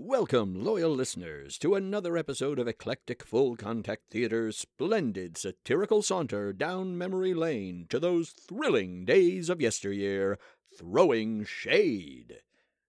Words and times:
Welcome, 0.00 0.62
loyal 0.62 0.94
listeners, 0.94 1.58
to 1.58 1.74
another 1.74 2.16
episode 2.16 2.60
of 2.60 2.68
Eclectic 2.68 3.24
Full 3.24 3.56
Contact 3.56 4.04
Theater's 4.08 4.56
splendid 4.56 5.36
satirical 5.36 6.02
saunter 6.02 6.52
down 6.52 6.96
memory 6.96 7.34
lane 7.34 7.86
to 7.88 7.98
those 7.98 8.30
thrilling 8.30 9.04
days 9.04 9.50
of 9.50 9.60
yesteryear, 9.60 10.38
throwing 10.72 11.44
shade. 11.44 12.42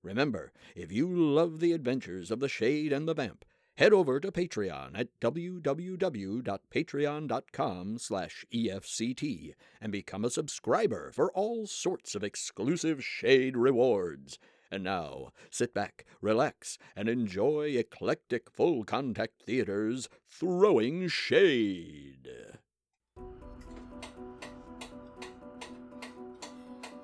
Remember, 0.03 0.53
if 0.75 0.91
you 0.91 1.07
love 1.07 1.61
the 1.61 1.73
adventures 1.73 2.29
of 2.29 2.41
the 2.41 2.47
Shade 2.47 2.93
and 2.93 3.07
the 3.07 3.15
Vamp, 3.15 3.43
head 3.77 3.91
over 3.91 4.19
to 4.19 4.31
Patreon 4.31 4.91
at 4.93 5.07
www.patreon.com 5.19 7.97
slash 7.97 8.45
EFCT 8.53 9.55
and 9.81 9.91
become 9.91 10.23
a 10.23 10.29
subscriber 10.29 11.11
for 11.11 11.31
all 11.31 11.65
sorts 11.65 12.13
of 12.13 12.23
exclusive 12.23 13.03
Shade 13.03 13.57
rewards. 13.57 14.37
And 14.71 14.83
now, 14.83 15.31
sit 15.49 15.73
back, 15.73 16.05
relax, 16.21 16.77
and 16.95 17.09
enjoy 17.09 17.69
eclectic 17.75 18.51
full 18.51 18.83
contact 18.83 19.41
theater's 19.43 20.09
Throwing 20.27 21.07
Shade. 21.07 22.29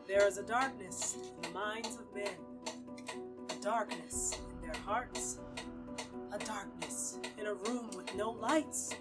There 0.08 0.28
is 0.28 0.38
a 0.38 0.44
darkness 0.44 1.16
in 1.16 1.42
the 1.42 1.50
minds 1.50 1.98
of 1.98 2.14
men, 2.14 2.30
a 3.50 3.64
darkness 3.64 4.38
in 4.52 4.62
their 4.62 4.80
hearts, 4.86 5.40
a 6.32 6.38
darkness 6.38 7.18
in 7.40 7.48
a 7.48 7.54
room 7.56 7.90
with 7.98 8.14
no 8.16 8.30
lights. 8.30 8.94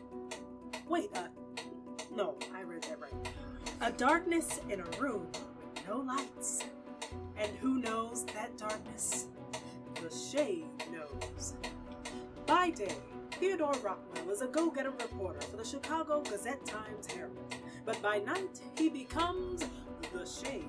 Wait, 0.89 1.11
uh, 1.15 1.28
no, 2.15 2.37
I 2.55 2.62
read 2.62 2.83
that 2.84 2.98
right. 2.98 3.12
A 3.83 3.92
darkness 3.92 4.61
in 4.70 4.81
a 4.81 5.01
room 5.01 5.27
with 5.33 5.87
no 5.87 5.98
lights. 5.98 6.65
And 7.37 7.51
who 7.61 7.81
knows 7.81 8.25
that 8.27 8.57
darkness? 8.57 9.27
The 9.95 10.15
shade 10.15 10.67
knows. 10.93 11.55
By 12.47 12.71
day, 12.71 12.95
Theodore 13.33 13.75
Rockwell 13.83 14.31
is 14.31 14.43
a 14.43 14.47
go 14.47 14.71
getter 14.71 14.91
reporter 14.91 15.41
for 15.41 15.56
the 15.56 15.65
Chicago 15.65 16.23
Gazette 16.23 16.65
Times 16.65 17.06
Herald. 17.06 17.55
But 17.84 18.01
by 18.01 18.19
night, 18.19 18.61
he 18.79 18.89
becomes 18.89 19.65
the 20.12 20.25
shade. 20.25 20.65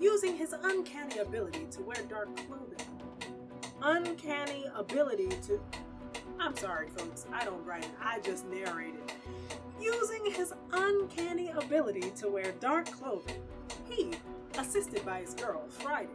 Using 0.00 0.36
his 0.36 0.54
uncanny 0.62 1.18
ability 1.18 1.66
to 1.72 1.82
wear 1.82 2.02
dark 2.08 2.28
clothing. 2.46 2.78
Uncanny 3.82 4.66
ability 4.76 5.28
to. 5.46 5.60
I'm 6.38 6.56
sorry, 6.56 6.88
folks, 6.90 7.26
I 7.32 7.44
don't 7.44 7.64
write 7.64 7.84
it, 7.84 7.90
I 8.00 8.20
just 8.20 8.46
narrate 8.46 8.94
it. 8.94 9.12
Using 9.80 10.30
his 10.32 10.52
uncanny 10.72 11.50
ability 11.50 12.12
to 12.16 12.28
wear 12.28 12.52
dark 12.60 12.86
clothing, 12.86 13.42
he 13.88 14.14
assisted 14.58 15.06
by 15.06 15.20
his 15.20 15.34
girl, 15.34 15.62
Friday, 15.68 16.08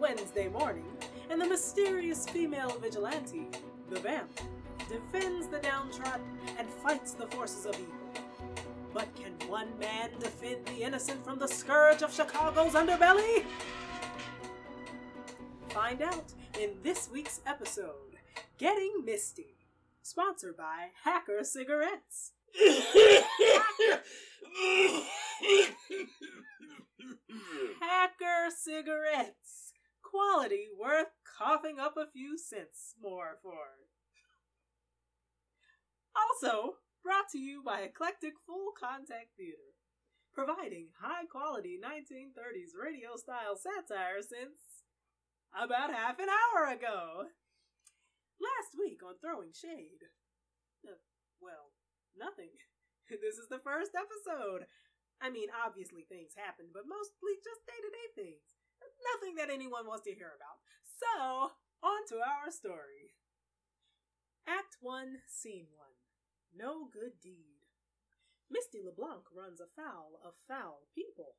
Wednesday 0.00 0.48
morning, 0.48 0.84
and 1.30 1.40
the 1.40 1.46
mysterious 1.46 2.28
female 2.28 2.76
vigilante, 2.80 3.46
the 3.88 4.00
vamp, 4.00 4.28
defends 4.88 5.46
the 5.46 5.58
downtrodden 5.58 6.26
and 6.58 6.68
fights 6.68 7.12
the 7.12 7.28
forces 7.28 7.66
of 7.66 7.74
evil. 7.74 7.94
But 8.92 9.06
can 9.14 9.48
one 9.48 9.68
man 9.78 10.10
defend 10.18 10.66
the 10.66 10.82
innocent 10.82 11.24
from 11.24 11.38
the 11.38 11.46
scourge 11.46 12.02
of 12.02 12.12
Chicago's 12.12 12.72
underbelly? 12.72 13.44
Find 15.68 16.02
out 16.02 16.32
in 16.58 16.70
this 16.82 17.08
week's 17.12 17.40
episode 17.46 18.18
Getting 18.58 19.04
Misty, 19.04 19.54
sponsored 20.02 20.56
by 20.56 20.88
Hacker 21.04 21.44
Cigarettes. 21.44 22.32
Hacker 27.80 28.50
cigarettes. 28.56 29.72
Quality 30.02 30.66
worth 30.78 31.14
coughing 31.38 31.78
up 31.78 31.94
a 31.96 32.10
few 32.10 32.36
cents 32.36 32.94
more 33.00 33.38
for. 33.42 33.86
Also, 36.16 36.76
brought 37.02 37.28
to 37.32 37.38
you 37.38 37.62
by 37.64 37.80
Eclectic 37.80 38.34
Full 38.46 38.72
Contact 38.78 39.30
Theater, 39.36 39.78
providing 40.34 40.88
high 41.00 41.24
quality 41.30 41.78
1930s 41.78 42.74
radio 42.74 43.16
style 43.16 43.56
satire 43.56 44.20
since 44.20 44.84
about 45.54 45.92
half 45.94 46.18
an 46.18 46.28
hour 46.28 46.66
ago. 46.72 47.30
Last 48.40 48.72
week 48.78 49.00
on 49.04 49.14
Throwing 49.20 49.52
Shade. 49.52 50.08
Uh, 50.86 50.96
well, 51.40 51.72
nothing. 52.16 52.56
this 53.10 53.36
is 53.36 53.48
the 53.48 53.60
first 53.62 53.92
episode. 53.92 54.66
I 55.20 55.28
mean, 55.28 55.52
obviously 55.52 56.08
things 56.08 56.32
happened, 56.32 56.72
but 56.72 56.88
mostly 56.88 57.36
just 57.44 57.68
day 57.68 57.76
to 57.76 57.90
day 57.92 58.08
things. 58.16 58.56
Nothing 59.12 59.36
that 59.36 59.52
anyone 59.52 59.86
wants 59.86 60.04
to 60.08 60.16
hear 60.16 60.32
about. 60.32 60.64
So, 60.84 61.52
on 61.84 62.00
to 62.08 62.24
our 62.24 62.50
story. 62.50 63.16
Act 64.48 64.80
1, 64.80 65.28
Scene 65.28 65.68
1 65.76 65.88
No 66.56 66.88
Good 66.88 67.20
Deed. 67.22 67.68
Misty 68.50 68.80
LeBlanc 68.82 69.28
runs 69.32 69.60
afoul 69.60 70.18
of 70.24 70.40
foul 70.48 70.88
people. 70.94 71.36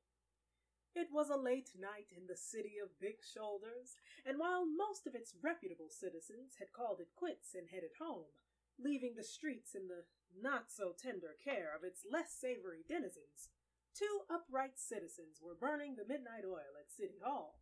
It 0.94 1.08
was 1.12 1.30
a 1.30 1.40
late 1.40 1.72
night 1.78 2.12
in 2.16 2.28
the 2.28 2.38
city 2.38 2.76
of 2.82 3.00
big 3.00 3.24
shoulders, 3.24 3.96
and 4.26 4.38
while 4.38 4.66
most 4.66 5.08
of 5.08 5.16
its 5.16 5.34
reputable 5.42 5.90
citizens 5.90 6.56
had 6.60 6.72
called 6.72 7.00
it 7.00 7.16
quits 7.16 7.56
and 7.56 7.70
headed 7.70 7.96
home, 8.00 8.32
leaving 8.78 9.16
the 9.16 9.24
streets 9.24 9.74
in 9.74 9.88
the 9.88 10.04
not 10.36 10.72
so 10.72 10.94
tender 10.96 11.36
care 11.44 11.72
of 11.76 11.84
its 11.84 12.04
less 12.10 12.32
savory 12.34 12.84
denizens, 12.88 13.50
two 13.98 14.22
upright 14.30 14.78
citizens 14.78 15.40
were 15.42 15.56
burning 15.60 15.96
the 15.96 16.08
midnight 16.08 16.46
oil 16.46 16.78
at 16.80 16.92
City 16.92 17.20
Hall. 17.24 17.60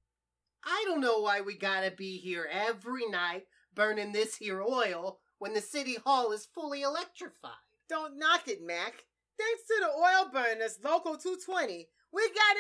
I 0.64 0.84
don't 0.88 1.02
know 1.02 1.20
why 1.20 1.42
we 1.42 1.58
gotta 1.58 1.92
be 1.92 2.18
here 2.18 2.48
every 2.52 3.08
night 3.08 3.44
burning 3.74 4.12
this 4.12 4.36
here 4.36 4.62
oil 4.62 5.20
when 5.38 5.54
the 5.54 5.62
city 5.62 5.98
hall 6.06 6.32
is 6.32 6.48
fully 6.54 6.82
electrified. 6.82 7.52
Don't 7.88 8.20
knock 8.20 8.48
it, 8.48 8.62
Mac. 8.62 9.06
Thanks 9.38 9.64
to 9.68 9.76
the 9.80 9.88
oil 9.88 10.30
burners, 10.32 10.80
Local 10.84 11.16
220, 11.16 11.88
we 12.12 12.30
got 12.30 12.58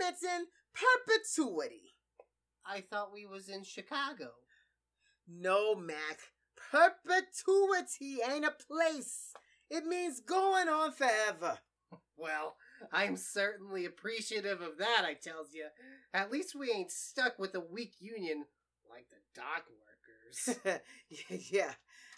employment 0.00 0.16
in 0.22 0.46
perpetuity. 0.74 1.94
I 2.66 2.80
thought 2.80 3.12
we 3.12 3.24
was 3.24 3.48
in 3.48 3.62
Chicago. 3.62 4.30
No, 5.28 5.74
Mac. 5.74 6.18
Perpetuity 6.56 8.18
ain't 8.28 8.44
a 8.44 8.50
place. 8.50 9.32
It 9.70 9.86
means 9.86 10.20
going 10.20 10.68
on 10.68 10.92
forever. 10.92 11.58
Well, 12.16 12.56
I'm 12.92 13.16
certainly 13.16 13.84
appreciative 13.84 14.60
of 14.60 14.78
that, 14.78 15.04
I 15.04 15.14
tells 15.14 15.52
you. 15.52 15.66
At 16.14 16.30
least 16.30 16.54
we 16.54 16.70
ain't 16.70 16.90
stuck 16.90 17.38
with 17.38 17.54
a 17.54 17.60
weak 17.60 17.94
union 18.00 18.44
like 18.90 19.06
the 19.10 19.40
dock 19.40 19.64
workers. 20.64 20.80
yeah, 21.50 21.72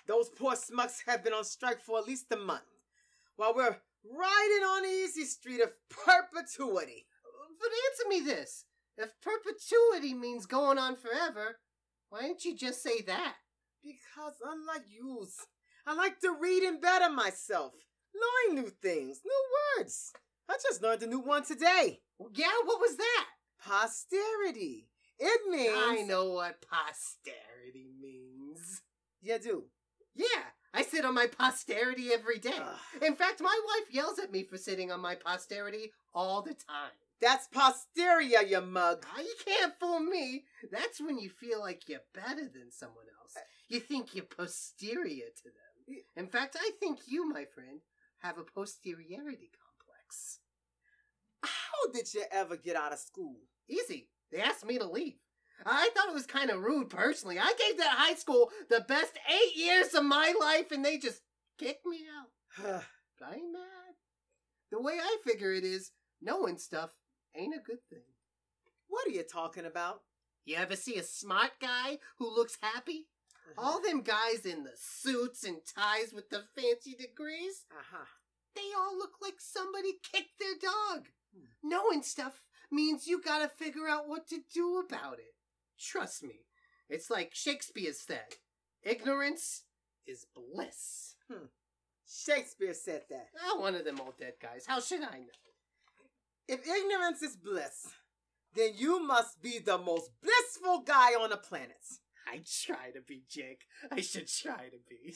those 0.06 0.28
poor 0.28 0.52
smucks 0.52 1.02
have 1.06 1.24
been 1.24 1.32
on 1.32 1.44
strike 1.44 1.80
for 1.80 1.98
at 1.98 2.06
least 2.06 2.26
a 2.32 2.36
month. 2.36 2.62
While 3.36 3.54
we're 3.54 3.76
riding 4.04 4.64
on 4.64 4.82
the 4.82 4.88
easy 4.88 5.24
street 5.24 5.60
of 5.60 5.72
perpetuity. 5.88 7.06
but 7.58 7.70
answer 7.90 8.08
me 8.08 8.20
this. 8.20 8.64
If 8.96 9.14
perpetuity 9.20 10.14
means 10.14 10.46
going 10.46 10.78
on 10.78 10.96
forever, 10.96 11.58
why 12.10 12.22
didn't 12.22 12.44
you 12.44 12.56
just 12.56 12.82
say 12.82 13.00
that? 13.02 13.36
Because 13.82 14.34
unlike 14.44 14.84
yous, 14.88 15.46
I 15.86 15.94
like 15.94 16.20
to 16.20 16.36
read 16.38 16.62
and 16.64 16.80
better 16.80 17.10
myself. 17.10 17.72
Learn 18.14 18.56
new 18.56 18.68
things, 18.68 19.20
new 19.24 19.78
words. 19.78 20.12
I 20.50 20.54
just 20.62 20.82
learned 20.82 21.02
a 21.04 21.06
new 21.06 21.20
one 21.20 21.44
today. 21.44 22.00
Yeah, 22.34 22.46
what 22.64 22.80
was 22.80 22.96
that? 22.96 23.26
Posterity. 23.64 24.88
It 25.18 25.48
means. 25.48 25.72
I 25.76 26.02
know 26.02 26.30
what 26.30 26.60
posterity 26.68 27.92
means. 28.02 28.82
Yeah, 29.22 29.38
do. 29.38 29.64
Yeah, 30.14 30.42
I 30.74 30.82
sit 30.82 31.04
on 31.04 31.14
my 31.14 31.28
posterity 31.28 32.08
every 32.12 32.38
day. 32.38 32.50
Ugh. 32.58 33.02
In 33.02 33.14
fact, 33.14 33.40
my 33.40 33.60
wife 33.66 33.94
yells 33.94 34.18
at 34.18 34.32
me 34.32 34.42
for 34.42 34.58
sitting 34.58 34.90
on 34.90 35.00
my 35.00 35.14
posterity 35.14 35.92
all 36.12 36.42
the 36.42 36.54
time. 36.54 36.90
That's 37.20 37.48
posteria, 37.48 38.48
you 38.48 38.60
mug. 38.60 39.04
Ah, 39.14 39.20
you 39.20 39.34
can't 39.44 39.74
fool 39.78 40.00
me. 40.00 40.44
That's 40.72 41.00
when 41.00 41.18
you 41.18 41.28
feel 41.28 41.60
like 41.60 41.88
you're 41.88 42.00
better 42.14 42.48
than 42.48 42.72
someone 42.72 43.04
else. 43.20 43.36
You 43.68 43.78
think 43.78 44.14
you're 44.14 44.24
posterior 44.24 45.26
to 45.26 45.44
them. 45.44 45.96
In 46.16 46.26
fact, 46.26 46.56
I 46.58 46.70
think 46.80 47.00
you, 47.06 47.28
my 47.28 47.44
friend, 47.44 47.80
have 48.22 48.38
a 48.38 48.42
posteriority 48.42 49.50
complex. 49.52 50.39
How 51.82 51.92
did 51.92 52.12
you 52.14 52.24
ever 52.30 52.56
get 52.56 52.76
out 52.76 52.92
of 52.92 52.98
school? 52.98 53.36
Easy. 53.68 54.08
They 54.32 54.40
asked 54.40 54.64
me 54.66 54.78
to 54.78 54.86
leave. 54.86 55.14
I 55.66 55.90
thought 55.94 56.08
it 56.08 56.14
was 56.14 56.26
kind 56.26 56.50
of 56.50 56.62
rude 56.62 56.88
personally. 56.88 57.38
I 57.38 57.52
gave 57.58 57.76
that 57.78 57.94
high 57.98 58.14
school 58.14 58.50
the 58.70 58.80
best 58.88 59.12
eight 59.28 59.56
years 59.56 59.94
of 59.94 60.04
my 60.04 60.32
life 60.40 60.72
and 60.72 60.84
they 60.84 60.96
just 60.98 61.20
kicked 61.58 61.84
me 61.84 61.98
out. 62.18 62.28
But 63.18 63.26
I 63.28 63.34
ain't 63.34 63.52
mad. 63.52 63.94
The 64.72 64.80
way 64.80 64.94
I 65.02 65.16
figure 65.24 65.52
it 65.52 65.64
is, 65.64 65.90
knowing 66.22 66.56
stuff 66.58 66.90
ain't 67.36 67.54
a 67.54 67.58
good 67.60 67.80
thing. 67.90 68.04
what 68.88 69.06
are 69.06 69.10
you 69.10 69.22
talking 69.22 69.66
about? 69.66 70.00
You 70.46 70.56
ever 70.56 70.76
see 70.76 70.96
a 70.96 71.02
smart 71.02 71.50
guy 71.60 71.98
who 72.18 72.34
looks 72.34 72.56
happy? 72.62 73.06
All 73.58 73.82
them 73.82 74.00
guys 74.02 74.46
in 74.46 74.64
the 74.64 74.72
suits 74.76 75.44
and 75.44 75.58
ties 75.76 76.12
with 76.14 76.30
the 76.30 76.42
fancy 76.56 76.94
degrees, 76.94 77.64
Uh-huh. 77.70 78.04
they 78.54 78.70
all 78.78 78.96
look 78.96 79.14
like 79.20 79.40
somebody 79.40 79.94
kicked 80.12 80.38
their 80.38 80.54
dog. 80.60 81.08
Knowing 81.62 82.02
stuff 82.02 82.42
means 82.70 83.06
you 83.06 83.20
gotta 83.20 83.48
figure 83.48 83.88
out 83.88 84.08
what 84.08 84.26
to 84.28 84.38
do 84.52 84.78
about 84.84 85.18
it. 85.18 85.34
Trust 85.78 86.22
me, 86.22 86.46
It's 86.88 87.10
like 87.10 87.34
Shakespeare 87.34 87.92
said 87.92 88.36
ignorance 88.82 89.64
is 90.06 90.26
bliss. 90.34 91.14
Shakespeare 92.08 92.74
said 92.74 93.02
that. 93.10 93.28
Ah, 93.44 93.60
one 93.60 93.74
of 93.74 93.84
them 93.84 94.00
old 94.00 94.18
dead 94.18 94.34
guys. 94.42 94.64
How 94.66 94.80
should 94.80 95.02
I 95.02 95.20
know? 95.20 95.40
If 96.48 96.66
ignorance 96.66 97.22
is 97.22 97.36
bliss, 97.36 97.86
then 98.54 98.72
you 98.74 99.00
must 99.06 99.40
be 99.40 99.60
the 99.60 99.78
most 99.78 100.10
blissful 100.20 100.80
guy 100.80 101.12
on 101.14 101.30
the 101.30 101.36
planet. 101.36 101.84
I 102.26 102.42
try 102.66 102.90
to 102.90 103.00
be, 103.00 103.22
Jake. 103.28 103.66
I 103.92 104.00
should 104.00 104.26
try 104.28 104.68
to 104.68 104.78
be. 104.88 105.14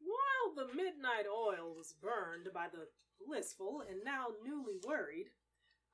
While 0.00 0.54
the 0.66 0.74
midnight 0.74 1.26
oil 1.30 1.74
was 1.76 1.92
burned 2.00 2.48
by 2.54 2.68
the 2.72 2.88
blissful 3.24 3.82
and 3.88 4.00
now 4.04 4.28
newly 4.44 4.78
worried, 4.86 5.26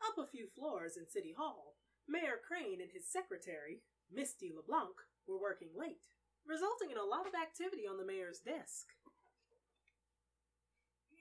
up 0.04 0.18
a 0.18 0.26
few 0.26 0.46
floors 0.46 0.96
in 0.96 1.08
City 1.08 1.34
Hall, 1.36 1.76
Mayor 2.08 2.40
Crane 2.40 2.80
and 2.80 2.90
his 2.92 3.06
secretary, 3.06 3.82
Misty 4.10 4.52
LeBlanc, 4.54 4.96
were 5.26 5.40
working 5.40 5.68
late, 5.76 6.08
resulting 6.46 6.90
in 6.90 6.96
a 6.96 7.04
lot 7.04 7.26
of 7.26 7.34
activity 7.34 7.86
on 7.88 7.98
the 7.98 8.06
mayor's 8.06 8.40
desk. 8.40 8.88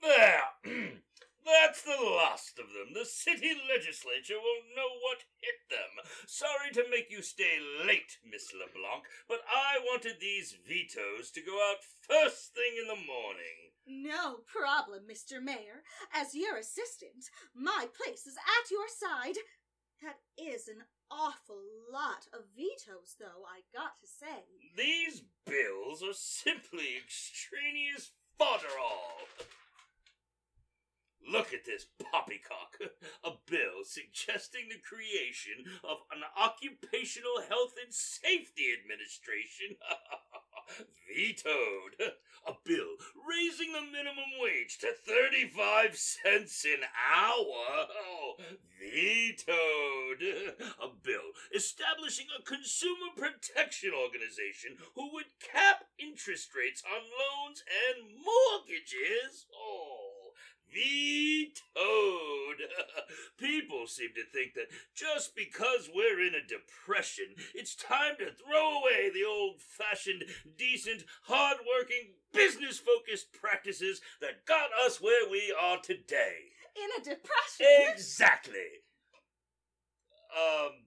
There! 0.01 0.43
That's 1.47 1.81
the 1.81 1.95
last 1.95 2.59
of 2.59 2.75
them. 2.75 2.91
The 2.91 3.05
city 3.07 3.55
legislature 3.71 4.35
will 4.35 4.67
know 4.75 4.91
what 4.99 5.31
hit 5.39 5.63
them. 5.71 6.03
Sorry 6.27 6.71
to 6.75 6.91
make 6.91 7.07
you 7.09 7.21
stay 7.21 7.59
late, 7.87 8.19
Miss 8.19 8.51
LeBlanc, 8.51 9.07
but 9.29 9.39
I 9.47 9.79
wanted 9.79 10.19
these 10.19 10.59
vetoes 10.67 11.31
to 11.31 11.41
go 11.41 11.55
out 11.71 11.87
first 12.03 12.53
thing 12.53 12.75
in 12.75 12.87
the 12.87 12.99
morning. 12.99 13.66
No 13.87 14.39
problem, 14.45 15.03
Mr. 15.09 15.41
Mayor. 15.41 15.83
As 16.13 16.35
your 16.35 16.57
assistant, 16.57 17.29
my 17.55 17.87
place 17.95 18.27
is 18.27 18.35
at 18.35 18.69
your 18.69 18.87
side. 18.87 19.37
That 20.03 20.19
is 20.37 20.67
an 20.67 20.83
awful 21.09 21.63
lot 21.91 22.27
of 22.33 22.51
vetoes, 22.55 23.15
though, 23.17 23.47
I 23.47 23.63
got 23.73 23.99
to 24.01 24.07
say. 24.07 24.43
These 24.75 25.23
bills 25.45 26.03
are 26.03 26.13
simply 26.13 26.97
extraneous 27.01 28.11
fodderall. 28.39 29.23
Look 31.29 31.53
at 31.53 31.65
this 31.65 31.85
poppycock. 32.11 32.79
A 33.23 33.31
bill 33.49 33.83
suggesting 33.83 34.69
the 34.69 34.79
creation 34.79 35.65
of 35.83 35.97
an 36.11 36.23
Occupational 36.39 37.43
Health 37.49 37.73
and 37.83 37.93
Safety 37.93 38.71
Administration. 38.71 39.75
Vetoed. 41.07 42.15
A 42.47 42.53
bill 42.63 42.95
raising 43.27 43.73
the 43.73 43.81
minimum 43.81 44.39
wage 44.39 44.77
to 44.79 44.93
35 45.05 45.97
cents 45.97 46.63
an 46.63 46.83
hour. 46.95 47.87
Oh, 47.91 48.37
vetoed. 48.79 50.23
A 50.81 50.87
bill 51.03 51.33
establishing 51.53 52.27
a 52.31 52.41
consumer 52.41 53.11
protection 53.17 53.91
organization 53.93 54.77
who 54.95 55.11
would 55.13 55.25
cap 55.39 55.85
interest 55.99 56.55
rates 56.55 56.81
on 56.85 57.03
loans 57.03 57.63
and 57.67 58.15
mortgages. 58.15 59.45
Oh, 59.53 60.16
vetoed. 60.71 61.47
People 63.37 63.87
seem 63.87 64.09
to 64.15 64.23
think 64.33 64.53
that 64.55 64.67
just 64.95 65.35
because 65.35 65.89
we're 65.93 66.21
in 66.21 66.33
a 66.33 66.45
depression, 66.45 67.35
it's 67.53 67.75
time 67.75 68.15
to 68.19 68.31
throw 68.31 68.79
away 68.79 69.09
the 69.13 69.25
old 69.27 69.61
fashioned, 69.61 70.23
decent, 70.57 71.03
hard 71.23 71.57
working, 71.67 72.13
business 72.33 72.79
focused 72.79 73.33
practices 73.33 74.01
that 74.21 74.45
got 74.45 74.69
us 74.85 75.01
where 75.01 75.29
we 75.29 75.53
are 75.59 75.79
today. 75.81 76.51
In 76.75 77.01
a 77.01 77.03
depression? 77.03 77.93
Exactly. 77.93 78.83
Um, 80.35 80.85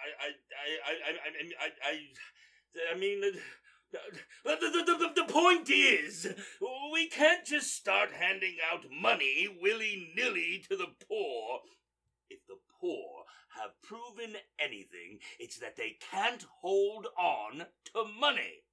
I, 0.00 0.08
I, 0.18 0.28
I, 0.28 0.90
I, 0.90 1.10
I, 1.10 1.66
I, 1.66 1.68
I, 1.90 2.94
I 2.94 2.98
mean, 2.98 3.22
the, 3.90 4.56
the, 4.56 4.84
the, 4.98 5.22
the, 5.22 5.32
point 5.32 5.70
is, 5.70 6.28
we 6.92 7.08
can't 7.08 7.44
just 7.44 7.74
start 7.74 8.10
handing 8.12 8.56
out 8.72 8.84
money 8.90 9.48
willy 9.60 10.12
nilly 10.16 10.64
to 10.68 10.76
the 10.76 10.88
poor. 11.08 11.60
If 12.28 12.46
the 12.46 12.58
poor 12.80 13.24
have 13.58 13.80
proven 13.82 14.36
anything, 14.58 15.18
it's 15.38 15.58
that 15.58 15.76
they 15.76 15.96
can't 16.10 16.44
hold 16.62 17.06
on 17.18 17.66
to 17.92 18.04
money. 18.18 18.64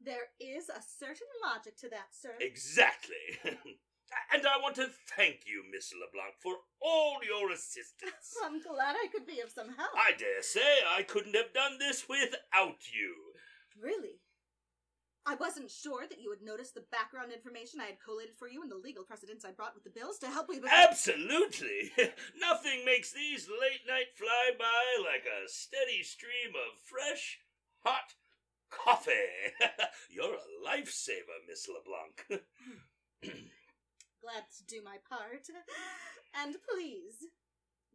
There 0.00 0.34
is 0.40 0.68
a 0.68 0.82
certain 0.82 1.28
logic 1.42 1.76
to 1.78 1.88
that, 1.90 2.08
sir. 2.12 2.34
Exactly. 2.40 3.38
and 3.44 4.46
I 4.46 4.60
want 4.60 4.74
to 4.76 4.88
thank 5.16 5.46
you, 5.46 5.62
Miss 5.70 5.92
LeBlanc, 5.92 6.34
for 6.42 6.56
all 6.82 7.18
your 7.24 7.50
assistance. 7.52 8.36
I'm 8.44 8.60
glad 8.60 8.96
I 8.96 9.06
could 9.12 9.26
be 9.26 9.40
of 9.40 9.50
some 9.50 9.68
help. 9.68 9.94
I 9.96 10.12
dare 10.18 10.42
say 10.42 10.82
I 10.94 11.02
couldn't 11.02 11.36
have 11.36 11.54
done 11.54 11.78
this 11.78 12.08
without 12.08 12.92
you. 12.92 13.14
Really? 13.80 14.20
I 15.26 15.36
wasn't 15.36 15.70
sure 15.70 16.06
that 16.08 16.20
you 16.20 16.28
would 16.28 16.42
notice 16.42 16.70
the 16.70 16.84
background 16.92 17.32
information 17.32 17.80
I 17.80 17.86
had 17.86 18.00
collated 18.04 18.36
for 18.36 18.46
you 18.46 18.60
and 18.60 18.70
the 18.70 18.76
legal 18.76 19.04
precedents 19.04 19.44
I 19.44 19.52
brought 19.52 19.74
with 19.74 19.84
the 19.84 19.90
bills 19.98 20.18
to 20.18 20.28
help 20.28 20.48
with. 20.48 20.60
Absolutely! 20.70 21.92
Nothing 22.38 22.84
makes 22.84 23.12
these 23.12 23.48
late 23.48 23.88
night 23.88 24.12
fly 24.14 24.52
by 24.58 24.84
like 25.00 25.24
a 25.24 25.48
steady 25.48 26.02
stream 26.02 26.52
of 26.52 26.76
fresh, 26.84 27.38
hot 27.84 28.12
coffee. 28.70 29.56
You're 30.10 30.34
a 30.34 30.66
lifesaver, 30.66 31.40
Miss 31.48 31.68
LeBlanc. 31.68 32.44
Glad 34.20 34.44
to 34.58 34.64
do 34.66 34.82
my 34.84 34.96
part. 35.08 35.46
And 36.34 36.56
please, 36.68 37.28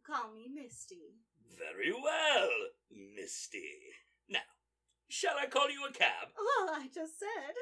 call 0.04 0.32
me 0.32 0.48
Misty. 0.52 1.14
Very 1.58 1.92
well, 1.92 2.50
Misty. 2.90 3.78
Now, 4.28 4.40
shall 5.10 5.34
I 5.40 5.46
call 5.46 5.70
you 5.70 5.84
a 5.88 5.92
cab? 5.92 6.28
Well, 6.36 6.74
I 6.74 6.86
just 6.92 7.18
said, 7.18 7.54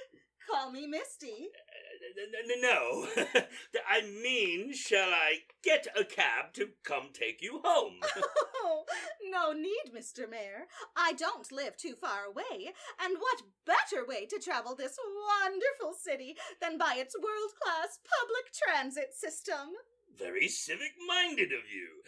call 0.50 0.70
me 0.70 0.86
Misty. 0.86 1.48
Uh, 1.48 2.54
No. 2.60 3.06
I 3.88 4.02
mean, 4.02 4.72
shall 4.72 5.10
I 5.10 5.38
get 5.62 5.86
a 5.98 6.04
cab 6.04 6.52
to 6.54 6.68
come 6.84 7.08
take 7.12 7.42
you 7.42 7.60
home? 7.64 8.00
Oh, 8.70 8.84
no 9.30 9.52
need, 9.52 9.94
Mr. 9.96 10.28
Mayor. 10.28 10.66
I 10.94 11.12
don't 11.14 11.50
live 11.50 11.76
too 11.78 11.94
far 11.94 12.24
away, 12.24 12.74
and 13.00 13.16
what 13.18 13.42
better 13.64 14.04
way 14.06 14.26
to 14.26 14.38
travel 14.38 14.74
this 14.74 14.98
wonderful 15.42 15.94
city 15.98 16.36
than 16.60 16.76
by 16.76 16.96
its 16.98 17.16
world 17.16 17.52
class 17.62 17.98
public 18.20 18.52
transit 18.52 19.14
system? 19.14 19.72
Very 20.18 20.48
civic 20.48 20.92
minded 21.06 21.52
of 21.52 21.70
you. 21.72 22.02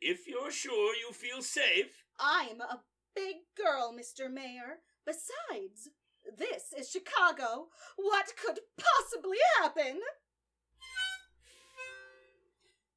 If 0.00 0.26
you're 0.26 0.52
sure 0.52 0.94
you 0.94 1.12
feel 1.12 1.42
safe. 1.42 2.04
I'm 2.18 2.60
a 2.62 2.80
big 3.14 3.36
girl, 3.56 3.94
Mr. 3.94 4.32
Mayor. 4.32 4.80
Besides, 5.04 5.90
this 6.36 6.72
is 6.76 6.90
Chicago. 6.90 7.68
What 7.96 8.32
could 8.36 8.60
possibly 8.78 9.38
happen? 9.60 10.00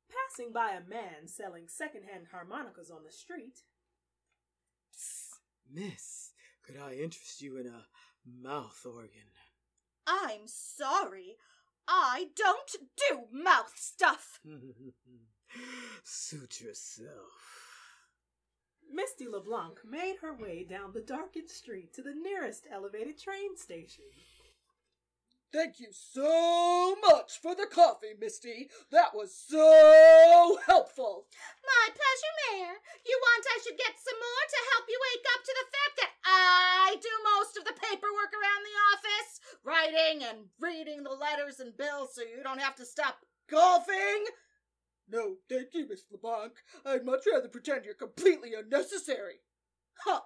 Passing 0.10 0.51
by 0.53 0.72
a 0.72 0.88
man 0.89 1.27
selling 1.27 1.68
secondhand 1.68 2.27
harmonicas 2.32 2.91
on 2.91 3.03
the 3.06 3.12
street, 3.12 3.60
Miss, 5.74 6.32
could 6.65 6.75
I 6.77 6.94
interest 6.96 7.41
you 7.41 7.58
in 7.58 7.65
a 7.65 7.86
mouth 8.25 8.86
organ? 8.86 9.32
I'm 10.06 10.41
sorry. 10.46 11.38
I 11.88 12.27
don't 12.36 12.75
do 12.98 13.22
mouth 13.32 13.74
stuff. 13.75 14.39
Suit 16.03 16.62
yourself. 16.62 17.61
Misty 18.94 19.28
LeBlanc 19.28 19.80
made 19.88 20.18
her 20.22 20.34
way 20.34 20.64
down 20.64 20.92
the 20.94 21.02
darkened 21.02 21.50
street 21.50 21.94
to 21.94 22.02
the 22.02 22.14
nearest 22.14 22.68
elevated 22.72 23.20
train 23.20 23.58
station. 23.58 24.06
Thank 25.52 25.82
you 25.82 25.92
so 25.92 26.96
much 27.04 27.40
for 27.42 27.56
the 27.56 27.68
coffee, 27.68 28.16
Misty. 28.18 28.70
That 28.90 29.14
was 29.14 29.36
so 29.36 30.60
helpful. 30.66 31.28
My 31.60 31.88
pleasure, 31.92 32.36
Mayor. 32.48 32.76
You 33.06 33.20
want 33.20 33.46
I 33.52 33.60
should 33.64 33.78
get 33.78 34.00
some 34.00 34.16
more 34.16 34.46
to 34.48 34.70
help 34.72 34.86
you 34.88 35.00
wake 35.12 35.26
up 35.36 35.44
to 35.44 35.54
the 35.60 35.68
fact 35.76 35.96
that 36.00 36.14
I 36.24 36.96
do 37.02 37.14
most 37.36 37.58
of 37.58 37.66
the 37.66 37.76
paperwork 37.84 38.32
around 38.32 38.64
the 38.64 38.80
office, 38.96 39.32
writing 39.64 40.24
and 40.24 40.48
reading 40.60 41.04
the 41.04 41.12
letters 41.12 41.60
and 41.60 41.76
bills 41.76 42.16
so 42.16 42.22
you 42.22 42.44
don't 42.44 42.62
have 42.62 42.76
to 42.76 42.86
stop 42.86 43.26
golfing? 43.50 44.24
No, 45.12 45.36
thank 45.50 45.74
you, 45.74 45.88
Miss 45.89 46.06
LeBlanc. 46.10 46.53
I'd 46.86 47.06
much 47.06 47.24
rather 47.32 47.50
pretend 47.50 47.84
you're 47.84 47.94
completely 47.94 48.53
unnecessary. 48.58 49.41
Huh. 50.06 50.22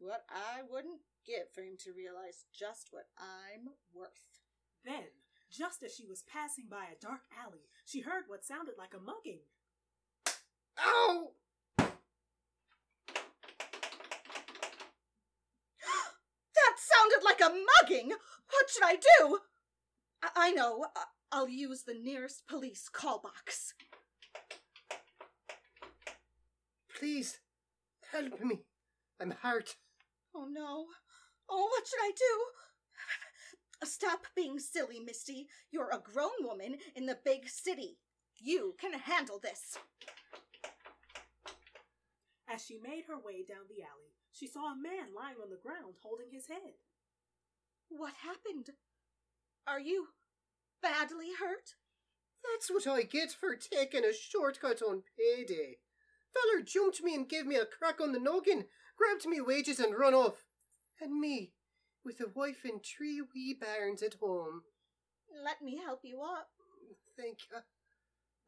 What 0.00 0.24
I 0.28 0.62
wouldn't 0.68 1.00
give 1.24 1.52
for 1.54 1.60
him 1.60 1.76
to 1.84 1.92
realize 1.92 2.46
just 2.52 2.88
what 2.90 3.06
I'm 3.16 3.68
worth. 3.94 4.40
Then, 4.84 5.14
just 5.50 5.82
as 5.84 5.94
she 5.94 6.06
was 6.06 6.24
passing 6.26 6.66
by 6.68 6.86
a 6.90 7.00
dark 7.00 7.20
alley, 7.40 7.70
she 7.84 8.00
heard 8.00 8.24
what 8.26 8.44
sounded 8.44 8.74
like 8.76 8.94
a 8.94 9.00
mugging. 9.00 9.40
Ow! 10.84 11.30
That 16.54 16.76
sounded 16.78 17.24
like 17.24 17.40
a 17.40 17.54
mugging! 17.54 18.10
What 18.10 18.70
should 18.70 18.84
I 18.84 18.96
do? 18.96 19.38
I, 20.22 20.28
I 20.36 20.50
know. 20.52 20.84
I- 21.30 21.36
I'll 21.36 21.48
use 21.48 21.82
the 21.84 21.94
nearest 21.94 22.46
police 22.46 22.88
call 22.88 23.20
box. 23.20 23.74
Please, 26.98 27.40
help 28.12 28.40
me. 28.40 28.64
I'm 29.20 29.30
hurt. 29.30 29.76
Oh 30.34 30.46
no. 30.50 30.86
Oh, 31.48 31.66
what 31.66 31.86
should 31.86 32.00
I 32.00 32.12
do? 32.16 33.86
Stop 33.86 34.26
being 34.34 34.58
silly, 34.58 34.98
Misty. 35.00 35.48
You're 35.70 35.90
a 35.90 36.00
grown 36.00 36.30
woman 36.40 36.76
in 36.96 37.06
the 37.06 37.18
big 37.24 37.48
city. 37.48 37.98
You 38.40 38.74
can 38.78 38.92
handle 38.92 39.38
this. 39.38 39.78
As 42.48 42.64
she 42.64 42.78
made 42.78 43.04
her 43.06 43.18
way 43.18 43.44
down 43.46 43.66
the 43.68 43.82
alley, 43.82 44.14
she 44.32 44.46
saw 44.46 44.72
a 44.72 44.76
man 44.76 45.14
lying 45.14 45.36
on 45.42 45.50
the 45.50 45.56
ground 45.62 45.94
holding 46.02 46.30
his 46.32 46.48
head. 46.48 46.74
What 47.88 48.14
happened? 48.14 48.70
Are 49.66 49.80
you 49.80 50.08
badly 50.82 51.32
hurt? 51.38 51.74
That's 52.44 52.70
what 52.70 52.86
I 52.86 53.02
get 53.02 53.32
for 53.32 53.56
taking 53.56 54.04
a 54.04 54.12
shortcut 54.12 54.80
on 54.82 55.02
payday. 55.18 55.78
Feller 56.32 56.62
jumped 56.64 57.02
me 57.02 57.14
and 57.14 57.28
gave 57.28 57.46
me 57.46 57.56
a 57.56 57.66
crack 57.66 58.00
on 58.00 58.12
the 58.12 58.20
noggin, 58.20 58.66
grabbed 58.96 59.26
me 59.26 59.40
wages 59.40 59.78
and 59.78 59.98
run 59.98 60.14
off. 60.14 60.44
And 61.00 61.20
me, 61.20 61.52
with 62.04 62.20
a 62.20 62.28
wife 62.34 62.62
and 62.64 62.80
three 62.82 63.20
wee 63.34 63.56
bairns 63.58 64.02
at 64.02 64.14
home. 64.14 64.62
Let 65.44 65.62
me 65.62 65.80
help 65.84 66.00
you 66.02 66.22
up. 66.22 66.48
Thank 67.16 67.38
you. 67.50 67.58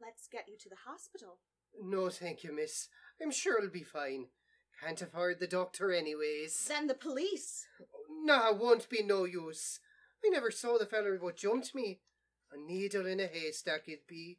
Let's 0.01 0.27
get 0.31 0.45
you 0.47 0.57
to 0.61 0.69
the 0.69 0.89
hospital. 0.89 1.39
No, 1.79 2.09
thank 2.09 2.43
you, 2.43 2.53
miss. 2.55 2.87
I'm 3.21 3.31
sure 3.31 3.61
I'll 3.61 3.69
be 3.69 3.83
fine. 3.83 4.27
Can't 4.83 5.01
afford 5.01 5.39
the 5.39 5.47
doctor 5.47 5.91
anyways. 5.91 6.65
Then 6.67 6.87
the 6.87 6.95
police. 6.95 7.65
Nah, 8.23 8.51
won't 8.51 8.89
be 8.89 9.03
no 9.03 9.25
use. 9.25 9.79
I 10.25 10.29
never 10.29 10.51
saw 10.51 10.77
the 10.77 10.85
feller 10.85 11.17
what 11.19 11.37
jumped 11.37 11.75
me. 11.75 11.99
A 12.53 12.57
needle 12.57 13.05
in 13.07 13.19
a 13.19 13.27
haystack 13.27 13.83
it'd 13.87 14.07
be. 14.07 14.37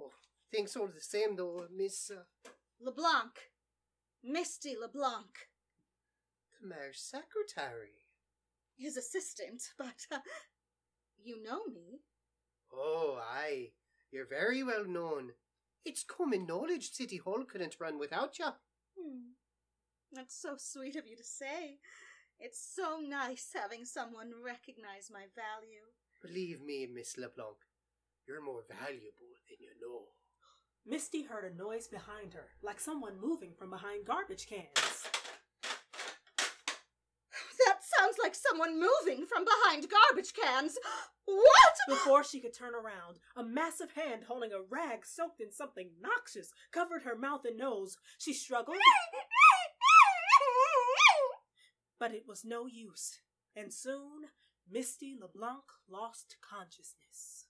Oh, 0.00 0.10
thinks 0.50 0.76
all 0.76 0.88
the 0.88 1.00
same 1.00 1.36
though, 1.36 1.66
miss. 1.74 2.10
Uh, 2.10 2.22
LeBlanc. 2.80 3.32
Misty 4.22 4.74
LeBlanc. 4.80 5.48
the 6.60 6.66
mayor's 6.66 7.00
secretary. 7.00 8.06
His 8.78 8.96
assistant, 8.96 9.62
but 9.78 10.06
uh, 10.10 10.18
you 11.22 11.42
know 11.42 11.66
me. 11.66 12.00
Oh, 12.72 13.18
aye. 13.20 13.72
You're 14.10 14.26
very 14.26 14.62
well 14.62 14.84
known. 14.86 15.32
It's 15.84 16.04
common 16.04 16.46
knowledge 16.46 16.92
City 16.92 17.18
Hall 17.18 17.44
couldn't 17.44 17.76
run 17.78 17.98
without 17.98 18.38
you. 18.38 18.46
Hmm. 18.98 19.32
That's 20.12 20.40
so 20.40 20.54
sweet 20.56 20.96
of 20.96 21.06
you 21.06 21.16
to 21.16 21.24
say. 21.24 21.78
It's 22.38 22.74
so 22.74 23.00
nice 23.06 23.50
having 23.54 23.84
someone 23.84 24.32
recognize 24.42 25.10
my 25.12 25.26
value. 25.34 25.86
Believe 26.24 26.62
me, 26.62 26.88
Miss 26.90 27.18
LeBlanc, 27.18 27.58
you're 28.26 28.42
more 28.42 28.64
valuable 28.66 29.36
than 29.46 29.58
you 29.60 29.68
know. 29.78 30.06
Misty 30.86 31.22
heard 31.22 31.44
a 31.44 31.54
noise 31.54 31.86
behind 31.86 32.32
her, 32.32 32.48
like 32.62 32.80
someone 32.80 33.20
moving 33.20 33.52
from 33.52 33.68
behind 33.68 34.06
garbage 34.06 34.46
cans. 34.46 35.04
That 37.66 37.80
sounds 37.98 38.16
like 38.22 38.34
someone 38.34 38.80
moving 38.80 39.26
from 39.26 39.44
behind 39.44 39.86
garbage 39.90 40.32
cans. 40.32 40.78
What? 41.26 41.74
Before 41.88 42.24
she 42.24 42.40
could 42.40 42.54
turn 42.54 42.74
around, 42.74 43.18
a 43.36 43.44
massive 43.44 43.92
hand 43.92 44.22
holding 44.26 44.52
a 44.52 44.62
rag 44.62 45.04
soaked 45.04 45.42
in 45.42 45.52
something 45.52 45.90
noxious 46.00 46.52
covered 46.72 47.02
her 47.02 47.16
mouth 47.16 47.44
and 47.44 47.58
nose. 47.58 47.98
She 48.16 48.32
struggled, 48.32 48.78
but 52.00 52.14
it 52.14 52.24
was 52.26 52.46
no 52.46 52.66
use, 52.66 53.18
and 53.54 53.72
soon 53.72 54.28
Misty 54.70 55.14
LeBlanc 55.20 55.62
lost 55.88 56.36
consciousness. 56.40 57.46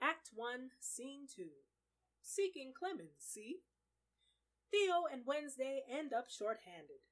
Act 0.00 0.30
1, 0.34 0.70
Scene 0.80 1.26
2 1.28 1.44
Seeking 2.22 2.72
Clemency. 2.72 3.60
Theo 4.70 5.04
and 5.12 5.22
Wednesday 5.26 5.84
end 5.86 6.12
up 6.12 6.30
short-handed. 6.30 7.04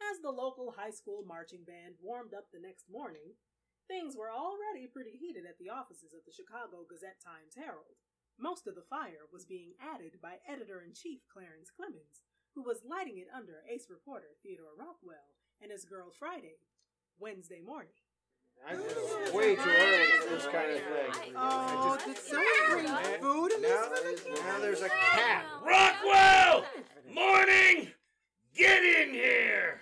As 0.00 0.20
the 0.20 0.30
local 0.30 0.76
high 0.76 0.92
school 0.92 1.24
marching 1.26 1.64
band 1.64 1.96
warmed 2.00 2.34
up 2.36 2.52
the 2.52 2.60
next 2.60 2.84
morning, 2.92 3.40
things 3.88 4.14
were 4.14 4.30
already 4.30 4.86
pretty 4.86 5.16
heated 5.16 5.48
at 5.48 5.58
the 5.58 5.72
offices 5.72 6.12
of 6.12 6.22
the 6.28 6.32
Chicago 6.32 6.84
Gazette 6.88 7.18
Times 7.24 7.56
Herald. 7.56 7.96
Most 8.38 8.68
of 8.68 8.76
the 8.76 8.86
fire 8.88 9.28
was 9.32 9.44
being 9.44 9.72
added 9.80 10.20
by 10.22 10.44
editor 10.46 10.80
in 10.84 10.92
chief 10.92 11.24
Clarence 11.32 11.72
Clemens, 11.74 12.24
who 12.54 12.62
was 12.62 12.82
lighting 12.88 13.18
it 13.18 13.28
under 13.34 13.62
ace 13.68 13.86
reporter 13.88 14.28
Theodore 14.42 14.76
Rockwell 14.78 15.34
and 15.62 15.70
his 15.70 15.84
girl 15.84 16.10
Friday, 16.18 16.56
Wednesday 17.18 17.60
morning. 17.64 17.92
Way 19.32 19.56
too 19.56 19.62
early 19.62 20.06
for 20.20 20.28
this 20.28 20.46
kind 20.46 20.72
of 20.72 20.78
thing. 21.16 21.32
Oh, 21.34 21.98
did 22.04 22.18
someone 22.18 22.46
bring 22.70 23.20
food 23.20 23.52
in 23.52 23.62
Now, 23.62 23.88
this 24.04 24.24
now 24.44 24.58
there's 24.60 24.82
a 24.82 24.88
cat. 24.88 25.46
Rockwell! 25.64 26.64
Morning! 27.12 27.88
Get 28.54 28.84
in 28.84 29.14
here! 29.14 29.80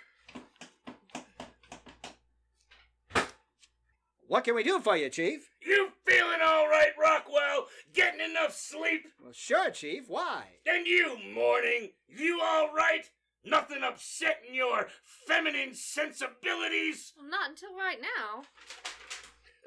What 4.28 4.44
can 4.44 4.54
we 4.54 4.62
do 4.62 4.78
for 4.78 4.96
you, 4.96 5.08
Chief? 5.08 5.47
You 5.60 5.90
feeling 6.06 6.40
all 6.44 6.68
right, 6.68 6.92
Rockwell? 7.00 7.66
Getting 7.92 8.20
enough 8.20 8.54
sleep? 8.54 9.06
Well, 9.22 9.32
sure, 9.32 9.70
Chief. 9.70 10.04
Why? 10.08 10.44
And 10.66 10.86
you, 10.86 11.16
Morning? 11.34 11.90
You 12.06 12.40
all 12.42 12.72
right? 12.72 13.10
Nothing 13.44 13.82
upsetting 13.82 14.54
your 14.54 14.88
feminine 15.26 15.74
sensibilities? 15.74 17.12
Well, 17.16 17.28
not 17.28 17.50
until 17.50 17.74
right 17.76 18.00
now. 18.00 18.42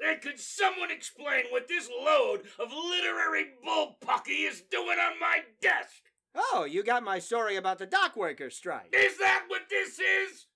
And 0.04 0.20
could 0.20 0.40
someone 0.40 0.90
explain 0.90 1.44
what 1.50 1.68
this 1.68 1.88
load 1.88 2.40
of 2.58 2.72
literary 2.72 3.46
bullpucky 3.66 4.48
is 4.48 4.62
doing 4.62 4.98
on 4.98 5.20
my 5.20 5.40
desk? 5.60 6.02
Oh, 6.34 6.64
you 6.64 6.82
got 6.82 7.02
my 7.02 7.18
story 7.18 7.56
about 7.56 7.78
the 7.78 7.86
dock 7.86 8.16
workers 8.16 8.56
strike. 8.56 8.92
Is 8.92 9.18
that 9.18 9.44
what 9.48 9.62
this 9.68 9.98
is? 9.98 10.46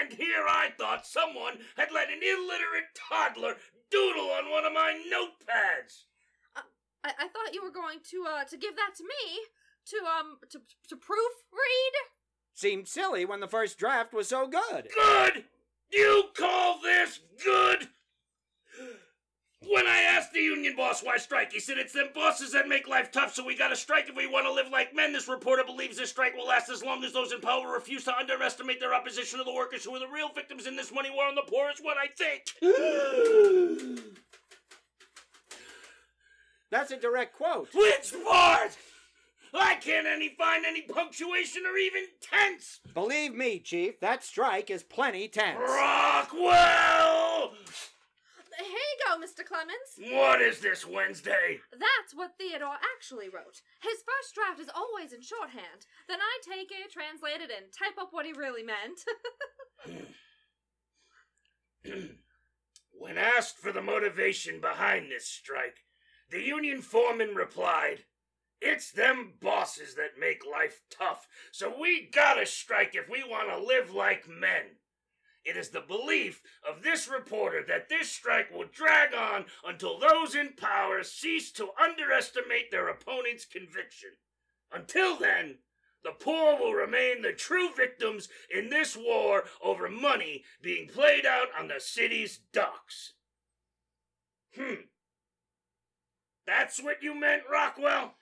And 0.00 0.12
here 0.12 0.44
I 0.48 0.70
thought 0.76 1.06
someone 1.06 1.58
had 1.76 1.88
let 1.92 2.08
an 2.10 2.20
illiterate 2.22 2.88
toddler 2.94 3.56
doodle 3.90 4.30
on 4.30 4.50
one 4.50 4.64
of 4.64 4.72
my 4.72 4.98
notepads. 5.12 6.04
I, 7.04 7.12
I 7.18 7.28
thought 7.28 7.54
you 7.54 7.62
were 7.62 7.70
going 7.70 7.98
to 8.10 8.24
uh 8.28 8.44
to 8.44 8.56
give 8.56 8.76
that 8.76 8.94
to 8.96 9.04
me 9.04 9.40
to 9.86 9.96
um 10.06 10.38
to 10.50 10.60
to 10.88 10.96
proofread. 10.96 11.94
Seemed 12.54 12.88
silly 12.88 13.24
when 13.24 13.40
the 13.40 13.48
first 13.48 13.78
draft 13.78 14.12
was 14.12 14.28
so 14.28 14.48
good. 14.48 14.88
Good! 14.94 15.44
You 15.92 16.24
call 16.36 16.80
this 16.82 17.20
good? 17.42 17.88
When 19.66 19.86
I 19.88 20.02
asked 20.02 20.32
the 20.32 20.40
union 20.40 20.76
boss 20.76 21.02
why 21.02 21.16
strike, 21.18 21.52
he 21.52 21.58
said 21.58 21.78
it's 21.78 21.92
them 21.92 22.10
bosses 22.14 22.52
that 22.52 22.68
make 22.68 22.86
life 22.86 23.10
tough, 23.10 23.34
so 23.34 23.44
we 23.44 23.56
gotta 23.56 23.74
strike 23.74 24.08
if 24.08 24.14
we 24.14 24.26
want 24.26 24.46
to 24.46 24.52
live 24.52 24.70
like 24.70 24.94
men. 24.94 25.12
This 25.12 25.26
reporter 25.28 25.64
believes 25.64 25.96
this 25.96 26.10
strike 26.10 26.36
will 26.36 26.46
last 26.46 26.70
as 26.70 26.82
long 26.82 27.02
as 27.02 27.12
those 27.12 27.32
in 27.32 27.40
power 27.40 27.72
refuse 27.72 28.04
to 28.04 28.16
underestimate 28.16 28.78
their 28.78 28.94
opposition 28.94 29.38
to 29.38 29.44
the 29.44 29.52
workers 29.52 29.84
who 29.84 29.94
are 29.94 29.98
the 29.98 30.06
real 30.06 30.30
victims 30.32 30.66
in 30.66 30.76
this 30.76 30.92
money 30.92 31.10
war 31.10 31.26
on 31.26 31.34
the 31.34 31.42
poor, 31.42 31.70
is 31.70 31.80
what 31.80 31.96
I 31.98 32.06
think. 32.16 32.44
That's 36.70 36.92
a 36.92 36.96
direct 36.96 37.36
quote. 37.36 37.68
Which 37.74 38.14
part? 38.24 38.76
I 39.54 39.74
can't 39.76 40.06
any 40.06 40.28
find 40.28 40.64
any 40.64 40.82
punctuation 40.82 41.64
or 41.66 41.76
even 41.76 42.04
tense. 42.20 42.80
Believe 42.94 43.34
me, 43.34 43.58
Chief, 43.58 43.98
that 44.00 44.22
strike 44.22 44.70
is 44.70 44.82
plenty 44.82 45.26
tense. 45.26 45.58
Rockwell! 45.58 47.54
Here 48.58 48.66
you 48.66 48.98
go, 49.06 49.18
Mr. 49.18 49.46
Clemens. 49.46 50.12
What 50.12 50.40
is 50.40 50.58
this 50.60 50.84
Wednesday? 50.84 51.60
That's 51.70 52.14
what 52.14 52.32
Theodore 52.38 52.78
actually 52.96 53.28
wrote. 53.28 53.62
His 53.80 54.02
first 54.02 54.34
draft 54.34 54.60
is 54.60 54.70
always 54.74 55.12
in 55.12 55.22
shorthand. 55.22 55.86
Then 56.08 56.18
I 56.20 56.38
take 56.42 56.70
it, 56.72 56.92
translate 56.92 57.40
it, 57.40 57.50
and 57.56 57.72
type 57.72 57.98
up 58.00 58.08
what 58.10 58.26
he 58.26 58.32
really 58.32 58.64
meant. 58.64 59.00
Hmm. 61.86 62.06
when 62.98 63.16
asked 63.16 63.58
for 63.58 63.70
the 63.70 63.82
motivation 63.82 64.60
behind 64.60 65.10
this 65.10 65.28
strike, 65.28 65.84
the 66.30 66.42
union 66.42 66.82
foreman 66.82 67.34
replied, 67.34 68.04
It's 68.60 68.90
them 68.90 69.34
bosses 69.40 69.94
that 69.94 70.18
make 70.18 70.42
life 70.44 70.82
tough, 70.90 71.28
so 71.52 71.72
we 71.80 72.10
gotta 72.12 72.44
strike 72.44 72.94
if 72.94 73.08
we 73.08 73.22
want 73.22 73.50
to 73.50 73.64
live 73.64 73.94
like 73.94 74.28
men. 74.28 74.77
It 75.48 75.56
is 75.56 75.70
the 75.70 75.80
belief 75.80 76.42
of 76.68 76.82
this 76.82 77.08
reporter 77.08 77.64
that 77.68 77.88
this 77.88 78.10
strike 78.12 78.52
will 78.52 78.66
drag 78.70 79.14
on 79.14 79.46
until 79.64 79.98
those 79.98 80.34
in 80.34 80.52
power 80.52 81.02
cease 81.02 81.50
to 81.52 81.70
underestimate 81.82 82.70
their 82.70 82.88
opponent's 82.88 83.46
conviction. 83.46 84.10
Until 84.70 85.16
then, 85.16 85.60
the 86.04 86.10
poor 86.10 86.58
will 86.58 86.74
remain 86.74 87.22
the 87.22 87.32
true 87.32 87.70
victims 87.74 88.28
in 88.54 88.68
this 88.68 88.94
war 88.94 89.44
over 89.62 89.88
money 89.88 90.44
being 90.60 90.86
played 90.86 91.24
out 91.24 91.48
on 91.58 91.68
the 91.68 91.80
city's 91.80 92.40
docks. 92.52 93.14
Hmm. 94.54 94.82
That's 96.46 96.82
what 96.82 97.02
you 97.02 97.18
meant, 97.18 97.44
Rockwell? 97.50 98.16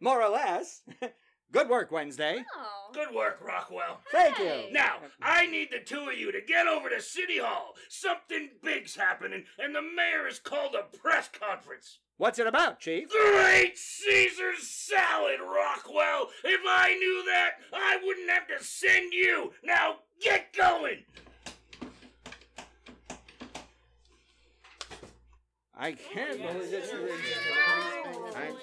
More 0.00 0.22
or 0.22 0.30
less. 0.30 0.80
Good 1.52 1.68
work, 1.68 1.90
Wednesday. 1.90 2.44
oh. 2.56 2.90
Good 2.92 3.14
work, 3.14 3.38
Rockwell. 3.40 4.00
Thank 4.10 4.36
Hey. 4.36 4.66
you. 4.66 4.72
Now, 4.72 4.98
I 5.22 5.46
need 5.46 5.70
the 5.70 5.78
two 5.80 6.08
of 6.08 6.18
you 6.18 6.32
to 6.32 6.40
get 6.40 6.66
over 6.66 6.88
to 6.88 7.00
City 7.00 7.38
Hall. 7.38 7.76
Something 7.88 8.50
big's 8.62 8.96
happening, 8.96 9.44
and 9.58 9.74
the 9.74 9.82
mayor 9.82 10.24
has 10.26 10.38
called 10.40 10.74
a 10.74 10.84
press 10.96 11.28
conference. 11.28 11.98
What's 12.16 12.38
it 12.38 12.46
about, 12.46 12.80
Chief? 12.80 13.08
Great 13.08 13.78
Caesar's 13.78 14.68
salad, 14.68 15.40
Rockwell! 15.40 16.28
If 16.44 16.60
I 16.66 16.94
knew 16.98 17.24
that, 17.26 17.52
I 17.72 17.98
wouldn't 18.04 18.28
have 18.30 18.46
to 18.48 18.62
send 18.64 19.12
you! 19.12 19.52
Now, 19.64 20.00
get 20.20 20.52
going! 20.52 21.04
I 25.80 25.92
can't 25.92 26.42
believe 26.42 26.70
this. 26.70 26.92
I'm 28.36 28.54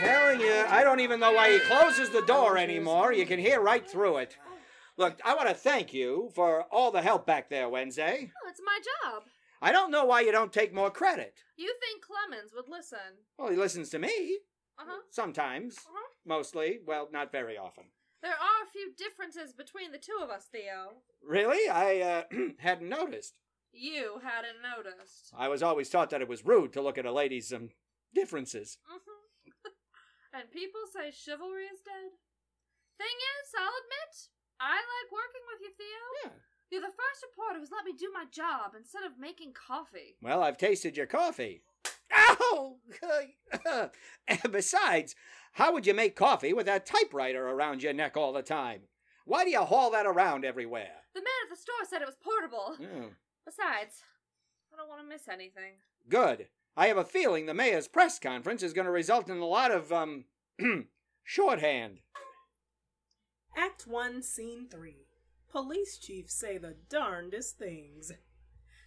telling 0.00 0.40
you, 0.40 0.64
I 0.68 0.82
don't 0.82 0.98
even 0.98 1.20
know 1.20 1.32
why 1.32 1.52
he 1.52 1.60
closes 1.60 2.10
the 2.10 2.22
door 2.22 2.58
anymore. 2.58 3.12
You 3.12 3.26
can 3.26 3.38
hear 3.38 3.60
right 3.60 3.88
through 3.88 4.16
it. 4.16 4.36
Look, 4.98 5.20
I 5.24 5.36
want 5.36 5.48
to 5.48 5.54
thank 5.54 5.94
you 5.94 6.30
for 6.34 6.64
all 6.72 6.90
the 6.90 7.00
help 7.00 7.26
back 7.26 7.48
there, 7.48 7.68
Wednesday. 7.68 8.32
Oh, 8.44 8.48
it's 8.48 8.60
my 8.66 8.78
job. 9.04 9.22
I 9.62 9.70
don't 9.70 9.92
know 9.92 10.04
why 10.04 10.22
you 10.22 10.32
don't 10.32 10.52
take 10.52 10.74
more 10.74 10.90
credit. 10.90 11.34
You 11.56 11.72
think 11.80 12.02
Clemens 12.02 12.50
would 12.56 12.68
listen? 12.68 12.98
Well, 13.38 13.50
he 13.50 13.56
listens 13.56 13.90
to 13.90 14.00
me. 14.00 14.38
Uh 14.76 14.84
huh. 14.84 15.02
Sometimes. 15.10 15.78
Uh-huh. 15.78 16.08
Mostly. 16.26 16.80
Well, 16.84 17.08
not 17.12 17.30
very 17.30 17.56
often. 17.56 17.84
There 18.20 18.32
are 18.32 18.66
a 18.66 18.70
few 18.72 18.92
differences 18.98 19.52
between 19.52 19.92
the 19.92 19.98
two 19.98 20.18
of 20.20 20.30
us, 20.30 20.48
Theo. 20.50 21.02
Really? 21.24 21.68
I 21.68 22.00
uh, 22.00 22.22
hadn't 22.58 22.88
noticed. 22.88 23.34
You 23.72 24.20
hadn't 24.22 24.60
noticed. 24.62 25.32
I 25.36 25.48
was 25.48 25.62
always 25.62 25.88
taught 25.88 26.10
that 26.10 26.20
it 26.20 26.28
was 26.28 26.44
rude 26.44 26.72
to 26.74 26.82
look 26.82 26.98
at 26.98 27.06
a 27.06 27.12
lady's 27.12 27.52
um, 27.52 27.70
differences. 28.14 28.78
Mm-hmm. 28.84 30.38
and 30.38 30.50
people 30.50 30.80
say 30.92 31.10
chivalry 31.10 31.64
is 31.64 31.80
dead. 31.80 32.12
Thing 32.98 33.16
is, 33.40 33.48
I'll 33.56 33.72
admit, 33.82 34.12
I 34.60 34.76
like 34.76 35.10
working 35.10 35.44
with 35.48 35.60
you, 35.62 35.72
Theo. 35.76 36.04
Yeah. 36.24 36.38
You're 36.70 36.80
the 36.80 36.96
first 36.96 37.24
reporter 37.24 37.58
who's 37.60 37.70
let 37.70 37.84
me 37.84 37.92
do 37.98 38.10
my 38.14 38.24
job 38.30 38.72
instead 38.76 39.04
of 39.04 39.18
making 39.18 39.52
coffee. 39.52 40.16
Well, 40.22 40.42
I've 40.42 40.56
tasted 40.56 40.96
your 40.96 41.06
coffee. 41.06 41.62
Ow! 42.12 42.76
and 44.28 44.52
besides, 44.52 45.14
how 45.52 45.72
would 45.72 45.86
you 45.86 45.94
make 45.94 46.16
coffee 46.16 46.52
with 46.52 46.66
that 46.66 46.86
typewriter 46.86 47.46
around 47.46 47.82
your 47.82 47.92
neck 47.92 48.16
all 48.16 48.32
the 48.32 48.42
time? 48.42 48.82
Why 49.24 49.44
do 49.44 49.50
you 49.50 49.60
haul 49.60 49.90
that 49.92 50.06
around 50.06 50.44
everywhere? 50.44 50.92
The 51.14 51.20
man 51.20 51.26
at 51.44 51.50
the 51.50 51.60
store 51.60 51.74
said 51.88 52.02
it 52.02 52.08
was 52.08 52.16
portable. 52.22 52.76
Oh, 52.80 53.10
Besides, 53.44 54.02
I 54.72 54.76
don't 54.76 54.88
want 54.88 55.00
to 55.02 55.08
miss 55.08 55.28
anything. 55.28 55.74
good. 56.08 56.48
I 56.74 56.86
have 56.86 56.96
a 56.96 57.04
feeling 57.04 57.44
the 57.44 57.52
mayor's 57.52 57.86
press 57.86 58.18
conference 58.18 58.62
is 58.62 58.72
going 58.72 58.86
to 58.86 58.90
result 58.90 59.28
in 59.28 59.36
a 59.36 59.44
lot 59.44 59.70
of, 59.70 59.92
um, 59.92 60.24
shorthand. 61.22 61.98
Act 63.54 63.86
1, 63.86 64.22
Scene 64.22 64.68
3. 64.70 65.06
Police 65.50 65.98
chiefs 65.98 66.32
say 66.34 66.56
the 66.56 66.76
darndest 66.88 67.58
things. 67.58 68.10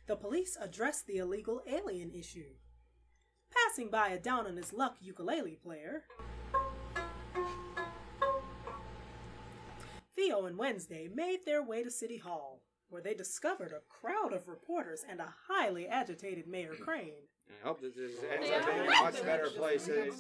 The 0.08 0.16
police 0.16 0.58
address 0.60 1.04
the 1.04 1.18
illegal 1.18 1.62
alien 1.68 2.12
issue. 2.12 2.56
Passing 3.54 3.92
by 3.92 4.08
a 4.10 4.18
down 4.20 4.48
on 4.48 4.58
his 4.58 4.74
luck 4.74 4.96
ukulele 5.00 5.60
player. 5.62 6.06
Theo 10.16 10.46
and 10.46 10.58
Wednesday 10.58 11.08
made 11.14 11.46
their 11.46 11.62
way 11.62 11.84
to 11.84 11.92
City 11.92 12.18
Hall, 12.18 12.62
where 12.90 13.02
they 13.02 13.14
discovered 13.14 13.74
a 13.74 13.82
crowd 13.90 14.34
of 14.34 14.48
reporters 14.48 15.04
and 15.10 15.20
a 15.20 15.34
highly 15.48 15.88
agitated 15.88 16.48
Mayor 16.48 16.74
mm. 16.74 16.80
Crane. 16.80 17.28
I 17.48 17.68
hope 17.68 17.82
that 17.82 17.96
this 17.96 18.12
Ends 18.34 18.48
Theo? 18.48 18.58
up 18.58 18.66
being 18.66 18.82
a 18.82 19.04
much 19.04 19.24
better 19.24 19.50
place 19.50 19.86
Theo, 19.86 20.12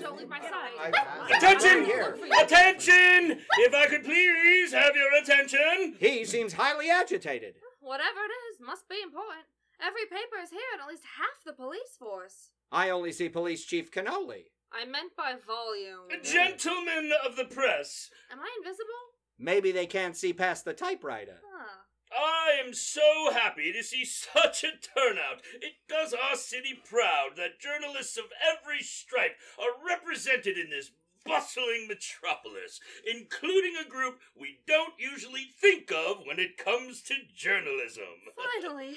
don't 0.00 0.18
leave 0.18 0.28
my 0.28 0.40
side. 0.40 0.94
Attention! 1.36 1.84
Here. 1.84 2.18
Attention! 2.42 3.40
If 3.58 3.74
I 3.74 3.86
could 3.86 4.04
please 4.04 4.72
have 4.72 4.94
your 4.94 5.12
attention! 5.22 5.96
He 5.98 6.24
seems 6.24 6.52
highly 6.52 6.90
agitated. 6.90 7.54
Whatever 7.80 8.20
it 8.20 8.52
is, 8.52 8.60
must 8.64 8.88
be 8.88 9.00
important. 9.02 9.46
Every 9.82 10.04
paper 10.04 10.36
is 10.42 10.50
here 10.50 10.60
and 10.74 10.82
at 10.82 10.88
least 10.88 11.04
half 11.16 11.44
the 11.44 11.52
police 11.54 11.96
force. 11.98 12.50
I 12.70 12.90
only 12.90 13.12
see 13.12 13.28
Police 13.28 13.64
Chief 13.64 13.90
Cannoli. 13.90 14.44
I 14.72 14.84
meant 14.84 15.16
by 15.16 15.34
volume. 15.46 16.22
Gentlemen 16.22 17.10
of 17.26 17.36
the 17.36 17.46
press, 17.46 18.10
Am 18.30 18.38
I 18.38 18.48
invisible? 18.58 18.84
Maybe 19.38 19.72
they 19.72 19.86
can't 19.86 20.16
see 20.16 20.32
past 20.32 20.64
the 20.64 20.74
typewriter. 20.74 21.40
Huh. 21.42 21.78
I 22.12 22.60
am 22.64 22.74
so 22.74 23.30
happy 23.32 23.72
to 23.72 23.82
see 23.82 24.04
such 24.04 24.64
a 24.64 24.76
turnout. 24.76 25.42
It 25.60 25.74
does 25.88 26.12
our 26.14 26.36
city 26.36 26.74
proud 26.74 27.36
that 27.36 27.60
journalists 27.60 28.16
of 28.16 28.24
every 28.40 28.82
stripe 28.82 29.36
are 29.58 29.86
represented 29.86 30.58
in 30.58 30.70
this 30.70 30.90
bustling 31.24 31.86
metropolis, 31.88 32.80
including 33.06 33.74
a 33.76 33.88
group 33.88 34.20
we 34.38 34.58
don't 34.66 34.94
usually 34.98 35.46
think 35.60 35.92
of 35.92 36.26
when 36.26 36.38
it 36.38 36.56
comes 36.56 37.02
to 37.02 37.14
journalism. 37.34 38.04
Finally, 38.36 38.96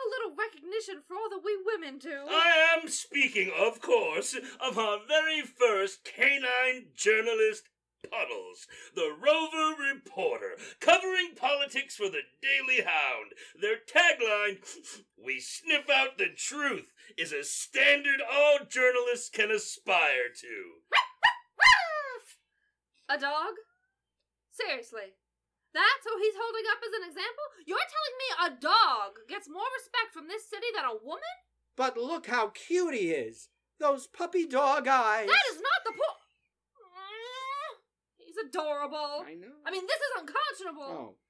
a 0.00 0.10
little 0.10 0.36
recognition 0.36 1.02
for 1.06 1.14
all 1.14 1.28
that 1.30 1.44
we 1.44 1.56
women 1.64 1.98
do. 1.98 2.26
I 2.28 2.76
am 2.76 2.88
speaking, 2.88 3.50
of 3.58 3.80
course, 3.80 4.34
of 4.60 4.78
our 4.78 4.98
very 5.06 5.42
first 5.42 6.04
canine 6.04 6.88
journalist, 6.94 7.68
Puddles, 8.08 8.66
the 8.94 9.14
rover 9.20 9.80
reporter, 9.80 10.56
covering 10.80 11.34
politics 11.36 11.96
for 11.96 12.08
the 12.08 12.22
Daily 12.40 12.82
Hound. 12.82 13.32
Their 13.60 13.76
tagline, 13.76 14.58
We 15.16 15.40
sniff 15.40 15.88
out 15.90 16.18
the 16.18 16.28
truth, 16.34 16.92
is 17.16 17.32
a 17.32 17.44
standard 17.44 18.20
all 18.20 18.58
journalists 18.68 19.28
can 19.28 19.50
aspire 19.50 20.32
to. 20.40 20.72
A 23.08 23.18
dog? 23.18 23.54
Seriously. 24.50 25.14
That's 25.74 26.04
who 26.04 26.18
he's 26.18 26.34
holding 26.38 26.64
up 26.70 26.78
as 26.82 26.94
an 26.94 27.08
example? 27.08 27.46
You're 27.66 27.78
telling 27.78 28.16
me 28.18 28.28
a 28.38 28.60
dog 28.60 29.18
gets 29.28 29.48
more 29.48 29.66
respect 29.78 30.14
from 30.14 30.26
this 30.26 30.48
city 30.48 30.66
than 30.74 30.84
a 30.84 31.04
woman? 31.04 31.36
But 31.76 31.96
look 31.96 32.26
how 32.26 32.48
cute 32.48 32.94
he 32.94 33.10
is. 33.10 33.48
Those 33.78 34.06
puppy 34.06 34.46
dog 34.46 34.86
eyes. 34.86 35.26
That 35.26 35.54
is 35.54 35.60
not 35.60 35.80
the 35.84 35.92
point. 35.92 36.19
Adorable. 38.46 39.24
I 39.26 39.34
know. 39.34 39.52
I 39.66 39.70
mean, 39.70 39.84
this 39.86 40.00
is 40.00 40.12
unconscionable. 40.20 41.16
Oh. 41.16 41.20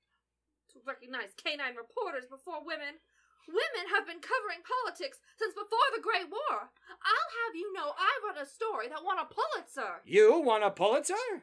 To 0.73 0.79
recognize 0.87 1.35
canine 1.35 1.75
reporters 1.75 2.31
before 2.31 2.63
women. 2.63 3.03
Women 3.51 3.91
have 3.91 4.07
been 4.07 4.23
covering 4.23 4.63
politics 4.63 5.19
since 5.35 5.55
before 5.59 5.89
the 5.91 6.05
Great 6.05 6.31
War. 6.31 6.71
I'll 6.71 7.31
have 7.43 7.55
you 7.59 7.73
know 7.75 7.91
I 7.99 8.13
wrote 8.23 8.39
a 8.39 8.47
story 8.47 8.87
that 8.87 9.03
won 9.03 9.19
a 9.19 9.27
Pulitzer. 9.27 10.05
You 10.07 10.39
won 10.39 10.63
a 10.63 10.71
Pulitzer? 10.71 11.43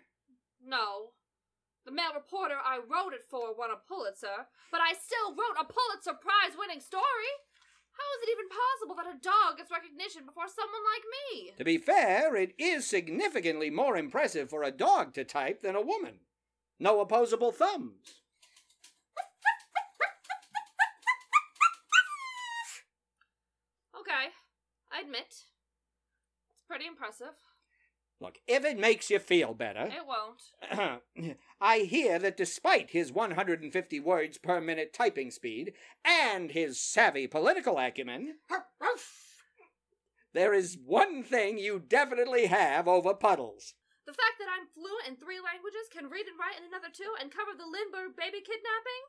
No. 0.63 1.11
The 1.83 1.91
male 1.91 2.15
reporter 2.15 2.55
I 2.55 2.79
wrote 2.79 3.11
it 3.11 3.27
for 3.27 3.55
won 3.55 3.71
a 3.71 3.79
Pulitzer, 3.79 4.47
but 4.71 4.79
I 4.79 4.93
still 4.95 5.35
wrote 5.35 5.59
a 5.59 5.67
Pulitzer 5.67 6.15
Prize 6.15 6.55
winning 6.55 6.79
story. 6.79 7.31
How 7.97 8.09
is 8.15 8.23
it 8.23 8.31
even 8.31 8.49
possible 8.49 8.95
that 8.95 9.15
a 9.15 9.19
dog 9.21 9.57
gets 9.57 9.71
recognition 9.71 10.25
before 10.25 10.47
someone 10.47 10.81
like 10.93 11.03
me? 11.17 11.53
To 11.57 11.63
be 11.63 11.77
fair, 11.77 12.35
it 12.35 12.53
is 12.57 12.85
significantly 12.85 13.69
more 13.69 13.97
impressive 13.97 14.49
for 14.49 14.63
a 14.63 14.71
dog 14.71 15.13
to 15.15 15.23
type 15.23 15.61
than 15.61 15.75
a 15.75 15.81
woman. 15.81 16.19
No 16.79 17.01
opposable 17.01 17.51
thumbs. 17.51 18.21
Okay, 23.99 24.29
I 24.91 25.01
admit. 25.01 25.25
It's 25.27 25.45
pretty 26.67 26.85
impressive. 26.85 27.33
Look, 28.19 28.39
if 28.47 28.65
it 28.65 28.79
makes 28.79 29.11
you 29.11 29.19
feel 29.19 29.53
better, 29.53 29.91
It 29.91 30.05
won't. 30.07 31.37
I 31.61 31.79
hear 31.79 32.17
that 32.17 32.35
despite 32.35 32.89
his 32.89 33.11
150 33.11 33.99
words 33.99 34.37
per 34.39 34.59
minute 34.59 34.91
typing 34.91 35.29
speed 35.29 35.73
and 36.03 36.49
his 36.51 36.79
savvy 36.79 37.27
political 37.27 37.77
acumen, 37.77 38.37
there 40.33 40.53
is 40.53 40.77
one 40.83 41.21
thing 41.23 41.59
you 41.59 41.79
definitely 41.79 42.47
have 42.47 42.87
over 42.87 43.13
Puddles. 43.13 43.75
The 44.07 44.13
fact 44.13 44.39
that 44.39 44.47
I'm 44.49 44.67
fluent 44.73 45.07
in 45.07 45.15
three 45.15 45.39
languages, 45.39 45.87
can 45.91 46.09
read 46.09 46.25
and 46.25 46.39
write 46.39 46.57
in 46.59 46.65
another 46.67 46.87
two, 46.91 47.11
and 47.21 47.29
cover 47.29 47.51
the 47.55 47.65
Lindbergh 47.65 48.15
baby 48.17 48.39
kidnapping? 48.39 49.03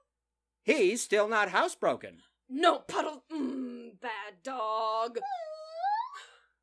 He's 0.64 1.02
still 1.02 1.28
not 1.28 1.48
housebroken. 1.48 2.18
No, 2.50 2.80
Puddle. 2.80 3.24
Mmm, 3.32 4.00
bad 4.00 4.42
dog. 4.42 5.16
Mm. 5.16 5.57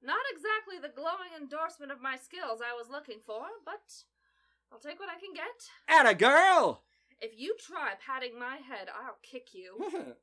Not 0.05 0.21
exactly 0.31 0.77
the 0.77 0.93
glowing 0.93 1.33
endorsement 1.35 1.91
of 1.91 1.99
my 1.99 2.15
skills 2.15 2.61
I 2.61 2.75
was 2.77 2.91
looking 2.91 3.21
for, 3.25 3.41
but 3.65 4.03
I'll 4.71 4.77
take 4.77 4.99
what 4.99 5.09
I 5.09 5.19
can 5.19 5.33
get. 5.33 5.65
At 5.87 6.07
a 6.07 6.13
girl! 6.13 6.83
If 7.19 7.31
you 7.35 7.55
try 7.57 7.93
patting 8.05 8.37
my 8.37 8.57
head, 8.57 8.87
I'll 8.87 9.17
kick 9.23 9.47
you. 9.53 9.83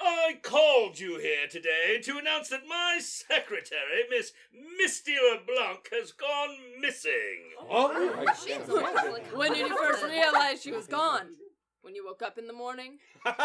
I 0.00 0.40
called 0.42 0.98
you 0.98 1.18
here 1.18 1.46
today 1.48 2.00
to 2.02 2.18
announce 2.18 2.48
that 2.48 2.66
my 2.68 2.98
secretary, 3.00 4.02
Miss 4.10 4.32
Misty 4.76 5.14
LeBlanc, 5.14 5.88
has 5.92 6.10
gone 6.10 6.56
missing. 6.80 7.52
oh, 7.60 8.24
She's 8.44 8.68
a 8.68 8.74
wonderful 8.74 9.38
When 9.38 9.52
did 9.52 9.68
you 9.68 9.76
first 9.76 10.02
realize 10.04 10.62
she 10.62 10.72
was 10.72 10.88
gone? 10.88 11.36
When 11.82 11.94
you 11.94 12.04
woke 12.04 12.22
up 12.22 12.38
in 12.38 12.48
the 12.48 12.52
morning? 12.52 12.98
I 13.24 13.36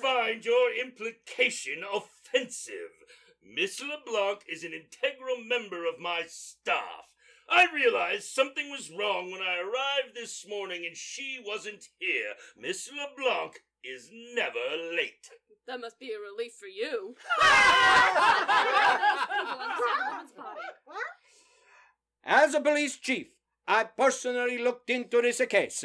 find 0.00 0.44
your 0.44 0.74
implication 0.74 1.84
offensive. 2.32 3.04
Miss 3.42 3.80
LeBlanc 3.80 4.44
is 4.48 4.62
an 4.64 4.72
integral 4.72 5.42
member 5.44 5.84
of 5.86 5.98
my 5.98 6.22
staff. 6.26 7.14
I 7.48 7.66
realized 7.74 8.24
something 8.24 8.70
was 8.70 8.92
wrong 8.96 9.32
when 9.32 9.42
I 9.42 9.58
arrived 9.58 10.14
this 10.14 10.46
morning 10.48 10.84
and 10.86 10.96
she 10.96 11.42
wasn't 11.44 11.88
here. 11.98 12.34
Miss 12.56 12.88
LeBlanc 12.88 13.58
is 13.82 14.08
never 14.34 14.94
late. 14.94 15.28
That 15.66 15.80
must 15.80 15.98
be 15.98 16.12
a 16.12 16.20
relief 16.20 16.52
for 16.52 16.66
you. 16.66 17.16
As 22.24 22.54
a 22.54 22.60
police 22.60 22.98
chief, 22.98 23.28
I 23.66 23.84
personally 23.84 24.58
looked 24.58 24.90
into 24.90 25.22
this 25.22 25.40
case. 25.48 25.84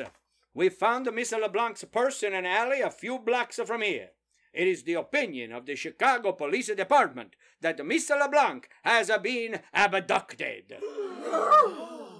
We 0.53 0.67
found 0.69 1.10
Miss 1.13 1.31
LeBlanc's 1.31 1.86
purse 1.86 2.21
in 2.23 2.34
an 2.34 2.45
alley 2.45 2.81
a 2.81 2.91
few 2.91 3.19
blocks 3.19 3.60
from 3.65 3.81
here. 3.81 4.10
It 4.55 4.69
is 4.69 4.83
the 4.83 4.93
opinion 4.93 5.51
of 5.51 5.65
the 5.65 5.75
Chicago 5.75 6.31
Police 6.31 6.73
Department 6.73 7.35
that 7.59 7.85
Miss 7.85 8.09
LeBlanc 8.09 8.69
has 8.85 9.11
been 9.21 9.59
abducted. 9.73 10.77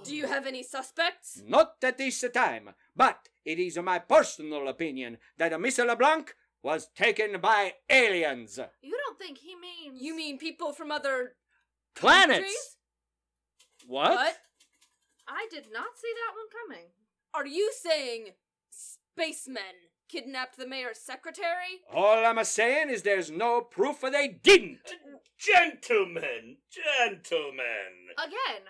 Do 0.04 0.14
you 0.14 0.26
have 0.26 0.46
any 0.46 0.62
suspects? 0.62 1.42
Not 1.46 1.76
at 1.82 1.96
this 1.96 2.22
time, 2.34 2.74
but 2.94 3.30
it 3.42 3.58
is 3.58 3.78
my 3.78 4.00
personal 4.00 4.68
opinion 4.68 5.16
that 5.38 5.58
Miss 5.58 5.78
LeBlanc 5.78 6.34
was 6.62 6.88
taken 6.94 7.40
by 7.40 7.72
aliens. 7.88 8.60
You 8.82 8.98
don't 9.06 9.18
think 9.18 9.38
he 9.38 9.54
means. 9.56 10.02
You 10.02 10.14
mean 10.14 10.36
people 10.36 10.72
from 10.72 10.92
other 10.92 11.36
Planets! 11.94 12.34
countries? 12.34 12.76
What? 13.86 14.36
I 15.26 15.48
did 15.50 15.68
not 15.72 15.96
see 15.96 16.12
that 16.12 16.34
one 16.36 16.48
coming. 16.68 16.86
Are 17.32 17.46
you 17.46 17.72
saying 17.72 18.34
spacemen 18.70 19.85
kidnapped 20.08 20.56
the 20.56 20.66
mayor's 20.66 20.98
secretary? 20.98 21.82
All 21.92 22.24
I'm 22.24 22.38
a 22.38 22.44
saying 22.44 22.90
is 22.90 23.02
there's 23.02 23.30
no 23.30 23.60
proof 23.60 24.00
they 24.00 24.28
didn't. 24.28 24.80
Gentlemen, 25.38 26.56
gentlemen. 26.70 28.12
Again, 28.18 28.62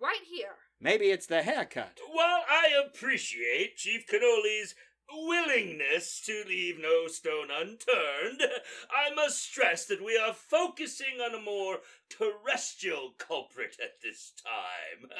right 0.00 0.22
here. 0.28 0.56
Maybe 0.80 1.06
it's 1.06 1.26
the 1.26 1.42
haircut. 1.42 1.98
While 2.10 2.42
I 2.48 2.68
appreciate 2.86 3.76
Chief 3.76 4.06
Cannoli's 4.06 4.74
willingness 5.12 6.20
to 6.26 6.44
leave 6.46 6.78
no 6.78 7.06
stone 7.06 7.48
unturned, 7.50 8.42
I 8.90 9.14
must 9.14 9.42
stress 9.42 9.86
that 9.86 10.04
we 10.04 10.16
are 10.16 10.34
focusing 10.34 11.20
on 11.20 11.34
a 11.34 11.42
more 11.42 11.80
terrestrial 12.08 13.14
culprit 13.18 13.76
at 13.82 14.00
this 14.02 14.32
time. 14.42 15.10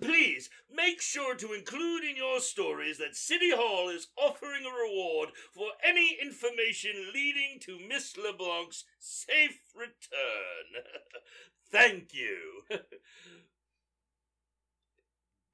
Please 0.00 0.50
make 0.70 1.00
sure 1.00 1.34
to 1.34 1.54
include 1.54 2.04
in 2.04 2.16
your 2.16 2.40
stories 2.40 2.98
that 2.98 3.16
City 3.16 3.50
Hall 3.50 3.88
is 3.88 4.08
offering 4.18 4.64
a 4.66 4.70
reward 4.70 5.30
for 5.52 5.68
any 5.82 6.18
information 6.20 7.10
leading 7.14 7.58
to 7.60 7.78
Miss 7.88 8.16
LeBlanc's 8.16 8.84
safe 8.98 9.60
return. 9.74 10.84
Thank 11.70 12.12
you. 12.12 12.62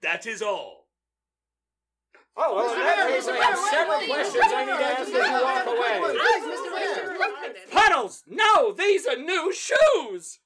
that 0.03 0.27
is 0.27 0.43
all. 0.43 0.82
Oh, 2.37 2.57
well, 2.57 2.68
Mr. 2.68 2.79
in 2.79 2.85
that 2.87 2.97
Mayor, 2.97 3.16
case, 3.16 3.27
Mr. 3.27 3.29
I 3.29 3.33
Mayor, 3.33 3.42
have 3.42 3.59
wait, 3.59 3.71
several 3.71 3.99
wait, 3.99 4.09
questions 4.09 4.45
Mr. 4.45 4.55
I 4.55 4.64
need 4.64 4.73
to 4.73 4.77
Mayor, 4.79 4.85
ask 4.85 5.01
Mr. 5.01 5.03
as 5.03 5.09
you 5.09 5.18
Mayor, 5.21 5.45
walk 5.45 5.66
away. 5.66 6.01
Mayor, 6.01 6.12
Please, 6.23 6.45
Mr. 6.49 6.71
Mayor. 6.73 7.18
Look 7.18 7.38
at 7.38 7.51
it. 7.57 7.71
Puddles! 7.71 8.23
No, 8.27 8.73
these 8.73 9.07
are 9.07 9.16
new 9.16 9.53
shoes! 9.53 10.38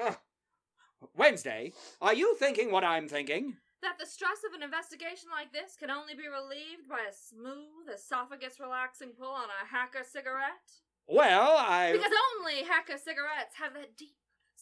Ugh. 0.00 0.16
Wednesday, 1.16 1.72
are 2.00 2.14
you 2.14 2.36
thinking 2.36 2.70
what 2.70 2.84
I'm 2.84 3.08
thinking? 3.08 3.56
That 3.82 3.98
the 3.98 4.06
stress 4.06 4.38
of 4.46 4.54
an 4.54 4.62
investigation 4.62 5.28
like 5.30 5.52
this 5.52 5.76
can 5.78 5.90
only 5.90 6.14
be 6.14 6.26
relieved 6.26 6.88
by 6.88 7.00
a 7.08 7.12
smooth, 7.14 7.92
esophagus 7.94 8.58
relaxing 8.58 9.10
pull 9.18 9.30
on 9.30 9.48
a 9.50 9.66
hacker 9.66 10.04
cigarette? 10.08 10.66
Well, 11.06 11.56
I. 11.56 11.92
Because 11.92 12.12
only 12.38 12.62
hacker 12.64 12.98
cigarettes 12.98 13.54
have 13.58 13.74
that 13.74 13.96
deep, 13.96 14.16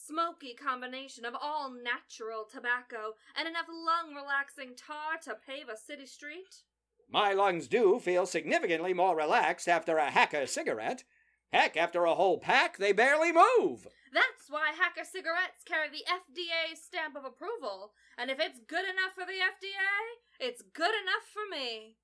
smoky 0.06 0.54
combination 0.54 1.24
of 1.24 1.34
all 1.40 1.70
natural 1.70 2.44
tobacco 2.50 3.14
and 3.36 3.48
enough 3.48 3.66
lung 3.68 4.14
relaxing 4.14 4.74
tar 4.76 5.18
to 5.24 5.36
pave 5.46 5.68
a 5.68 5.76
city 5.76 6.06
street. 6.06 6.62
My 7.10 7.32
lungs 7.32 7.68
do 7.68 8.00
feel 8.00 8.26
significantly 8.26 8.92
more 8.92 9.16
relaxed 9.16 9.68
after 9.68 9.96
a 9.96 10.10
hacker 10.10 10.46
cigarette. 10.46 11.04
Heck, 11.52 11.76
after 11.76 12.04
a 12.04 12.14
whole 12.14 12.38
pack, 12.38 12.78
they 12.78 12.92
barely 12.92 13.32
move. 13.32 13.86
That's 14.12 14.50
why 14.50 14.72
hacker 14.76 15.04
cigarettes 15.04 15.62
carry 15.64 15.88
the 15.88 16.04
FDA 16.08 16.76
stamp 16.76 17.16
of 17.16 17.24
approval. 17.24 17.92
And 18.18 18.30
if 18.30 18.40
it's 18.40 18.58
good 18.66 18.84
enough 18.84 19.14
for 19.14 19.24
the 19.24 19.32
FDA, 19.32 20.18
it's 20.40 20.62
good 20.72 20.94
enough 21.02 21.26
for 21.32 21.46
me. 21.50 21.96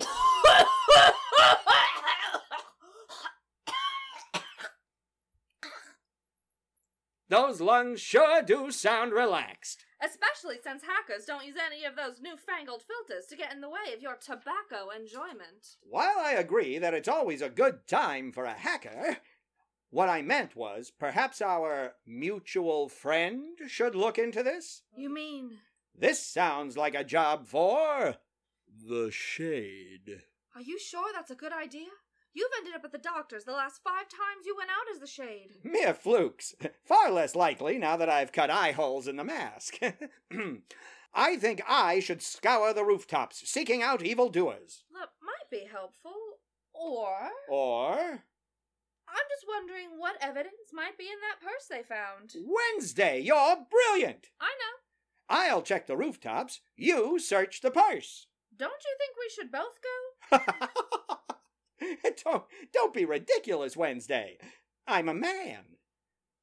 Those 7.28 7.60
lungs 7.60 8.00
sure 8.00 8.42
do 8.42 8.70
sound 8.70 9.12
relaxed. 9.12 9.86
Especially 10.02 10.56
since 10.62 10.82
hackers 10.82 11.24
don't 11.24 11.46
use 11.46 11.56
any 11.56 11.84
of 11.84 11.96
those 11.96 12.20
newfangled 12.20 12.82
filters 12.82 13.26
to 13.26 13.36
get 13.36 13.52
in 13.52 13.62
the 13.62 13.70
way 13.70 13.94
of 13.94 14.02
your 14.02 14.16
tobacco 14.16 14.90
enjoyment. 14.94 15.76
While 15.80 16.18
I 16.18 16.32
agree 16.32 16.78
that 16.78 16.92
it's 16.92 17.08
always 17.08 17.40
a 17.40 17.48
good 17.48 17.86
time 17.86 18.30
for 18.30 18.44
a 18.44 18.52
hacker, 18.52 19.18
what 19.90 20.10
I 20.10 20.20
meant 20.20 20.54
was 20.54 20.90
perhaps 20.90 21.40
our 21.40 21.94
mutual 22.06 22.88
friend 22.88 23.56
should 23.68 23.94
look 23.94 24.18
into 24.18 24.42
this? 24.42 24.82
You 24.94 25.08
mean. 25.08 25.58
This 25.96 26.20
sounds 26.20 26.76
like 26.76 26.94
a 26.94 27.04
job 27.04 27.46
for. 27.46 28.16
The 28.86 29.10
Shade. 29.10 30.22
Are 30.54 30.60
you 30.60 30.78
sure 30.78 31.10
that's 31.14 31.30
a 31.30 31.36
good 31.36 31.52
idea? 31.52 31.86
You've 32.34 32.50
ended 32.58 32.74
up 32.74 32.84
at 32.84 32.90
the 32.90 32.98
doctor's 32.98 33.44
the 33.44 33.52
last 33.52 33.80
five 33.84 34.08
times 34.08 34.44
you 34.44 34.56
went 34.56 34.70
out 34.70 34.92
as 34.92 34.98
the 35.00 35.06
shade. 35.06 35.52
Mere 35.62 35.94
flukes. 35.94 36.54
Far 36.84 37.10
less 37.12 37.36
likely 37.36 37.78
now 37.78 37.96
that 37.96 38.08
I've 38.08 38.32
cut 38.32 38.50
eye 38.50 38.72
holes 38.72 39.06
in 39.06 39.16
the 39.16 39.24
mask. 39.24 39.78
I 41.14 41.36
think 41.36 41.62
I 41.68 42.00
should 42.00 42.22
scour 42.22 42.74
the 42.74 42.84
rooftops, 42.84 43.48
seeking 43.48 43.82
out 43.82 44.02
evildoers. 44.02 44.82
That 44.92 45.10
might 45.22 45.48
be 45.48 45.68
helpful. 45.70 46.12
Or. 46.74 47.30
Or. 47.48 48.24
I'm 49.08 49.28
just 49.30 49.46
wondering 49.46 49.90
what 49.96 50.16
evidence 50.20 50.72
might 50.72 50.98
be 50.98 51.04
in 51.04 51.20
that 51.20 51.40
purse 51.40 51.66
they 51.70 51.84
found. 51.84 52.34
Wednesday, 52.34 53.20
you're 53.20 53.58
brilliant! 53.70 54.30
I 54.40 54.46
know. 54.46 54.74
I'll 55.28 55.62
check 55.62 55.86
the 55.86 55.96
rooftops. 55.96 56.60
You 56.76 57.20
search 57.20 57.60
the 57.60 57.70
purse. 57.70 58.26
Don't 58.56 58.72
you 58.84 58.96
think 58.98 59.14
we 59.16 59.30
should 59.30 59.52
both 59.52 59.78
go? 59.80 61.13
don't, 62.24 62.44
don't 62.72 62.94
be 62.94 63.04
ridiculous, 63.04 63.76
Wednesday. 63.76 64.38
I'm 64.86 65.08
a 65.08 65.14
man. 65.14 65.76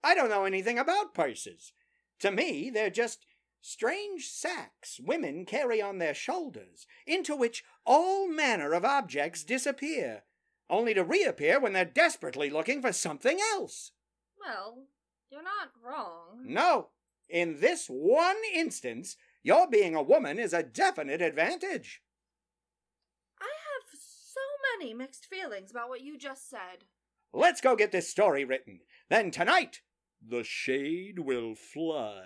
I 0.03 0.15
don't 0.15 0.29
know 0.29 0.45
anything 0.45 0.79
about 0.79 1.13
purses. 1.13 1.73
To 2.19 2.31
me, 2.31 2.69
they're 2.69 2.89
just 2.89 3.25
strange 3.61 4.27
sacks 4.27 4.99
women 5.03 5.45
carry 5.45 5.81
on 5.81 5.99
their 5.99 6.13
shoulders, 6.13 6.87
into 7.05 7.35
which 7.35 7.63
all 7.85 8.27
manner 8.27 8.73
of 8.73 8.83
objects 8.83 9.43
disappear, 9.43 10.23
only 10.69 10.93
to 10.93 11.03
reappear 11.03 11.59
when 11.59 11.73
they're 11.73 11.85
desperately 11.85 12.49
looking 12.49 12.81
for 12.81 12.91
something 12.91 13.39
else. 13.53 13.91
Well, 14.39 14.85
you're 15.29 15.43
not 15.43 15.71
wrong. 15.83 16.43
No, 16.43 16.89
in 17.29 17.59
this 17.59 17.87
one 17.87 18.37
instance, 18.53 19.15
your 19.43 19.67
being 19.69 19.95
a 19.95 20.03
woman 20.03 20.39
is 20.39 20.53
a 20.53 20.63
definite 20.63 21.21
advantage. 21.21 22.01
I 24.81 24.83
have 24.83 24.89
so 24.89 24.93
many 24.93 24.93
mixed 24.93 25.25
feelings 25.27 25.71
about 25.71 25.89
what 25.89 26.01
you 26.01 26.17
just 26.17 26.49
said. 26.49 26.85
Let's 27.33 27.61
go 27.61 27.75
get 27.75 27.91
this 27.91 28.09
story 28.09 28.43
written. 28.43 28.79
Then 29.09 29.29
tonight, 29.29 29.81
The 30.27 30.43
Shade 30.43 31.19
will 31.19 31.55
fly. 31.55 32.23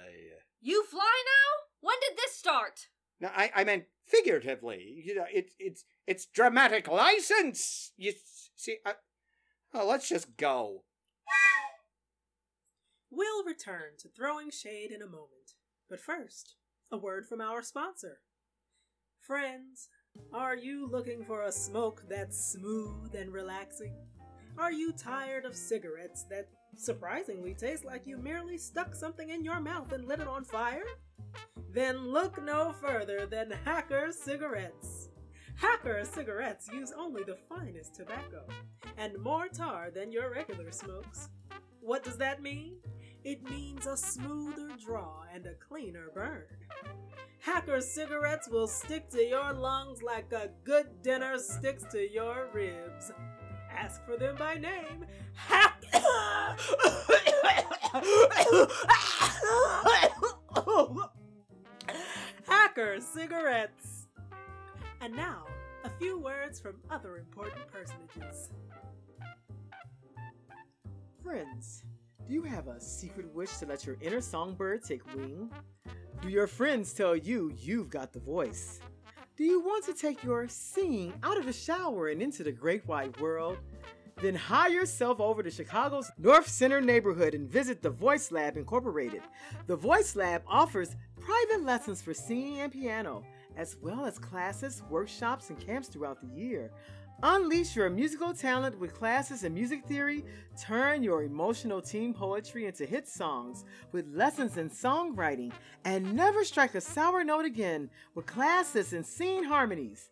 You 0.62 0.84
fly 0.86 1.24
now? 1.26 1.66
When 1.82 1.96
did 2.08 2.18
this 2.18 2.36
start? 2.36 2.88
No, 3.20 3.30
I, 3.36 3.52
I 3.54 3.64
meant 3.66 3.86
figuratively. 4.08 5.04
You 5.06 5.16
know, 5.16 5.26
it's 5.32 5.54
it's 5.60 5.84
it's 6.08 6.26
dramatic 6.26 6.88
license. 6.88 7.92
You 7.98 8.14
see, 8.56 8.78
I, 8.86 8.94
oh, 9.74 9.86
let's 9.86 10.08
just 10.08 10.38
go. 10.38 10.84
We'll 13.12 13.46
return 13.46 13.98
to 14.00 14.10
throwing 14.10 14.50
shade 14.50 14.92
in 14.92 15.02
a 15.02 15.08
moment. 15.08 15.56
But 15.90 16.02
first, 16.02 16.56
a 16.92 16.98
word 16.98 17.26
from 17.28 17.42
our 17.42 17.62
sponsor. 17.62 18.20
Friends, 19.22 19.90
are 20.34 20.56
you 20.56 20.88
looking 20.88 21.24
for 21.24 21.44
a 21.44 21.52
smoke 21.52 22.04
that's 22.10 22.52
smooth 22.52 23.16
and 23.16 23.32
relaxing? 23.32 23.94
Are 24.58 24.72
you 24.72 24.92
tired 24.92 25.46
of 25.46 25.56
cigarettes 25.56 26.24
that 26.30 26.48
surprisingly 26.76 27.54
taste 27.54 27.86
like 27.86 28.06
you 28.06 28.18
merely 28.18 28.58
stuck 28.58 28.96
something 28.96 29.30
in 29.30 29.44
your 29.44 29.60
mouth 29.60 29.92
and 29.92 30.08
lit 30.08 30.20
it 30.20 30.28
on 30.28 30.44
fire? 30.44 30.86
Then 31.74 32.08
look 32.10 32.42
no 32.44 32.74
further 32.82 33.26
than 33.26 33.52
Hacker 33.66 34.12
Cigarettes. 34.12 35.10
Hacker 35.56 36.04
cigarettes 36.04 36.70
use 36.72 36.92
only 36.98 37.24
the 37.24 37.38
finest 37.50 37.96
tobacco 37.96 38.46
and 38.98 39.18
more 39.22 39.48
tar 39.48 39.90
than 39.90 40.12
your 40.12 40.32
regular 40.32 40.72
smokes. 40.72 41.30
What 41.80 42.04
does 42.04 42.18
that 42.18 42.42
mean? 42.42 42.78
It 43.24 43.44
means 43.44 43.88
a 43.88 43.98
smoother 43.98 44.70
draw 44.84 45.24
and 45.34 45.46
a 45.46 45.54
cleaner 45.56 46.10
burn. 46.14 46.44
Hacker 47.46 47.80
cigarettes 47.80 48.50
will 48.50 48.66
stick 48.66 49.08
to 49.12 49.24
your 49.24 49.54
lungs 49.54 50.02
like 50.02 50.32
a 50.32 50.50
good 50.64 50.88
dinner 51.04 51.38
sticks 51.38 51.84
to 51.92 52.12
your 52.12 52.48
ribs. 52.52 53.12
Ask 53.72 54.04
for 54.04 54.18
them 54.18 54.36
by 54.36 54.56
name. 54.56 55.06
Hack 55.36 55.84
Hacker 62.48 63.00
cigarettes. 63.00 64.08
And 65.02 65.16
now, 65.16 65.46
a 65.84 65.90
few 66.00 66.18
words 66.18 66.60
from 66.60 66.78
other 66.90 67.18
important 67.18 67.68
personages. 67.72 68.50
Friends, 71.24 71.84
do 72.28 72.34
you 72.34 72.42
have 72.42 72.68
a 72.70 72.82
secret 72.82 73.32
wish 73.36 73.58
to 73.58 73.68
let 73.68 73.86
your 73.86 73.98
inner 74.02 74.22
songbird 74.22 74.84
take 74.84 75.06
wing? 75.14 75.52
Do 76.26 76.32
your 76.32 76.48
friends 76.48 76.92
tell 76.92 77.16
you 77.16 77.54
you've 77.56 77.92
got 77.92 78.12
the 78.12 78.20
voice? 78.20 78.80
Do 79.38 79.44
you 79.44 79.60
want 79.60 79.86
to 79.86 79.94
take 79.94 80.24
your 80.24 80.48
singing 80.48 81.14
out 81.22 81.38
of 81.38 81.46
the 81.46 81.54
shower 81.54 82.08
and 82.08 82.20
into 82.20 82.44
the 82.44 82.52
great 82.52 82.84
wide 82.88 83.16
world? 83.22 83.60
Then 84.20 84.34
hire 84.34 84.72
yourself 84.72 85.20
over 85.20 85.44
to 85.44 85.52
Chicago's 85.52 86.10
North 86.18 86.48
Center 86.48 86.82
neighborhood 86.82 87.36
and 87.36 87.48
visit 87.48 87.84
the 87.84 87.92
Voice 87.92 88.32
Lab 88.32 88.58
Incorporated. 88.58 89.22
The 89.68 89.76
Voice 89.76 90.16
Lab 90.16 90.42
offers 90.48 90.96
private 91.20 91.64
lessons 91.64 92.02
for 92.02 92.16
singing 92.16 92.60
and 92.62 92.74
piano, 92.74 93.24
as 93.56 93.78
well 93.80 94.04
as 94.04 94.18
classes, 94.18 94.82
workshops, 94.90 95.52
and 95.52 95.60
camps 95.60 95.90
throughout 95.90 96.22
the 96.22 96.36
year. 96.36 96.72
Unleash 97.24 97.76
your 97.76 97.90
musical 97.90 98.34
talent 98.34 98.78
with 98.78 98.94
classes 98.94 99.44
in 99.44 99.54
music 99.54 99.86
theory. 99.86 100.24
Turn 100.62 101.02
your 101.02 101.24
emotional 101.24 101.82
teen 101.82 102.14
poetry 102.14 102.66
into 102.66 102.86
hit 102.86 103.08
songs 103.08 103.64
with 103.92 104.14
lessons 104.14 104.58
in 104.58 104.70
songwriting. 104.70 105.52
And 105.86 106.14
never 106.14 106.44
strike 106.44 106.76
a 106.76 106.82
sour 106.82 107.24
note 107.24 107.46
again 107.46 107.90
with 108.16 108.26
classes 108.26 108.94
in 108.94 109.04
singing 109.04 109.46
harmonies. 109.46 110.10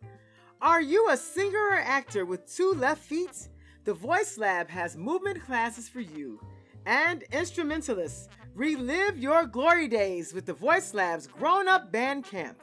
Are 0.61 0.81
you 0.81 1.09
a 1.09 1.17
singer 1.17 1.71
or 1.71 1.79
actor 1.79 2.25
with 2.25 2.51
two 2.51 2.71
left 2.71 3.03
feet? 3.03 3.49
The 3.83 3.93
Voice 3.93 4.37
Lab 4.37 4.69
has 4.69 4.95
movement 4.95 5.43
classes 5.43 5.89
for 5.89 5.99
you. 5.99 6.39
And 6.85 7.23
instrumentalists, 7.33 8.29
relive 8.55 9.17
your 9.17 9.45
glory 9.45 9.89
days 9.89 10.33
with 10.33 10.45
the 10.45 10.53
Voice 10.53 10.93
Lab's 10.93 11.27
grown 11.27 11.67
up 11.67 11.91
band 11.91 12.23
camp. 12.23 12.61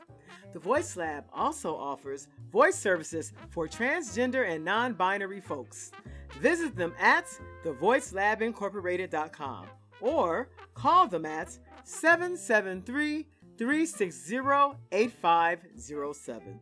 The 0.53 0.59
Voice 0.59 0.97
Lab 0.97 1.25
also 1.33 1.77
offers 1.77 2.27
voice 2.51 2.77
services 2.77 3.33
for 3.51 3.69
transgender 3.69 4.49
and 4.49 4.65
non 4.65 4.95
binary 4.95 5.41
folks. 5.41 5.93
Visit 6.41 6.75
them 6.77 6.93
at 6.99 7.27
thevoicelabincorporated.com 7.65 9.67
or 10.01 10.49
call 10.75 11.07
them 11.07 11.27
at 11.27 11.57
773 11.85 13.27
360 13.57 14.39
8507. 14.93 16.61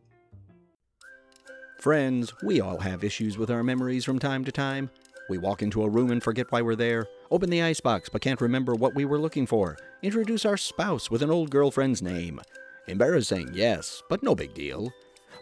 Friends, 1.79 2.33
we 2.43 2.59
all 2.59 2.79
have 2.79 3.05
issues 3.05 3.37
with 3.37 3.49
our 3.49 3.63
memories 3.63 4.03
from 4.03 4.19
time 4.19 4.43
to 4.43 4.51
time. 4.51 4.89
We 5.29 5.37
walk 5.37 5.61
into 5.61 5.83
a 5.83 5.89
room 5.89 6.11
and 6.11 6.21
forget 6.21 6.51
why 6.51 6.61
we're 6.61 6.75
there, 6.75 7.07
open 7.31 7.49
the 7.49 7.61
icebox 7.61 8.09
but 8.09 8.21
can't 8.21 8.41
remember 8.41 8.75
what 8.75 8.95
we 8.95 9.05
were 9.05 9.19
looking 9.19 9.47
for, 9.47 9.77
introduce 10.01 10.43
our 10.43 10.57
spouse 10.57 11.09
with 11.09 11.23
an 11.23 11.31
old 11.31 11.51
girlfriend's 11.51 12.01
name. 12.01 12.41
Embarrassing, 12.89 13.51
yes, 13.53 14.01
but 14.09 14.23
no 14.23 14.33
big 14.33 14.55
deal. 14.55 14.91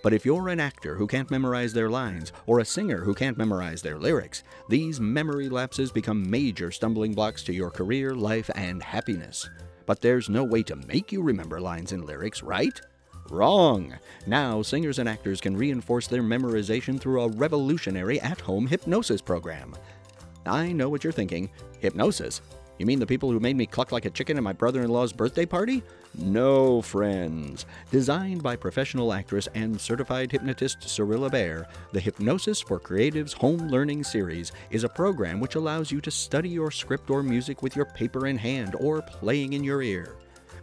But 0.04 0.14
if 0.14 0.26
you're 0.26 0.50
an 0.50 0.60
actor 0.60 0.96
who 0.96 1.08
can't 1.08 1.32
memorize 1.32 1.72
their 1.72 1.90
lines, 1.90 2.34
or 2.46 2.60
a 2.60 2.66
singer 2.66 2.98
who 2.98 3.14
can't 3.14 3.38
memorize 3.38 3.82
their 3.82 3.98
lyrics, 3.98 4.44
these 4.68 5.00
memory 5.00 5.48
lapses 5.48 5.90
become 5.90 6.30
major 6.30 6.72
stumbling 6.72 7.14
blocks 7.14 7.44
to 7.44 7.54
your 7.54 7.72
career, 7.72 8.14
life, 8.14 8.50
and 8.56 8.84
happiness. 8.84 9.50
But 9.86 10.02
there's 10.02 10.28
no 10.28 10.44
way 10.44 10.62
to 10.64 10.76
make 10.76 11.14
you 11.14 11.22
remember 11.22 11.62
lines 11.62 11.94
and 11.94 12.04
lyrics, 12.04 12.44
right? 12.44 12.78
Wrong! 13.30 13.98
Now, 14.26 14.62
singers 14.62 15.00
and 15.00 15.08
actors 15.08 15.40
can 15.40 15.56
reinforce 15.56 16.08
their 16.08 16.24
memorization 16.24 17.00
through 17.00 17.22
a 17.22 17.30
revolutionary 17.30 18.20
at 18.20 18.42
home 18.42 18.68
hypnosis 18.68 19.22
program. 19.22 19.74
I 20.46 20.74
know 20.74 20.90
what 20.90 21.06
you're 21.06 21.14
thinking 21.14 21.50
hypnosis? 21.80 22.42
You 22.78 22.86
mean 22.86 23.00
the 23.00 23.08
people 23.08 23.32
who 23.32 23.40
made 23.40 23.56
me 23.56 23.66
cluck 23.66 23.92
like 23.92 24.06
a 24.06 24.10
chicken 24.10 24.38
at 24.38 24.44
my 24.44 24.54
brother 24.54 24.84
in 24.84 24.90
law's 24.90 25.12
birthday 25.12 25.46
party? 25.46 25.82
No, 26.16 26.82
friends. 26.82 27.66
Designed 27.90 28.44
by 28.44 28.56
professional 28.56 29.13
actress 29.13 29.48
and 29.56 29.80
certified 29.80 30.32
hypnotist 30.32 30.88
Cyrilla 30.88 31.30
Bear, 31.30 31.68
the 31.92 32.00
Hypnosis 32.00 32.62
for 32.62 32.80
Creatives 32.80 33.34
Home 33.34 33.68
Learning 33.68 34.04
Series 34.04 34.52
is 34.70 34.84
a 34.84 34.90
program 34.90 35.40
which 35.40 35.56
allows 35.56 35.92
you 35.92 36.00
to 36.02 36.12
study 36.12 36.50
your 36.50 36.70
script 36.70 37.10
or 37.10 37.24
music 37.24 37.63
with 37.63 37.76
your 37.76 37.86
paper 37.86 38.28
in 38.28 38.38
hand 38.38 38.76
or 38.80 39.02
playing 39.02 39.54
in 39.54 39.63
your 39.63 39.82
ear. 39.82 40.16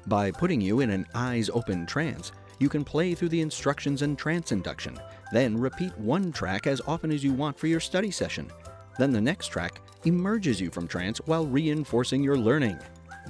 By 0.06 0.30
putting 0.30 0.60
you 0.60 0.80
in 0.80 0.90
an 0.90 1.06
eyes 1.14 1.50
open 1.50 1.84
trance, 1.84 2.30
you 2.60 2.68
can 2.68 2.84
play 2.84 3.14
through 3.14 3.30
the 3.30 3.40
instructions 3.40 4.02
and 4.02 4.16
trance 4.16 4.52
induction, 4.52 4.98
then 5.32 5.56
repeat 5.56 5.96
one 5.98 6.30
track 6.30 6.68
as 6.68 6.80
often 6.86 7.10
as 7.10 7.24
you 7.24 7.32
want 7.32 7.58
for 7.58 7.66
your 7.66 7.80
study 7.80 8.12
session. 8.12 8.50
Then 8.98 9.10
the 9.10 9.20
next 9.20 9.48
track 9.48 9.80
emerges 10.04 10.60
you 10.60 10.70
from 10.70 10.86
trance 10.86 11.18
while 11.26 11.46
reinforcing 11.46 12.22
your 12.22 12.36
learning. 12.36 12.78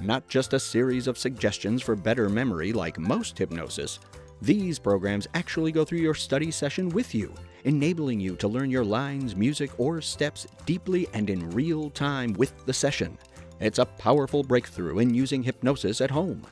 Not 0.01 0.27
just 0.27 0.53
a 0.53 0.59
series 0.59 1.07
of 1.07 1.17
suggestions 1.17 1.81
for 1.81 1.95
better 1.95 2.29
memory 2.29 2.73
like 2.73 2.99
most 2.99 3.37
hypnosis, 3.37 3.99
these 4.41 4.77
programs 4.77 5.27
actually 5.33 5.71
go 5.71 5.85
through 5.85 5.99
your 5.99 6.13
study 6.13 6.51
session 6.51 6.89
with 6.89 7.15
you, 7.15 7.33
enabling 7.63 8.19
you 8.19 8.35
to 8.35 8.47
learn 8.47 8.69
your 8.69 8.83
lines, 8.83 9.35
music, 9.35 9.71
or 9.77 10.01
steps 10.01 10.45
deeply 10.65 11.07
and 11.13 11.29
in 11.29 11.49
real 11.51 11.89
time 11.89 12.33
with 12.33 12.53
the 12.65 12.73
session. 12.73 13.17
It's 13.61 13.79
a 13.79 13.85
powerful 13.85 14.43
breakthrough 14.43 14.99
in 14.99 15.13
using 15.13 15.41
hypnosis 15.41 16.01
at 16.01 16.11
home. 16.11 16.45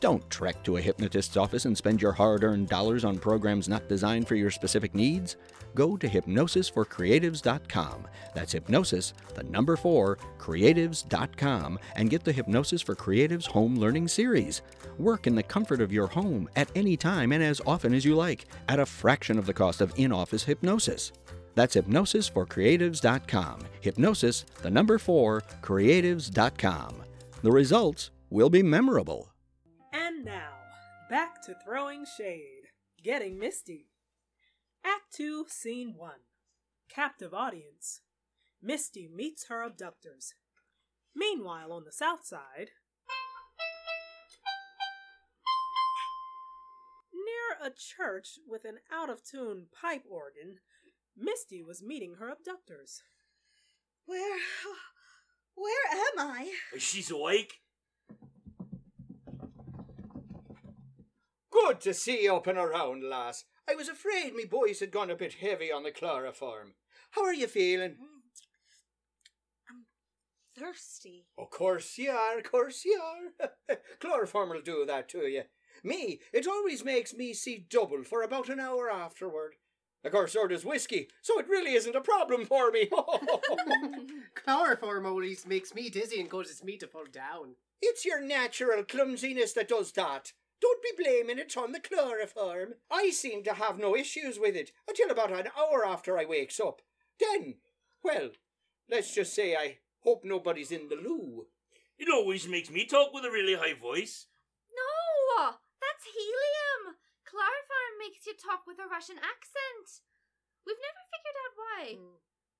Don't 0.00 0.28
trek 0.30 0.62
to 0.64 0.76
a 0.76 0.80
hypnotist's 0.80 1.36
office 1.36 1.66
and 1.66 1.76
spend 1.76 2.00
your 2.00 2.12
hard 2.12 2.44
earned 2.44 2.68
dollars 2.68 3.04
on 3.04 3.18
programs 3.18 3.68
not 3.68 3.88
designed 3.88 4.26
for 4.26 4.34
your 4.34 4.50
specific 4.50 4.94
needs. 4.94 5.36
Go 5.76 5.96
to 5.98 6.08
hypnosisforcreatives.com. 6.08 8.06
That's 8.34 8.52
hypnosis, 8.52 9.12
the 9.34 9.44
number 9.44 9.76
four, 9.76 10.16
creatives.com, 10.38 11.78
and 11.94 12.08
get 12.08 12.24
the 12.24 12.32
Hypnosis 12.32 12.80
for 12.80 12.96
Creatives 12.96 13.46
Home 13.48 13.76
Learning 13.76 14.08
Series. 14.08 14.62
Work 14.98 15.26
in 15.26 15.34
the 15.34 15.42
comfort 15.42 15.82
of 15.82 15.92
your 15.92 16.06
home 16.06 16.48
at 16.56 16.70
any 16.74 16.96
time 16.96 17.30
and 17.30 17.44
as 17.44 17.60
often 17.66 17.92
as 17.92 18.06
you 18.06 18.16
like, 18.16 18.46
at 18.70 18.80
a 18.80 18.86
fraction 18.86 19.38
of 19.38 19.44
the 19.44 19.52
cost 19.52 19.82
of 19.82 19.92
in 19.96 20.12
office 20.12 20.44
hypnosis. 20.44 21.12
That's 21.54 21.76
hypnosisforcreatives.com. 21.76 23.60
Hypnosis, 23.82 24.46
the 24.62 24.70
number 24.70 24.98
four, 24.98 25.42
creatives.com. 25.62 27.02
The 27.42 27.52
results 27.52 28.10
will 28.30 28.48
be 28.48 28.62
memorable. 28.62 29.28
And 29.92 30.24
now, 30.24 30.54
back 31.10 31.42
to 31.42 31.54
throwing 31.64 32.06
shade, 32.16 32.70
getting 33.02 33.38
misty. 33.38 33.88
Act 34.86 35.12
2, 35.14 35.46
Scene 35.48 35.94
1 35.96 36.12
Captive 36.88 37.34
Audience. 37.34 38.02
Misty 38.62 39.08
meets 39.12 39.46
her 39.48 39.64
abductors. 39.64 40.34
Meanwhile, 41.12 41.72
on 41.72 41.84
the 41.84 41.90
south 41.90 42.24
side, 42.24 42.70
near 47.12 47.68
a 47.68 47.70
church 47.70 48.38
with 48.46 48.64
an 48.64 48.78
out 48.92 49.10
of 49.10 49.24
tune 49.24 49.66
pipe 49.72 50.04
organ, 50.08 50.58
Misty 51.16 51.64
was 51.64 51.82
meeting 51.82 52.14
her 52.20 52.30
abductors. 52.30 53.02
Where. 54.04 54.38
Where 55.56 55.90
am 55.90 56.28
I? 56.28 56.52
She's 56.78 57.10
awake. 57.10 57.54
Good 61.64 61.80
to 61.82 61.94
see 61.94 62.24
you 62.24 62.36
up 62.36 62.46
and 62.46 62.58
around, 62.58 63.02
lass. 63.02 63.44
I 63.68 63.74
was 63.74 63.88
afraid 63.88 64.34
me 64.34 64.44
boys 64.44 64.80
had 64.80 64.90
gone 64.90 65.10
a 65.10 65.16
bit 65.16 65.34
heavy 65.34 65.72
on 65.72 65.84
the 65.84 65.90
chloroform. 65.90 66.74
How 67.12 67.24
are 67.24 67.34
you 67.34 67.46
feeling? 67.46 67.92
Mm. 67.92 68.16
I'm 69.70 69.86
thirsty. 70.58 71.24
Of 71.38 71.50
course 71.50 71.96
you 71.96 72.10
are, 72.10 72.38
of 72.38 72.44
course 72.44 72.84
you 72.84 73.00
are. 73.00 73.76
Chloroform 74.00 74.50
will 74.50 74.60
do 74.60 74.84
that 74.86 75.08
to 75.10 75.26
you. 75.26 75.42
Me, 75.82 76.20
it 76.32 76.46
always 76.46 76.84
makes 76.84 77.14
me 77.14 77.32
see 77.32 77.66
double 77.70 78.04
for 78.04 78.22
about 78.22 78.50
an 78.50 78.60
hour 78.60 78.90
afterward. 78.90 79.54
Of 80.04 80.12
course, 80.12 80.34
so 80.34 80.46
does 80.46 80.64
whiskey, 80.64 81.08
so 81.22 81.38
it 81.38 81.48
really 81.48 81.72
isn't 81.72 81.96
a 81.96 82.00
problem 82.00 82.44
for 82.44 82.70
me. 82.70 82.90
Chloroform 84.34 85.06
always 85.06 85.46
makes 85.46 85.74
me 85.74 85.88
dizzy 85.88 86.20
and 86.20 86.30
causes 86.30 86.62
me 86.62 86.76
to 86.76 86.86
fall 86.86 87.06
down. 87.10 87.56
it's 87.80 88.04
your 88.04 88.20
natural 88.20 88.84
clumsiness 88.84 89.54
that 89.54 89.68
does 89.68 89.92
that. 89.92 90.32
Don't 90.60 90.82
be 90.82 91.02
blaming 91.02 91.38
it 91.38 91.56
on 91.56 91.72
the 91.72 91.80
chloroform. 91.80 92.74
I 92.90 93.10
seem 93.10 93.44
to 93.44 93.54
have 93.54 93.78
no 93.78 93.94
issues 93.96 94.38
with 94.38 94.56
it 94.56 94.72
until 94.88 95.10
about 95.10 95.32
an 95.32 95.48
hour 95.56 95.86
after 95.86 96.18
I 96.18 96.24
wakes 96.24 96.58
up. 96.58 96.80
Then, 97.20 97.56
well, 98.02 98.30
let's 98.90 99.14
just 99.14 99.34
say 99.34 99.54
I 99.54 99.78
hope 100.00 100.24
nobody's 100.24 100.72
in 100.72 100.88
the 100.88 100.96
loo. 100.96 101.46
It 101.98 102.08
always 102.12 102.48
makes 102.48 102.70
me 102.70 102.84
talk 102.84 103.12
with 103.12 103.24
a 103.24 103.30
really 103.30 103.56
high 103.56 103.74
voice. 103.74 104.26
No, 104.72 105.56
that's 105.80 106.04
helium. 106.08 106.96
Chloroform 107.24 107.94
makes 108.00 108.24
you 108.24 108.32
talk 108.36 108.64
with 108.64 108.80
a 108.80 108.88
Russian 108.88 109.16
accent. 109.16 110.04
We've 110.64 110.80
never 110.80 111.02
figured 111.12 111.38
out 111.40 111.54
why. 111.56 111.82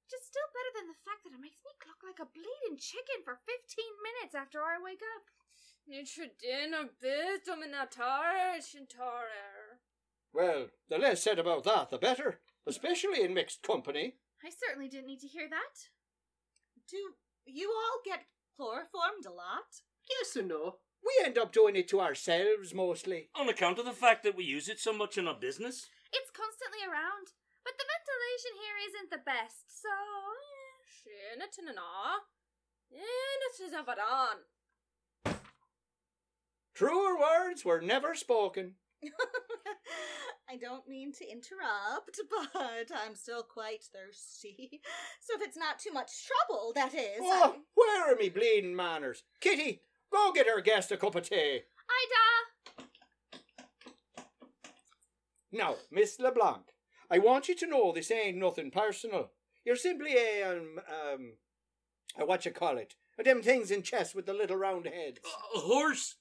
Which 0.07 0.15
is 0.17 0.25
still 0.25 0.47
better 0.53 0.73
than 0.79 0.89
the 0.89 1.03
fact 1.03 1.27
that 1.27 1.35
it 1.35 1.43
makes 1.43 1.61
me 1.65 1.73
cluck 1.83 2.01
like 2.05 2.23
a 2.23 2.31
bleeding 2.31 2.79
chicken 2.79 3.25
for 3.25 3.41
15 3.45 3.51
minutes 4.05 4.39
after 4.39 4.63
I 4.63 4.79
wake 4.79 5.03
up. 5.17 5.27
Nitrodin 5.89 6.73
bis 7.01 7.41
dominatore 7.47 8.59
shintore. 8.61 9.79
Well, 10.33 10.67
the 10.89 10.99
less 10.99 11.23
said 11.23 11.39
about 11.39 11.65
that, 11.65 11.91
the 11.91 11.99
better, 11.99 12.41
especially 12.67 13.23
in 13.23 13.35
mixed 13.35 13.63
company. 13.63 14.17
I 14.45 14.51
certainly 14.51 14.89
didn't 14.89 15.07
need 15.07 15.21
to 15.21 15.29
hear 15.29 15.49
that. 15.49 15.89
Do 16.91 16.99
You 17.47 17.71
all 17.71 18.01
get 18.05 18.27
chloroformed 18.57 19.27
a 19.27 19.31
lot? 19.31 19.81
Yes 20.11 20.37
and 20.37 20.49
no. 20.49 20.77
We 21.05 21.25
end 21.25 21.39
up 21.39 21.53
doing 21.53 21.77
it 21.77 21.89
to 21.89 22.01
ourselves 22.01 22.75
mostly. 22.75 23.31
On 23.37 23.49
account 23.49 23.79
of 23.79 23.85
the 23.85 23.93
fact 23.93 24.25
that 24.25 24.37
we 24.37 24.45
use 24.45 24.69
it 24.69 24.81
so 24.81 24.93
much 24.93 25.17
in 25.17 25.29
our 25.29 25.39
business. 25.39 25.87
It's 26.13 26.31
constantly 26.35 26.83
around, 26.83 27.31
but 27.65 27.75
the 27.79 27.87
ventilation 27.87 28.55
here 28.59 28.79
isn't 28.91 29.11
the 29.11 29.23
best, 29.25 29.71
so. 29.71 29.89
eh. 29.89 30.83
Tjena 30.91 31.47
Tinana. 31.47 32.27
Tjena 32.91 33.49
Tizavaran. 33.55 34.43
Truer 36.77 37.19
words 37.19 37.65
were 37.65 37.81
never 37.81 38.15
spoken. 38.15 38.75
I 40.51 40.57
don't 40.57 40.87
mean 40.87 41.11
to 41.15 41.25
interrupt, 41.25 42.21
but 42.31 42.95
I'm 42.95 43.15
still 43.15 43.43
quite 43.43 43.83
thirsty. 43.83 44.83
So 45.23 45.37
if 45.37 45.43
it's 45.43 45.57
not 45.57 45.79
too 45.79 45.91
much 45.93 46.11
trouble, 46.27 46.73
that 46.75 46.93
is. 46.93 47.21
Oh, 47.23 47.57
where 47.75 48.13
are 48.13 48.17
me 48.17 48.29
bleeding 48.29 48.77
manners? 48.77 49.23
Kitty, 49.41 49.81
go 50.13 50.33
get 50.35 50.49
our 50.49 50.61
guest 50.61 50.93
a 50.93 50.99
cup 50.99 51.15
of 51.15 51.27
tea. 51.27 51.63
Ida! 52.79 52.85
Now, 55.53 55.77
Miss 55.91 56.21
LeBlanc, 56.21 56.75
I 57.11 57.19
want 57.21 57.49
you 57.49 57.55
to 57.55 57.67
know 57.67 57.93
this 57.93 58.11
ain't 58.11 58.37
nothing 58.37 58.71
personal. 58.71 59.31
You're 59.65 59.77
simply 59.77 60.15
a, 60.15 60.53
um, 60.53 60.79
um, 60.89 61.33
a 62.19 62.27
what 62.27 62.45
you 62.45 62.51
call 62.51 62.77
it? 62.77 62.97
A 63.19 63.23
them 63.23 63.41
things 63.41 63.71
in 63.71 63.83
chess 63.83 64.15
with 64.15 64.27
the 64.27 64.35
little 64.35 64.59
round 64.59 64.87
heads. 64.87 65.21
A 65.55 65.59
horse? 65.61 66.17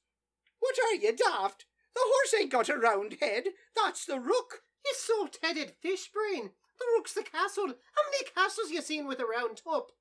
What 0.65 0.80
are 0.84 0.95
you, 0.95 1.15
daft? 1.15 1.65
The 1.93 2.01
horse 2.04 2.34
ain't 2.41 2.51
got 2.51 2.69
a 2.69 2.75
round 2.78 3.17
head. 3.21 3.43
That's 3.75 4.04
the 4.06 4.19
rook. 4.19 4.63
You 4.84 4.93
salt-headed 4.95 5.73
fish 5.80 6.10
brain. 6.12 6.49
The 6.80 6.86
rook's 6.97 7.13
the 7.13 7.21
castle. 7.23 7.67
How 7.67 8.01
many 8.12 8.23
castles 8.36 8.71
you 8.71 8.82
seen 8.82 9.08
with 9.08 9.19
a 9.19 9.25
round 9.25 9.62
top? 9.63 9.91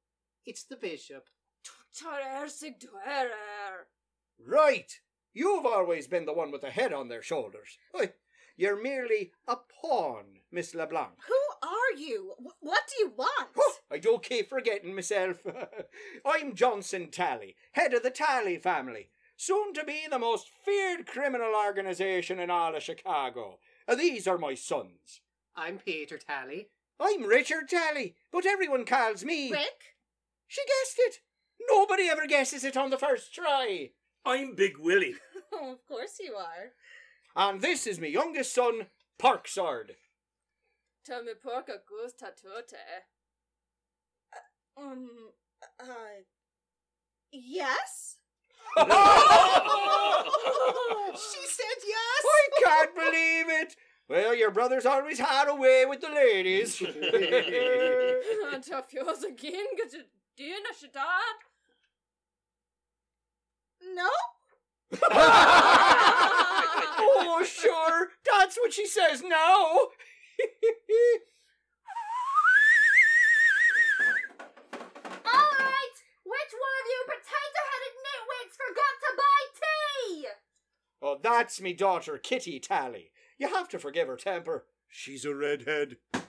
It's 0.47 0.65
the 0.65 0.77
bishop. 0.77 1.29
Tarer 1.95 2.49
sig 2.49 2.81
duerer. 2.81 3.89
Right. 4.45 4.91
You've 5.35 5.67
always 5.67 6.07
been 6.09 6.25
the 6.25 6.33
one 6.33 6.51
with 6.51 6.63
the 6.63 6.71
head 6.71 6.93
on 6.95 7.09
their 7.09 7.23
shoulders. 7.23 7.77
Why, 7.93 8.13
You're 8.57 8.81
merely 8.83 9.33
a 9.47 9.57
pawn, 9.83 10.41
Miss 10.51 10.75
LeBlanc. 10.75 11.11
Who 11.29 11.69
are 11.69 11.99
you? 11.99 12.33
Wh- 12.39 12.63
What 12.65 12.83
do 12.89 13.05
you 13.05 13.13
want? 13.17 13.49
Oh, 13.59 13.75
I 13.91 13.99
don't 13.99 14.23
keep 14.23 14.49
forgetting 14.49 14.95
myself. 14.95 15.39
I'm 16.27 16.55
Johnson 16.55 17.11
Tally, 17.11 17.55
head 17.73 17.93
of 17.95 18.03
the 18.03 18.11
Tally 18.11 18.57
family, 18.59 19.11
soon 19.37 19.75
to 19.75 19.85
be 19.85 20.03
the 20.11 20.19
most 20.19 20.49
feared 20.65 21.07
criminal 21.07 21.53
organization 21.55 22.39
in 22.41 22.51
all 22.51 22.75
of 22.75 22.83
Chicago. 22.83 23.59
Uh, 23.87 23.95
these 23.95 24.27
are 24.27 24.39
my 24.39 24.55
sons. 24.55 25.21
I'm 25.57 25.79
Peter 25.79 26.19
Tally. 26.19 26.69
I'm 27.01 27.25
Richard 27.25 27.69
Tally, 27.69 28.15
but 28.33 28.47
everyone 28.47 28.85
calls 28.85 29.25
me. 29.25 29.51
Rick? 29.51 29.95
She 30.47 30.63
guessed 30.63 30.97
it. 30.99 31.21
Nobody 31.71 32.09
ever 32.09 32.27
guesses 32.27 32.65
it 32.65 32.77
on 32.77 32.91
the 32.91 32.99
first 32.99 33.35
try. 33.35 33.91
I'm 34.25 34.55
Big 34.55 34.79
Willie. 34.79 35.15
Oh, 35.57 35.71
of 35.71 35.87
course 35.87 36.17
you 36.19 36.35
are. 36.35 36.73
And 37.37 37.61
this 37.61 37.87
is 37.87 38.01
my 38.01 38.09
youngest 38.09 38.53
son, 38.53 38.87
Porksword. 39.23 39.91
Ta 41.07 41.21
me 41.21 41.33
porca 41.35 41.79
gusta 41.89 42.33
tute. 42.37 42.75
Um, 44.77 45.09
uh, 45.81 45.85
yes? 47.31 48.17
She 51.15 51.47
said 51.47 51.79
yes. 51.87 52.25
I 52.27 52.49
can't 52.65 52.93
believe 52.95 53.49
it. 53.63 53.77
Well, 54.09 54.35
your 54.35 54.51
brother's 54.51 54.85
always 54.85 55.17
had 55.19 55.47
a 55.49 55.55
way 55.55 55.87
with 55.87 56.01
the 56.01 56.09
ladies. 56.09 56.79
Ta 56.79 56.87
fjörs 58.83 59.23
again 59.23 59.77
get 59.77 59.91
to 59.93 60.05
dina 60.37 60.73
shidat. 60.79 61.39
No? 63.95 64.11
oh, 67.11 67.45
sure. 67.47 68.11
That's 68.25 68.57
what 68.57 68.73
she 68.73 68.87
says 68.87 69.23
now. 69.23 69.89
Alright! 75.27 75.97
Which 76.25 76.53
one 76.65 76.77
of 76.81 76.87
you 76.91 77.01
potato 77.07 77.61
headed 77.71 77.97
nitwits 78.05 78.57
forgot 78.57 78.95
to 79.01 79.11
buy 79.17 79.41
tea? 79.61 80.27
Oh, 81.05 81.19
that's 81.23 81.61
me 81.61 81.75
daughter, 81.75 82.19
Kitty 82.19 82.59
Tally. 82.59 83.13
You 83.39 83.49
have 83.49 83.69
to 83.71 83.79
forgive 83.79 84.09
her 84.09 84.17
temper. 84.17 84.65
She's 84.89 85.25
a 85.25 85.35
redhead. 85.35 85.97
Here! 86.13 86.23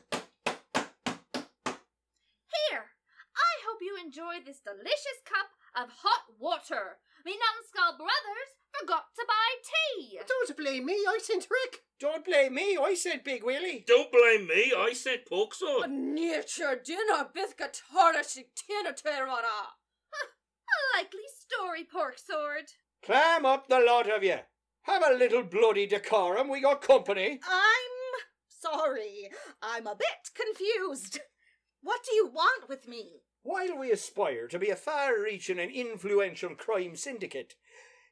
I 3.35 3.53
hope 3.65 3.79
you 3.81 3.97
enjoy 4.03 4.43
this 4.45 4.59
delicious 4.59 5.21
cup 5.23 5.47
of 5.75 5.89
hot 6.01 6.25
water. 6.39 6.97
Me 7.25 7.33
numbskull 7.33 7.97
brothers 7.97 8.55
forgot 8.79 9.05
to 9.15 9.25
buy 9.27 9.55
tea. 9.63 10.19
Don't 10.27 10.57
blame 10.57 10.85
me. 10.85 10.93
I 11.07 11.19
sent 11.21 11.47
Rick. 11.49 11.81
Don't 11.99 12.25
blame 12.25 12.55
me. 12.55 12.77
I 12.77 12.93
said 12.95 13.23
Big 13.23 13.43
Willie. 13.43 13.85
Don't 13.87 14.11
blame 14.11 14.47
me, 14.47 14.73
I 14.77 14.93
said 14.93 15.25
Porksword. 15.31 15.89
Nature 15.89 16.81
dina 16.83 17.29
bithka 17.35 17.69
tara 17.71 18.23
shik 18.23 18.47
tina 18.55 18.91
terana. 18.91 19.71
A 20.75 20.97
likely 20.97 21.21
story, 21.39 21.83
pork 21.83 22.17
sword. 22.17 22.65
Clam 23.03 23.45
up, 23.45 23.67
the 23.69 23.79
lot 23.79 24.09
of 24.09 24.23
you. 24.23 24.39
Have 24.85 25.03
a 25.03 25.17
little 25.17 25.43
bloody 25.43 25.87
decorum. 25.87 26.47
We 26.47 26.61
got 26.61 26.81
company. 26.81 27.39
I'm 27.43 28.21
sorry. 28.47 29.29
I'm 29.61 29.87
a 29.87 29.95
bit 29.95 30.29
confused. 30.35 31.19
What 31.81 32.01
do 32.07 32.15
you 32.15 32.27
want 32.27 32.69
with 32.69 32.87
me? 32.87 33.21
While 33.43 33.77
we 33.77 33.91
aspire 33.91 34.47
to 34.47 34.59
be 34.59 34.69
a 34.69 34.75
far 34.75 35.19
reaching 35.21 35.59
and 35.59 35.71
influential 35.71 36.55
crime 36.55 36.95
syndicate, 36.95 37.55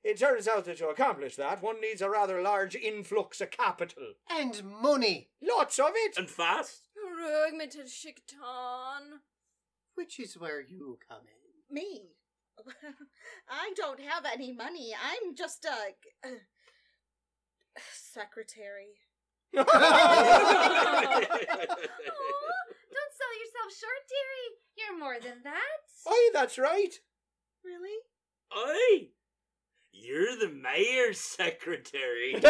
it 0.03 0.19
turns 0.19 0.47
out 0.47 0.65
that 0.65 0.77
to 0.79 0.89
accomplish 0.89 1.35
that, 1.37 1.63
one 1.63 1.79
needs 1.79 2.01
a 2.01 2.09
rather 2.09 2.41
large 2.41 2.75
influx 2.75 3.39
of 3.39 3.51
capital. 3.51 4.13
And 4.29 4.63
money. 4.63 5.29
Lots 5.41 5.79
of 5.79 5.91
it. 5.95 6.17
And 6.17 6.29
fast. 6.29 6.83
Rug 6.95 7.53
me 7.53 7.67
to 7.67 7.83
shiktan. 7.83 9.19
Which 9.95 10.19
is 10.19 10.37
where 10.37 10.61
you 10.61 10.97
come 11.07 11.21
in. 11.27 11.73
Me? 11.73 12.01
I 13.49 13.71
don't 13.75 13.99
have 13.99 14.25
any 14.31 14.51
money. 14.51 14.93
I'm 14.93 15.35
just 15.35 15.65
a, 15.65 16.27
a 16.27 16.31
secretary. 17.91 18.99
Aw, 19.57 19.63
don't 22.93 23.13
sell 23.13 23.33
yourself 23.39 23.69
short, 23.79 24.03
dearie. 24.09 24.51
You're 24.77 24.99
more 24.99 25.19
than 25.21 25.43
that. 25.43 25.81
Aye, 26.07 26.29
that's 26.33 26.57
right. 26.57 26.93
Really? 27.63 27.97
Aye. 28.51 29.09
You're 29.91 30.35
the 30.35 30.49
mayor's 30.49 31.19
secretary. 31.19 32.33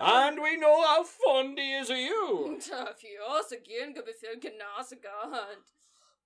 and 0.00 0.38
we 0.42 0.56
know 0.58 0.82
how 0.82 1.02
fond 1.02 1.58
he 1.58 1.72
is 1.72 1.88
of 1.88 1.96
you. 1.96 2.58
Ta 2.60 2.92
fjörs 2.92 3.50
again 3.52 3.94
go 3.94 4.02
befilken 4.02 4.58
nasagant. 4.60 5.64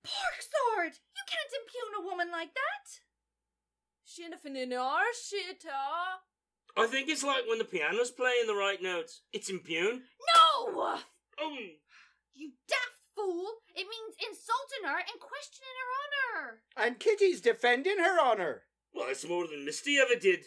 Pork 0.03 0.41
sword! 0.41 0.99
You 1.15 1.23
can't 1.25 1.55
impugn 1.55 1.95
a 1.97 2.05
woman 2.05 2.29
like 2.29 2.53
that. 2.53 2.99
Shina 4.05 4.37
fininar 4.37 5.13
shita. 5.15 6.19
I 6.75 6.87
think 6.87 7.09
it's 7.09 7.23
like 7.23 7.43
when 7.47 7.59
the 7.59 7.65
piano's 7.65 8.11
playing 8.11 8.47
the 8.47 8.55
right 8.55 8.81
notes. 8.81 9.21
It's 9.31 9.49
impugn. 9.49 10.03
No! 10.35 10.97
Oh, 11.39 11.57
You 12.33 12.51
daft 12.67 12.81
fool! 13.15 13.45
It 13.75 13.87
means 13.87 14.15
insulting 14.19 14.85
her 14.89 14.97
and 14.97 15.19
questioning 15.19 15.75
her 15.79 16.41
honor. 16.41 16.61
And 16.77 16.99
Kitty's 16.99 17.41
defending 17.41 17.99
her 17.99 18.19
honour. 18.19 18.63
well, 18.93 19.07
it's 19.09 19.27
more 19.27 19.47
than 19.47 19.65
Misty 19.65 19.97
ever 19.99 20.15
did. 20.19 20.45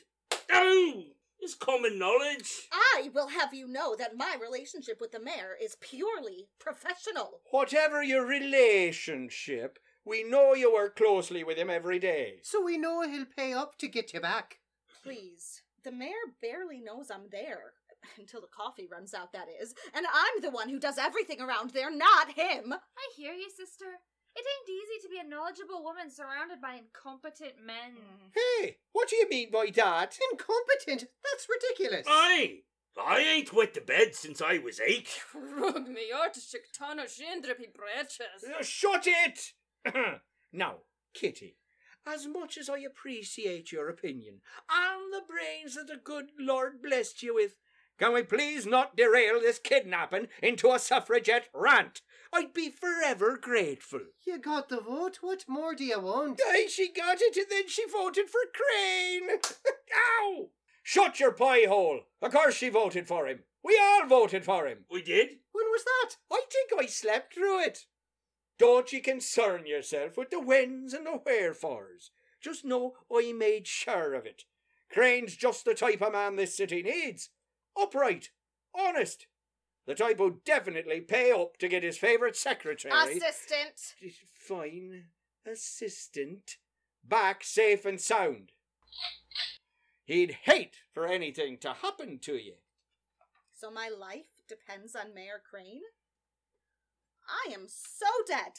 Oh, 0.53 1.03
it's 1.41 1.55
common 1.55 1.99
knowledge. 1.99 2.69
I 2.73 3.11
will 3.15 3.29
have 3.29 3.53
you 3.55 3.69
know 3.69 3.95
that 3.97 4.17
my 4.17 4.37
relationship 4.41 5.01
with 5.01 5.13
the 5.13 5.21
mayor 5.21 5.57
is 5.63 5.77
purely 5.81 6.49
professional. 6.59 7.41
Whatever 7.51 8.03
your 8.03 8.25
relationship, 8.27 9.79
we 10.05 10.23
know 10.25 10.55
you 10.55 10.73
work 10.73 10.97
closely 10.97 11.45
with 11.45 11.59
him 11.59 11.71
every 11.71 11.99
day. 11.99 12.39
So 12.43 12.63
we 12.63 12.79
know 12.79 13.03
he'll 13.03 13.27
pay 13.27 13.53
up 13.53 13.77
to 13.79 13.89
get 13.89 14.13
you 14.15 14.21
back. 14.21 14.59
Please. 15.03 15.63
The 15.87 15.93
mayor 15.93 16.35
barely 16.43 16.81
knows 16.81 17.13
I'm 17.13 17.31
there. 17.31 17.75
Until 18.19 18.41
the 18.41 18.49
coffee 18.49 18.89
runs 18.91 19.15
out, 19.15 19.33
that 19.33 19.47
is. 19.63 19.73
And 19.95 20.05
I'm 20.05 20.43
the 20.43 20.51
one 20.51 20.69
who 20.69 20.81
does 20.81 20.99
everything 20.99 21.41
around 21.41 21.71
there, 21.71 21.97
not 21.97 22.33
him. 22.33 22.73
I 22.75 23.05
hear 23.17 23.33
you, 23.33 23.49
sister. 23.49 23.85
It 24.35 24.45
ain't 24.45 24.69
easy 24.69 25.07
to 25.07 25.09
be 25.09 25.21
a 25.25 25.31
knowledgeable 25.31 25.85
woman 25.85 26.11
surrounded 26.11 26.61
by 26.61 26.81
incompetent 26.83 27.65
men. 27.65 28.03
Hey, 28.35 28.79
what 28.93 29.09
do 29.09 29.15
you 29.15 29.29
mean 29.29 29.53
by 29.53 29.71
that? 29.77 30.19
Incompetent. 30.33 31.09
That's 31.23 31.47
ridiculous. 31.49 32.07
Aye. 32.09 32.63
I 33.01 33.21
ain't 33.21 33.53
wet 33.53 33.75
the 33.75 33.81
bed 33.81 34.17
since 34.17 34.43
I 34.43 34.59
was 34.59 34.81
eight. 34.81 35.21
Rug 35.33 35.87
me 35.87 36.11
or 36.13 36.29
to 36.33 36.41
shiktana 36.41 37.05
shindrippy 37.05 37.69
breeches. 37.73 38.43
Uh, 38.45 38.65
Shut 38.65 39.07
it! 39.07 39.53
now, 40.53 40.79
Kitty, 41.15 41.57
as 42.07 42.27
much 42.27 42.57
as 42.57 42.69
I 42.69 42.79
appreciate 42.79 43.73
your 43.73 43.89
opinion 43.89 44.41
and 44.71 45.13
the 45.13 45.23
brains 45.29 45.75
that 45.75 45.89
the 45.89 46.01
good 46.03 46.31
Lord 46.39 46.83
blessed 46.83 47.23
you 47.23 47.35
with, 47.35 47.57
Can 47.99 48.13
we 48.13 48.23
please 48.23 48.67
not 48.67 48.95
derail 48.97 49.41
this 49.41 49.59
kidnapping 49.59 50.29
into 50.43 50.71
a 50.71 50.79
suffragette 50.79 51.49
rant? 51.55 52.03
I'd 52.33 52.53
be 52.53 52.69
forever 52.71 53.39
grateful. 53.41 54.01
You 54.27 54.39
got 54.39 54.69
the 54.69 54.81
vote. 54.81 55.19
What 55.23 55.45
more 55.49 55.75
do 55.75 55.85
you 55.85 55.99
want? 56.01 56.41
Aye, 56.47 56.67
she 56.71 56.93
got 56.93 57.19
it, 57.21 57.37
and 57.37 57.47
then 57.51 57.69
she 57.69 57.85
voted 57.91 58.29
for 58.29 58.41
Crane. 58.55 59.39
Ow! 60.21 60.49
Shut 60.83 61.19
your 61.19 61.33
pie 61.33 61.65
hole. 61.67 62.01
Of 62.21 62.33
course 62.33 62.55
she 62.57 62.69
voted 62.69 63.09
for 63.09 63.27
him. 63.27 63.41
We 63.65 63.81
all 63.83 64.07
voted 64.07 64.45
for 64.45 64.67
him. 64.67 64.85
We 64.91 65.03
did? 65.03 65.29
When 65.53 65.65
was 65.67 65.83
that? 65.85 66.17
I 66.31 66.43
think 66.51 66.71
I 66.79 66.87
slept 66.87 67.35
through 67.35 67.61
it. 67.63 67.87
Don't 68.59 68.93
ye 68.93 69.01
concern 69.01 69.67
yourself 69.67 70.17
with 70.17 70.31
the 70.31 70.41
whens 70.41 70.95
and 70.95 71.07
the 71.07 71.21
wherefores. 71.25 72.11
Just 72.41 72.65
know 72.65 72.95
I 73.13 73.33
made 73.33 73.67
sure 73.67 74.15
of 74.15 74.27
it. 74.27 74.45
Crane's 74.91 75.37
just 75.37 75.65
the 75.65 75.75
type 75.75 76.01
of 76.01 76.13
man 76.13 76.37
this 76.37 76.57
city 76.57 76.83
needs. 76.83 77.31
Upright, 77.79 78.31
honest. 78.75 79.27
The 79.87 79.95
type 79.95 80.19
who'd 80.19 80.45
definitely 80.45 81.01
pay 81.01 81.33
up 81.33 81.59
to 81.59 81.69
get 81.69 81.83
his 81.83 81.99
favourite 81.99 82.37
secretary. 82.37 82.95
Assistant. 82.95 83.95
Fine 84.33 85.05
assistant 85.47 86.57
back 87.05 87.45
safe 87.45 87.85
and 87.85 88.01
sound. 88.01 88.53
He'd 90.05 90.39
hate 90.43 90.77
for 90.93 91.07
anything 91.07 91.59
to 91.59 91.75
happen 91.75 92.19
to 92.21 92.35
you. 92.35 92.55
So 93.53 93.71
my 93.71 93.89
life 93.89 94.45
depends 94.49 94.95
on 94.95 95.15
Mayor 95.15 95.41
Crane? 95.49 95.81
I 97.29 97.53
am 97.53 97.67
so 97.69 98.07
dead. 98.27 98.53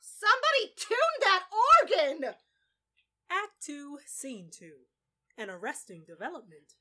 Somebody 0.00 0.74
tune 0.76 0.98
that 1.20 1.44
organ! 1.82 2.34
Act 3.30 3.50
2, 3.64 3.98
Scene 4.06 4.50
2 4.52 4.72
An 5.36 5.50
arresting 5.50 6.04
development. 6.06 6.74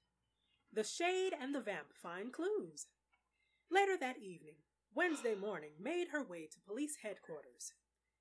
The 0.72 0.84
Shade 0.84 1.34
and 1.40 1.54
the 1.54 1.62
Vamp 1.62 1.94
find 1.94 2.32
clues. 2.32 2.88
Later 3.72 3.98
that 4.00 4.18
evening, 4.18 4.58
Wednesday 4.94 5.36
morning 5.36 5.72
made 5.80 6.10
her 6.10 6.24
way 6.24 6.48
to 6.52 6.62
police 6.68 6.98
headquarters. 7.02 7.74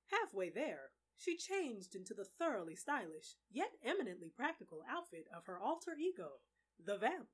Halfway 0.07 0.49
there, 0.49 0.91
she 1.15 1.37
changed 1.37 1.95
into 1.95 2.13
the 2.13 2.25
thoroughly 2.25 2.75
stylish, 2.75 3.35
yet 3.51 3.71
eminently 3.85 4.31
practical 4.35 4.81
outfit 4.89 5.27
of 5.35 5.45
her 5.45 5.59
alter 5.59 5.95
ego, 5.99 6.41
the 6.83 6.97
Vamp. 6.97 7.27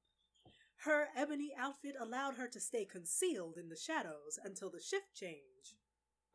Her 0.83 1.09
ebony 1.15 1.51
outfit 1.59 1.95
allowed 1.99 2.35
her 2.35 2.47
to 2.47 2.59
stay 2.59 2.85
concealed 2.85 3.57
in 3.57 3.67
the 3.67 3.75
shadows 3.75 4.39
until 4.43 4.69
the 4.69 4.79
shift 4.79 5.13
change. 5.13 5.75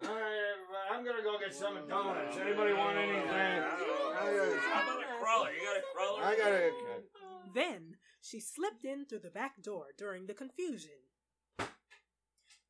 I'm 0.03 1.05
gonna 1.05 1.23
go 1.23 1.39
get 1.39 1.55
some 1.55 1.89
donuts. 1.89 2.37
Anybody 2.37 2.75
want 2.75 2.99
anything? 2.99 3.31
How 3.31 4.83
about 4.83 5.01
a 5.01 5.19
crawler? 5.19 5.51
You 5.53 5.65
got 5.65 5.77
a 5.77 5.83
crawler? 5.95 6.23
I 6.23 6.37
got 6.37 6.53
a. 6.53 6.71
Then 7.55 7.97
she 8.21 8.39
slipped 8.39 8.85
in 8.85 9.07
through 9.07 9.21
the 9.21 9.31
back 9.31 9.63
door 9.63 9.87
during 9.97 10.27
the 10.27 10.35
confusion. 10.35 10.91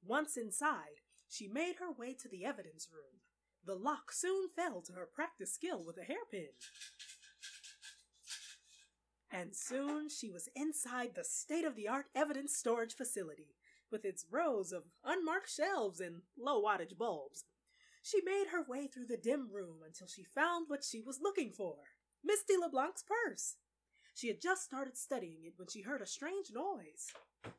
Once 0.05 0.37
inside, 0.37 1.01
she 1.29 1.49
made 1.49 1.77
her 1.81 1.91
way 1.91 2.15
to 2.15 2.29
the 2.29 2.45
evidence 2.45 2.89
room. 2.93 3.21
The 3.65 3.75
lock 3.75 4.13
soon 4.13 4.49
fell 4.55 4.83
to 4.83 4.93
her 4.93 5.09
practiced 5.13 5.55
skill 5.55 5.83
with 5.85 5.97
a 5.97 6.05
hairpin. 6.05 6.51
And 9.35 9.51
soon 9.53 10.09
she 10.09 10.31
was 10.31 10.49
inside 10.55 11.17
the 11.17 11.25
state 11.25 11.65
of 11.65 11.75
the 11.75 11.89
art 11.89 12.07
evidence 12.15 12.57
storage 12.57 12.95
facility 12.95 13.57
with 13.91 14.05
its 14.05 14.25
rows 14.31 14.71
of 14.71 14.85
unmarked 15.05 15.51
shelves 15.51 15.99
and 15.99 16.23
low 16.39 16.63
wattage 16.63 16.97
bulbs. 16.97 17.45
She 18.01 18.21
made 18.25 18.45
her 18.53 18.63
way 18.63 18.87
through 18.87 19.07
the 19.07 19.17
dim 19.17 19.49
room 19.53 19.79
until 19.85 20.07
she 20.07 20.23
found 20.23 20.67
what 20.69 20.85
she 20.85 21.01
was 21.01 21.19
looking 21.21 21.51
for 21.51 21.75
Misty 22.23 22.55
LeBlanc's 22.57 23.03
purse. 23.03 23.57
She 24.15 24.29
had 24.29 24.41
just 24.41 24.63
started 24.63 24.97
studying 24.97 25.45
it 25.45 25.55
when 25.57 25.67
she 25.67 25.83
heard 25.83 26.01
a 26.01 26.07
strange 26.07 26.53
noise. 26.55 27.13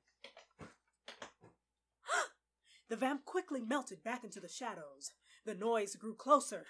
the 2.90 2.96
vamp 2.96 3.26
quickly 3.26 3.60
melted 3.60 4.02
back 4.02 4.24
into 4.24 4.40
the 4.40 4.48
shadows. 4.48 5.12
The 5.46 5.56
noise 5.56 5.98
grew 5.98 6.16
closer. 6.16 6.68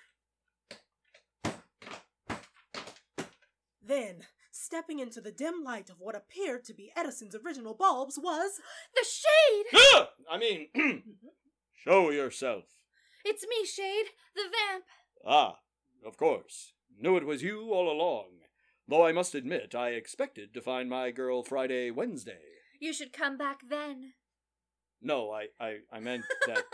Then, 3.88 4.24
stepping 4.56 5.00
into 5.00 5.20
the 5.22 5.32
dim 5.32 5.64
light 5.64 5.90
of 5.90 6.00
what 6.00 6.16
appeared 6.16 6.64
to 6.66 6.74
be 6.74 6.92
Edison's 6.96 7.36
original 7.36 7.74
bulbs, 7.74 8.18
was 8.22 8.60
The 8.96 9.06
Shade! 9.06 9.66
Ah! 9.76 10.10
I 10.32 10.38
mean, 10.38 10.68
show 11.84 12.10
yourself. 12.12 12.64
It's 13.24 13.46
me, 13.48 13.66
Shade, 13.66 14.06
the 14.36 14.44
vamp. 14.44 14.86
Ah, 15.26 15.58
of 16.06 16.18
course. 16.18 16.74
Knew 16.98 17.18
it 17.18 17.26
was 17.26 17.44
you 17.44 17.74
all 17.74 17.92
along. 17.92 18.28
Though 18.88 19.06
I 19.06 19.12
must 19.12 19.36
admit, 19.36 19.74
I 19.76 19.90
expected 19.90 20.54
to 20.54 20.62
find 20.62 20.90
my 20.90 21.12
girl 21.12 21.44
Friday, 21.44 21.92
Wednesday. 21.92 22.40
You 22.80 22.94
should 22.94 23.12
come 23.12 23.38
back 23.38 23.60
then. 23.68 24.14
No, 25.02 25.32
I, 25.32 25.48
I, 25.60 25.78
I 25.92 26.00
meant 26.00 26.24
that. 26.48 26.64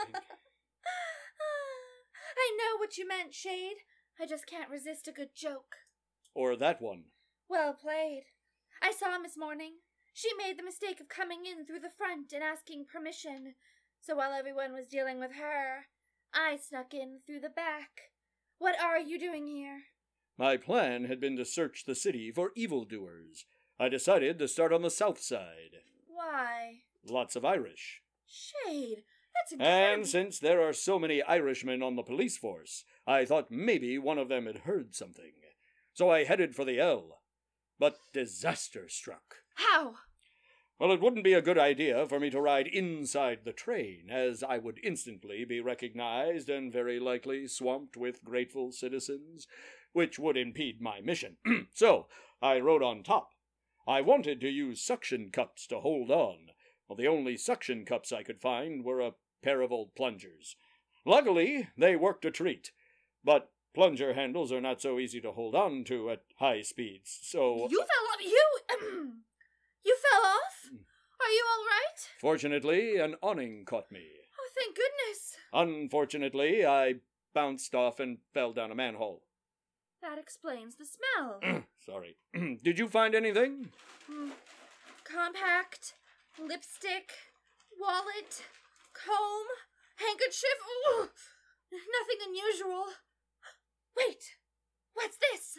I 2.37 2.57
know 2.57 2.77
what 2.77 2.97
you 2.97 3.07
meant, 3.07 3.33
Shade. 3.33 3.77
I 4.19 4.25
just 4.25 4.45
can't 4.45 4.69
resist 4.69 5.07
a 5.07 5.11
good 5.11 5.29
joke. 5.35 5.75
or 6.35 6.55
that 6.55 6.81
one. 6.81 7.05
Well 7.51 7.73
played. 7.73 8.23
I 8.81 8.93
saw 8.93 9.13
him 9.13 9.23
this 9.23 9.35
morning. 9.37 9.73
She 10.13 10.29
made 10.37 10.57
the 10.57 10.63
mistake 10.63 11.01
of 11.01 11.09
coming 11.09 11.41
in 11.45 11.65
through 11.65 11.81
the 11.81 11.89
front 11.97 12.31
and 12.31 12.41
asking 12.41 12.85
permission. 12.85 13.55
So 13.99 14.15
while 14.15 14.31
everyone 14.31 14.71
was 14.71 14.87
dealing 14.87 15.19
with 15.19 15.33
her, 15.33 15.87
I 16.33 16.55
snuck 16.55 16.93
in 16.93 17.19
through 17.27 17.41
the 17.41 17.49
back. 17.49 17.89
What 18.57 18.81
are 18.81 18.97
you 18.97 19.19
doing 19.19 19.47
here? 19.47 19.81
My 20.37 20.55
plan 20.55 21.03
had 21.03 21.19
been 21.19 21.35
to 21.35 21.43
search 21.43 21.83
the 21.85 21.93
city 21.93 22.31
for 22.31 22.53
evildoers. 22.55 23.43
I 23.77 23.89
decided 23.89 24.39
to 24.39 24.47
start 24.47 24.71
on 24.71 24.81
the 24.81 24.89
south 24.89 25.19
side. 25.19 25.81
Why? 26.07 26.83
Lots 27.05 27.35
of 27.35 27.43
Irish. 27.43 28.01
Shade, 28.25 29.03
that's 29.35 29.61
And 29.61 30.07
since 30.07 30.39
there 30.39 30.61
are 30.61 30.71
so 30.71 30.97
many 30.97 31.21
Irishmen 31.21 31.83
on 31.83 31.97
the 31.97 32.01
police 32.01 32.37
force, 32.37 32.85
I 33.05 33.25
thought 33.25 33.51
maybe 33.51 33.97
one 33.97 34.19
of 34.19 34.29
them 34.29 34.45
had 34.45 34.59
heard 34.59 34.95
something. 34.95 35.33
So 35.91 36.09
I 36.09 36.23
headed 36.23 36.55
for 36.55 36.63
the 36.63 36.79
L. 36.79 37.20
But 37.81 37.97
disaster 38.13 38.87
struck. 38.89 39.37
How? 39.55 39.95
Well, 40.77 40.91
it 40.91 41.01
wouldn't 41.01 41.23
be 41.23 41.33
a 41.33 41.41
good 41.41 41.57
idea 41.57 42.05
for 42.05 42.19
me 42.19 42.29
to 42.29 42.39
ride 42.39 42.67
inside 42.67 43.39
the 43.43 43.53
train, 43.53 44.07
as 44.11 44.43
I 44.43 44.59
would 44.59 44.79
instantly 44.83 45.45
be 45.45 45.61
recognized 45.61 46.47
and 46.47 46.71
very 46.71 46.99
likely 46.99 47.47
swamped 47.47 47.97
with 47.97 48.23
grateful 48.23 48.71
citizens, 48.71 49.47
which 49.93 50.19
would 50.19 50.37
impede 50.37 50.79
my 50.79 51.01
mission. 51.01 51.37
so 51.73 52.05
I 52.39 52.59
rode 52.59 52.83
on 52.83 53.01
top. 53.01 53.31
I 53.87 54.01
wanted 54.01 54.41
to 54.41 54.49
use 54.51 54.79
suction 54.79 55.31
cups 55.31 55.65
to 55.65 55.79
hold 55.79 56.11
on. 56.11 56.51
Well, 56.87 56.97
the 56.97 57.07
only 57.07 57.35
suction 57.35 57.83
cups 57.83 58.11
I 58.11 58.21
could 58.21 58.41
find 58.41 58.85
were 58.85 59.01
a 59.01 59.15
pair 59.41 59.61
of 59.61 59.71
old 59.71 59.95
plungers. 59.95 60.55
Luckily, 61.03 61.67
they 61.75 61.95
worked 61.95 62.25
a 62.25 62.31
treat, 62.31 62.73
but 63.23 63.49
plunger 63.73 64.13
handles 64.13 64.51
are 64.51 64.61
not 64.61 64.81
so 64.81 64.99
easy 64.99 65.21
to 65.21 65.31
hold 65.31 65.55
on 65.55 65.83
to 65.85 66.09
at 66.09 66.23
high 66.37 66.61
speeds, 66.61 67.19
so. 67.23 67.67
You 67.69 67.79
fell 67.79 68.07
off. 68.13 68.21
You. 68.21 68.47
you 69.85 69.97
fell 69.97 70.25
off? 70.25 70.69
Are 71.21 71.29
you 71.29 71.45
all 71.51 71.65
right? 71.65 72.09
Fortunately, 72.19 72.97
an 72.97 73.15
awning 73.21 73.63
caught 73.65 73.91
me. 73.91 74.05
Oh, 74.39 74.49
thank 74.55 74.75
goodness. 74.75 75.35
Unfortunately, 75.53 76.65
I 76.65 76.95
bounced 77.33 77.75
off 77.75 77.99
and 77.99 78.17
fell 78.33 78.53
down 78.53 78.71
a 78.71 78.75
manhole. 78.75 79.21
That 80.01 80.17
explains 80.17 80.75
the 80.75 80.85
smell. 80.85 81.39
Sorry. 81.85 82.17
Did 82.63 82.79
you 82.79 82.87
find 82.87 83.13
anything? 83.13 83.69
Hmm. 84.09 84.31
Compact, 85.03 85.93
lipstick, 86.39 87.11
wallet, 87.79 88.43
comb, 88.93 89.47
handkerchief. 89.97 90.57
Ooh, 90.89 91.09
nothing 91.71 92.19
unusual. 92.27 92.85
Wait, 93.97 94.23
what's 94.93 95.17
this? 95.17 95.57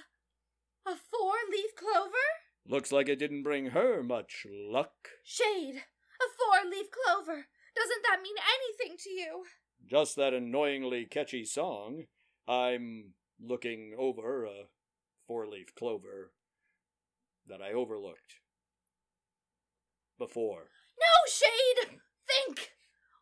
A 0.86 0.96
four 0.96 1.34
leaf 1.50 1.70
clover? 1.76 2.26
Looks 2.66 2.92
like 2.92 3.08
it 3.08 3.18
didn't 3.18 3.42
bring 3.42 3.66
her 3.66 4.02
much 4.02 4.46
luck. 4.48 5.08
Shade, 5.24 5.76
a 5.76 6.28
four 6.38 6.70
leaf 6.70 6.86
clover. 6.90 7.46
Doesn't 7.74 8.02
that 8.08 8.22
mean 8.22 8.36
anything 8.38 8.96
to 8.98 9.10
you? 9.10 9.44
Just 9.86 10.16
that 10.16 10.34
annoyingly 10.34 11.06
catchy 11.06 11.44
song. 11.44 12.04
I'm 12.46 13.14
looking 13.40 13.94
over 13.98 14.44
a 14.44 14.68
four 15.26 15.46
leaf 15.46 15.74
clover 15.74 16.32
that 17.48 17.60
I 17.60 17.72
overlooked 17.72 18.40
before. 20.18 20.70
No, 20.98 21.14
Shade! 21.26 21.98
Think! 22.26 22.70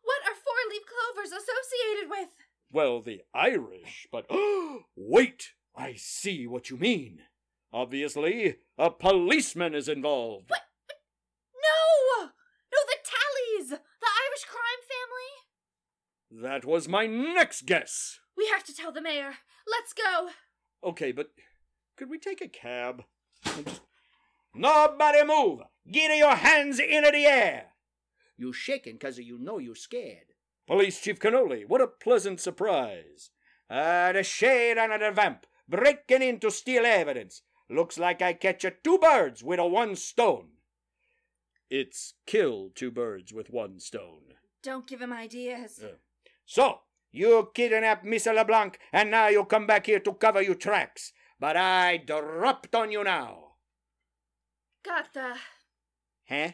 What 0.03 0.21
are 0.25 0.35
four 0.35 0.61
leaf 0.69 0.83
clovers 0.85 1.31
associated 1.31 2.09
with? 2.09 2.29
Well, 2.73 3.01
the 3.01 3.21
Irish, 3.33 4.07
but 4.11 4.27
wait! 4.95 5.51
I 5.75 5.95
see 5.95 6.47
what 6.47 6.69
you 6.69 6.77
mean. 6.77 7.19
Obviously, 7.73 8.57
a 8.77 8.89
policeman 8.89 9.75
is 9.75 9.89
involved. 9.89 10.49
No! 10.51 12.25
No, 12.25 12.79
the 12.87 12.97
Tallies! 13.03 13.69
The 13.69 13.77
Irish 13.77 14.45
crime 14.45 14.81
family? 16.29 16.43
That 16.43 16.65
was 16.65 16.87
my 16.87 17.05
next 17.07 17.65
guess. 17.65 18.19
We 18.37 18.47
have 18.47 18.63
to 18.65 18.73
tell 18.73 18.91
the 18.93 19.01
mayor. 19.01 19.33
Let's 19.67 19.93
go. 19.93 20.29
Okay, 20.83 21.11
but 21.11 21.31
could 21.97 22.09
we 22.09 22.17
take 22.19 22.41
a 22.41 22.47
cab? 22.47 23.03
Nobody 24.55 25.25
move! 25.25 25.59
Get 25.89 26.17
your 26.17 26.35
hands 26.35 26.79
into 26.79 27.11
the 27.11 27.25
air! 27.25 27.73
You 28.37 28.53
shaking 28.53 28.97
'cause 28.97 29.19
you 29.19 29.37
know 29.37 29.57
you're 29.57 29.75
scared. 29.75 30.30
Police 30.71 31.01
Chief 31.01 31.19
Cannoli, 31.19 31.67
what 31.67 31.81
a 31.81 31.87
pleasant 31.87 32.39
surprise. 32.39 33.31
Ah, 33.69 34.11
the 34.13 34.23
shade 34.23 34.77
under 34.77 34.97
the 34.97 35.11
vamp, 35.11 35.45
breaking 35.67 36.21
in 36.21 36.39
to 36.39 36.49
steal 36.49 36.85
evidence. 36.85 37.41
Looks 37.69 37.99
like 37.99 38.21
I 38.21 38.31
catch 38.31 38.63
a 38.63 38.71
two 38.71 38.97
birds 38.97 39.43
with 39.43 39.59
a 39.59 39.67
one 39.67 39.97
stone. 39.97 40.51
It's 41.69 42.13
kill 42.25 42.69
two 42.73 42.89
birds 42.89 43.33
with 43.33 43.49
one 43.49 43.81
stone. 43.81 44.35
Don't 44.63 44.87
give 44.87 45.01
him 45.01 45.11
ideas. 45.11 45.77
Uh, 45.83 45.97
So, 46.45 46.79
you 47.11 47.51
kidnapped 47.53 48.05
Miss 48.05 48.25
LeBlanc, 48.25 48.79
and 48.93 49.11
now 49.11 49.27
you 49.27 49.43
come 49.43 49.67
back 49.67 49.87
here 49.87 49.99
to 49.99 50.13
cover 50.13 50.41
your 50.41 50.55
tracks. 50.55 51.11
But 51.37 51.57
I 51.57 51.97
dropped 51.97 52.73
on 52.75 52.93
you 52.93 53.03
now. 53.03 53.55
Got 54.85 55.13
the. 55.13 55.35
Huh? 56.29 56.51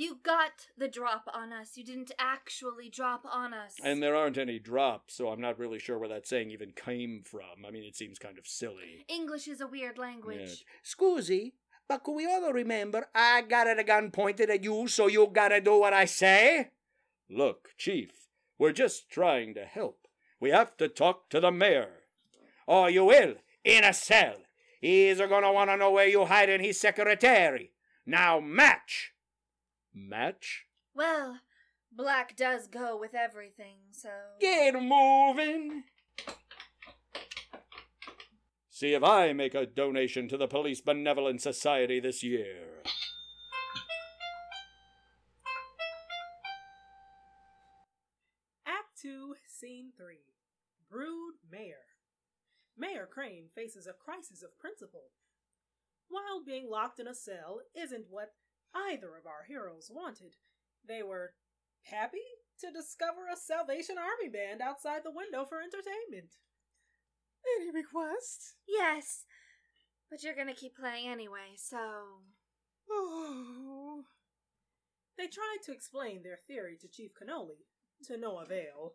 You 0.00 0.18
got 0.22 0.68
the 0.78 0.88
drop 0.88 1.28
on 1.30 1.52
us. 1.52 1.76
You 1.76 1.84
didn't 1.84 2.10
actually 2.18 2.88
drop 2.88 3.26
on 3.30 3.52
us. 3.52 3.74
And 3.84 4.02
there 4.02 4.16
aren't 4.16 4.38
any 4.38 4.58
drops, 4.58 5.12
so 5.12 5.28
I'm 5.28 5.42
not 5.42 5.58
really 5.58 5.78
sure 5.78 5.98
where 5.98 6.08
that 6.08 6.26
saying 6.26 6.52
even 6.52 6.72
came 6.72 7.20
from. 7.22 7.66
I 7.68 7.70
mean, 7.70 7.84
it 7.84 7.96
seems 7.96 8.18
kind 8.18 8.38
of 8.38 8.46
silly. 8.46 9.04
English 9.08 9.46
is 9.46 9.60
a 9.60 9.66
weird 9.66 9.98
language. 9.98 10.64
Scusi, 10.82 11.52
but 11.86 12.02
can 12.02 12.14
we 12.14 12.24
all 12.24 12.50
remember 12.50 13.08
I 13.14 13.42
got 13.42 13.78
a 13.78 13.84
gun 13.84 14.10
pointed 14.10 14.48
at 14.48 14.64
you, 14.64 14.88
so 14.88 15.06
you 15.06 15.28
gotta 15.30 15.60
do 15.60 15.78
what 15.78 15.92
I 15.92 16.06
say? 16.06 16.70
Look, 17.28 17.68
Chief, 17.76 18.30
we're 18.58 18.72
just 18.72 19.10
trying 19.10 19.52
to 19.52 19.66
help. 19.66 20.08
We 20.40 20.48
have 20.48 20.78
to 20.78 20.88
talk 20.88 21.28
to 21.28 21.40
the 21.40 21.52
mayor. 21.52 22.04
Or 22.66 22.88
you 22.88 23.04
will, 23.04 23.34
in 23.64 23.84
a 23.84 23.92
cell. 23.92 24.36
He's 24.80 25.18
gonna 25.18 25.52
wanna 25.52 25.76
know 25.76 25.90
where 25.90 26.08
you 26.08 26.20
hide 26.20 26.48
hiding 26.48 26.64
his 26.64 26.80
secretary. 26.80 27.72
Now 28.06 28.40
match! 28.40 29.12
Match? 29.94 30.66
Well, 30.94 31.40
black 31.92 32.36
does 32.36 32.66
go 32.66 32.98
with 32.98 33.14
everything, 33.14 33.78
so. 33.92 34.10
Get 34.40 34.74
moving! 34.74 35.84
See 38.70 38.94
if 38.94 39.04
I 39.04 39.34
make 39.34 39.54
a 39.54 39.66
donation 39.66 40.26
to 40.28 40.38
the 40.38 40.48
Police 40.48 40.80
Benevolent 40.80 41.42
Society 41.42 42.00
this 42.00 42.22
year. 42.22 42.82
Act 48.66 49.02
2, 49.02 49.34
Scene 49.46 49.92
3 49.98 50.16
Brood 50.90 51.34
Mayor. 51.52 51.84
Mayor 52.78 53.06
Crane 53.06 53.50
faces 53.54 53.86
a 53.86 53.92
crisis 53.92 54.42
of 54.42 54.58
principle. 54.58 55.10
While 56.08 56.42
being 56.44 56.68
locked 56.68 56.98
in 56.98 57.06
a 57.06 57.14
cell 57.14 57.60
isn't 57.76 58.06
what 58.08 58.32
either 58.74 59.16
of 59.16 59.26
our 59.26 59.44
heroes 59.46 59.90
wanted, 59.92 60.36
they 60.86 61.02
were 61.02 61.34
happy 61.82 62.24
to 62.60 62.70
discover 62.70 63.26
a 63.32 63.36
Salvation 63.36 63.96
Army 63.98 64.28
band 64.30 64.60
outside 64.60 65.02
the 65.04 65.14
window 65.14 65.44
for 65.44 65.58
entertainment. 65.60 66.36
Any 67.56 67.70
requests? 67.70 68.54
Yes. 68.68 69.24
But 70.10 70.22
you're 70.22 70.36
gonna 70.36 70.54
keep 70.54 70.76
playing 70.76 71.08
anyway, 71.08 71.56
so. 71.56 71.78
Oh. 72.90 74.04
They 75.16 75.26
tried 75.26 75.58
to 75.64 75.72
explain 75.72 76.22
their 76.22 76.38
theory 76.46 76.76
to 76.80 76.88
Chief 76.88 77.12
Cannoli, 77.14 77.66
to 78.04 78.16
no 78.16 78.38
avail. 78.38 78.94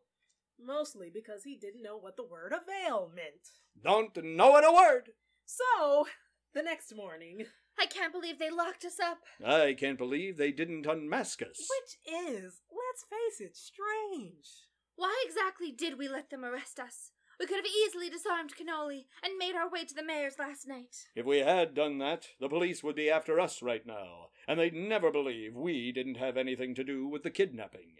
Mostly 0.59 1.11
because 1.13 1.43
he 1.43 1.57
didn't 1.57 1.83
know 1.83 1.97
what 1.97 2.15
the 2.15 2.25
word 2.25 2.53
avail 2.53 3.11
meant. 3.13 3.49
Don't 3.83 4.15
know 4.23 4.57
it 4.57 4.63
a 4.63 4.71
word. 4.71 5.09
So, 5.45 6.07
the 6.53 6.63
next 6.63 6.95
morning, 6.95 7.45
I 7.79 7.85
can't 7.85 8.13
believe 8.13 8.39
they 8.39 8.49
locked 8.49 8.85
us 8.85 8.99
up. 8.99 9.19
I 9.45 9.73
can't 9.73 9.97
believe 9.97 10.37
they 10.37 10.51
didn't 10.51 10.85
unmask 10.85 11.41
us. 11.41 11.57
which 11.57 12.13
is, 12.13 12.61
let's 12.71 13.05
face 13.09 13.41
it, 13.41 13.57
strange. 13.57 14.47
Why 14.95 15.23
exactly 15.27 15.71
did 15.71 15.97
we 15.97 16.07
let 16.07 16.29
them 16.29 16.45
arrest 16.45 16.79
us? 16.79 17.11
We 17.39 17.45
could 17.47 17.57
have 17.57 17.65
easily 17.65 18.09
disarmed 18.09 18.53
Cannoli 18.55 19.07
and 19.21 19.37
made 19.37 19.55
our 19.55 19.69
way 19.69 19.83
to 19.83 19.93
the 19.93 20.05
mayor's 20.05 20.39
last 20.39 20.67
night. 20.67 20.95
If 21.15 21.25
we 21.25 21.39
had 21.39 21.73
done 21.73 21.97
that, 21.97 22.27
the 22.39 22.47
police 22.47 22.81
would 22.81 22.95
be 22.95 23.09
after 23.09 23.39
us 23.41 23.61
right 23.61 23.85
now, 23.85 24.29
and 24.47 24.57
they'd 24.57 24.73
never 24.73 25.11
believe 25.11 25.53
we 25.53 25.91
didn't 25.91 26.15
have 26.15 26.37
anything 26.37 26.73
to 26.75 26.83
do 26.83 27.07
with 27.07 27.23
the 27.23 27.29
kidnapping. 27.29 27.95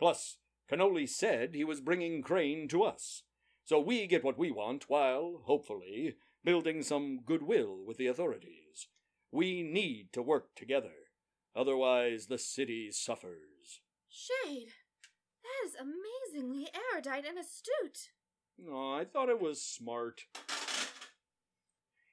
Plus, 0.00 0.38
Cannoli 0.68 1.08
said 1.08 1.54
he 1.54 1.62
was 1.62 1.80
bringing 1.80 2.22
Crane 2.22 2.66
to 2.68 2.82
us. 2.82 3.22
So 3.64 3.78
we 3.78 4.08
get 4.08 4.24
what 4.24 4.36
we 4.38 4.50
want 4.50 4.88
while, 4.88 5.42
hopefully, 5.44 6.16
building 6.44 6.82
some 6.82 7.20
goodwill 7.24 7.84
with 7.86 7.98
the 7.98 8.08
authorities. 8.08 8.61
We 9.32 9.62
need 9.62 10.12
to 10.12 10.22
work 10.22 10.54
together. 10.54 10.92
Otherwise, 11.56 12.26
the 12.26 12.38
city 12.38 12.90
suffers. 12.92 13.80
Shade, 14.08 14.68
that 15.42 15.66
is 15.66 15.74
amazingly 15.74 16.68
erudite 16.92 17.24
and 17.26 17.38
astute. 17.38 18.10
Oh, 18.70 18.92
I 18.92 19.04
thought 19.04 19.30
it 19.30 19.40
was 19.40 19.62
smart. 19.62 20.24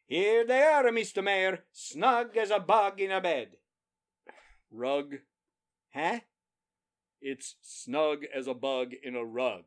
Here 0.05 0.45
they 0.47 0.63
are, 0.63 0.85
Mr. 0.85 1.21
Mayor, 1.21 1.65
snug 1.73 2.37
as 2.37 2.51
a 2.51 2.59
bug 2.59 3.01
in 3.01 3.11
a 3.11 3.19
bed. 3.19 3.57
Rug? 4.71 5.15
Huh? 5.93 6.19
It's 7.21 7.55
snug 7.61 8.23
as 8.33 8.47
a 8.47 8.53
bug 8.53 8.93
in 9.03 9.15
a 9.15 9.25
rug. 9.25 9.65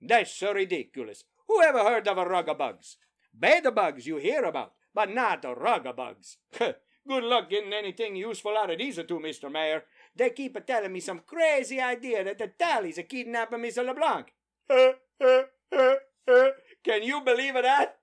That's 0.00 0.32
so 0.32 0.54
ridiculous. 0.54 1.24
Who 1.48 1.60
ever 1.60 1.80
heard 1.80 2.06
of 2.06 2.18
a 2.18 2.24
rug 2.24 2.48
of 2.48 2.58
bugs? 2.58 2.98
Bed 3.34 3.64
bugs 3.74 4.06
you 4.06 4.16
hear 4.16 4.44
about, 4.44 4.72
but 4.94 5.10
not 5.10 5.44
a 5.44 5.54
rug 5.54 5.86
of 5.86 5.96
bugs. 5.96 6.36
Good 6.58 7.24
luck 7.24 7.48
getting 7.48 7.72
anything 7.72 8.16
useful 8.16 8.56
out 8.56 8.70
of 8.70 8.78
these 8.78 8.96
two, 8.96 9.18
Mr. 9.18 9.50
Mayor. 9.50 9.84
They 10.14 10.30
keep 10.30 10.56
a 10.56 10.60
telling 10.60 10.92
me 10.92 11.00
some 11.00 11.20
crazy 11.20 11.80
idea 11.80 12.24
that 12.24 12.38
the 12.38 12.48
tallies 12.48 12.98
are 12.98 13.02
kidnapping 13.02 13.60
Mr. 13.60 13.86
LeBlanc. 13.86 14.32
Can 16.84 17.02
you 17.02 17.22
believe 17.22 17.56
of 17.56 17.62
that? 17.62 17.98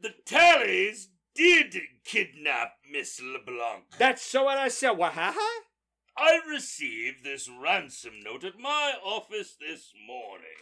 The 0.00 0.14
Tallies 0.26 1.10
did 1.34 1.76
kidnap 2.04 2.72
Miss 2.90 3.20
LeBlanc. 3.22 3.84
That's 3.98 4.22
so 4.22 4.44
what 4.44 4.58
I 4.58 4.68
said. 4.68 4.98
Wahaha? 4.98 5.34
I 6.16 6.40
received 6.48 7.24
this 7.24 7.48
ransom 7.48 8.14
note 8.24 8.44
at 8.44 8.58
my 8.58 8.94
office 9.04 9.56
this 9.60 9.92
morning. 10.06 10.60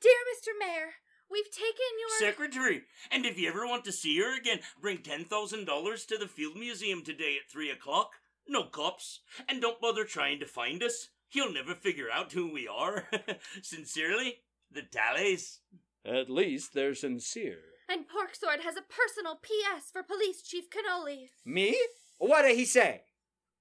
Dear 0.00 0.12
Mr. 0.32 0.52
Mayor, 0.58 0.90
we've 1.30 1.50
taken 1.50 1.90
your. 2.00 2.30
Secretary, 2.30 2.82
and 3.10 3.24
if 3.26 3.38
you 3.38 3.48
ever 3.48 3.66
want 3.66 3.84
to 3.84 3.92
see 3.92 4.18
her 4.18 4.36
again, 4.36 4.60
bring 4.80 4.98
$10,000 4.98 6.06
to 6.06 6.18
the 6.18 6.28
Field 6.28 6.56
Museum 6.56 7.02
today 7.02 7.36
at 7.42 7.50
3 7.50 7.70
o'clock. 7.70 8.12
No 8.48 8.64
cops. 8.64 9.20
And 9.48 9.60
don't 9.60 9.80
bother 9.80 10.04
trying 10.04 10.40
to 10.40 10.46
find 10.46 10.82
us. 10.82 11.08
He'll 11.28 11.52
never 11.52 11.74
figure 11.74 12.08
out 12.12 12.32
who 12.32 12.50
we 12.52 12.66
are. 12.66 13.08
Sincerely, 13.62 14.38
the 14.72 14.82
Tallies. 14.82 15.60
At 16.04 16.30
least 16.30 16.72
they're 16.72 16.94
sincere. 16.94 17.58
And 17.88 18.04
Porksword 18.06 18.60
has 18.64 18.76
a 18.76 18.82
personal 18.82 19.36
P.S. 19.36 19.90
for 19.92 20.02
Police 20.02 20.42
Chief 20.42 20.64
Cannoli. 20.70 21.28
Me? 21.44 21.78
What 22.18 22.42
did 22.42 22.56
he 22.56 22.64
say? 22.64 23.02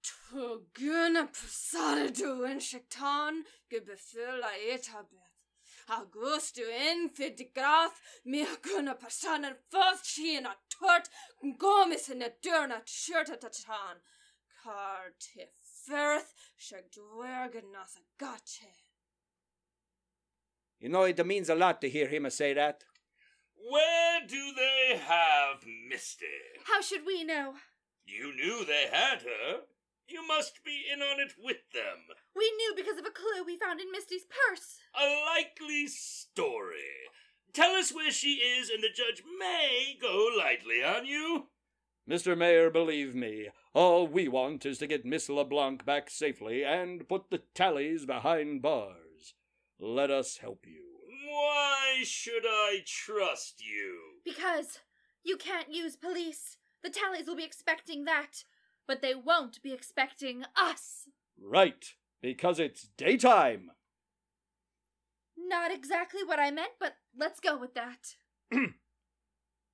Tuguna 0.04 1.28
pasado 1.28 2.44
en 2.50 2.60
shektan 2.60 3.44
gebefil 3.72 4.40
la 4.40 4.52
etabeth. 4.72 5.27
Augusto 5.90 6.62
en 6.70 7.10
fidigraf 7.10 8.02
mi 8.26 8.46
guna 8.62 8.96
pasanen 8.96 9.56
first 9.72 10.06
she 10.06 10.36
in 10.38 10.46
a 10.46 10.56
tort 10.70 11.08
gomis 11.58 12.10
in 12.10 12.22
a 12.22 12.30
durna 12.44 12.82
shirta 12.86 13.38
tatan. 13.38 13.98
Car 14.64 15.14
tiferth 15.20 16.34
shag 16.58 16.92
dwerganas 16.92 17.96
a 17.96 18.04
gache. 18.20 18.74
You 20.80 20.90
know, 20.90 21.04
it 21.04 21.26
means 21.26 21.50
a 21.50 21.56
lot 21.56 21.82
to 21.82 21.90
hear 21.90 22.08
him 22.08 22.30
say 22.30 22.54
that. 22.54 22.84
Where 23.56 24.20
do 24.28 24.54
they 24.56 24.98
have 24.98 25.66
Misty? 25.90 26.26
How 26.66 26.82
should 26.82 27.06
we 27.06 27.24
know? 27.24 27.54
You 28.06 28.36
knew 28.36 28.64
they 28.66 28.88
had 28.92 29.22
her. 29.24 29.62
You 30.08 30.26
must 30.26 30.64
be 30.64 30.86
in 30.92 31.02
on 31.02 31.20
it 31.20 31.34
with 31.38 31.58
them. 31.74 32.16
We 32.36 32.52
knew 32.58 32.74
because 32.76 32.98
of 32.98 33.06
a 33.06 33.12
clue 33.12 33.44
we 33.46 33.58
found 33.58 33.80
in 33.82 33.92
Misty's 33.92 34.26
purse. 34.26 34.78
A 34.96 35.26
likely 35.26 35.88
story. 35.88 37.12
Tell 37.54 37.72
us 37.72 37.94
where 37.94 38.12
she 38.12 38.36
is, 38.36 38.70
and 38.70 38.84
the 38.84 38.90
judge 38.90 39.24
may 39.40 39.98
go 40.02 40.30
lightly 40.38 40.84
on 40.84 41.06
you. 41.06 41.48
Mr. 42.10 42.38
Mayor, 42.38 42.70
believe 42.70 43.14
me, 43.14 43.50
all 43.74 44.08
we 44.08 44.30
want 44.30 44.66
is 44.66 44.78
to 44.78 44.88
get 44.88 45.06
Miss 45.06 45.28
LeBlanc 45.28 45.86
back 45.86 46.10
safely 46.10 46.64
and 46.64 47.08
put 47.10 47.30
the 47.30 47.42
tallies 47.54 48.06
behind 48.06 48.62
bars. 48.62 49.34
Let 49.80 50.10
us 50.10 50.38
help 50.38 50.66
you. 50.66 50.84
Why 51.30 52.04
should 52.04 52.46
I 52.46 52.84
trust 52.86 53.62
you? 53.62 54.22
Because 54.24 54.80
you 55.24 55.36
can't 55.36 55.74
use 55.74 55.98
police. 55.98 56.58
The 56.82 56.90
tallies 56.90 57.28
will 57.28 57.36
be 57.36 57.44
expecting 57.44 58.06
that, 58.06 58.44
but 58.88 59.02
they 59.02 59.14
won't 59.14 59.62
be 59.62 59.74
expecting 59.74 60.44
us. 60.56 61.10
Right, 61.40 61.94
because 62.22 62.60
it's 62.60 62.90
daytime. 62.98 63.72
Not 65.38 65.72
exactly 65.72 66.24
what 66.24 66.40
I 66.40 66.52
meant, 66.52 66.74
but 66.80 66.96
let's 67.18 67.40
go 67.40 67.58
with 67.58 67.74
that. 67.76 68.16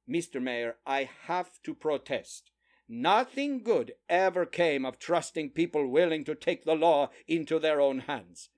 Mr. 0.10 0.42
Mayor, 0.42 0.76
I 0.86 1.10
have 1.28 1.62
to 1.64 1.74
protest. 1.74 2.52
Nothing 2.90 3.64
good 3.64 3.94
ever 4.10 4.46
came 4.46 4.86
of 4.86 5.00
trusting 5.00 5.52
people 5.52 5.88
willing 5.88 6.26
to 6.26 6.36
take 6.36 6.66
the 6.66 6.76
law 6.76 7.10
into 7.28 7.58
their 7.60 7.80
own 7.80 8.00
hands. 8.00 8.50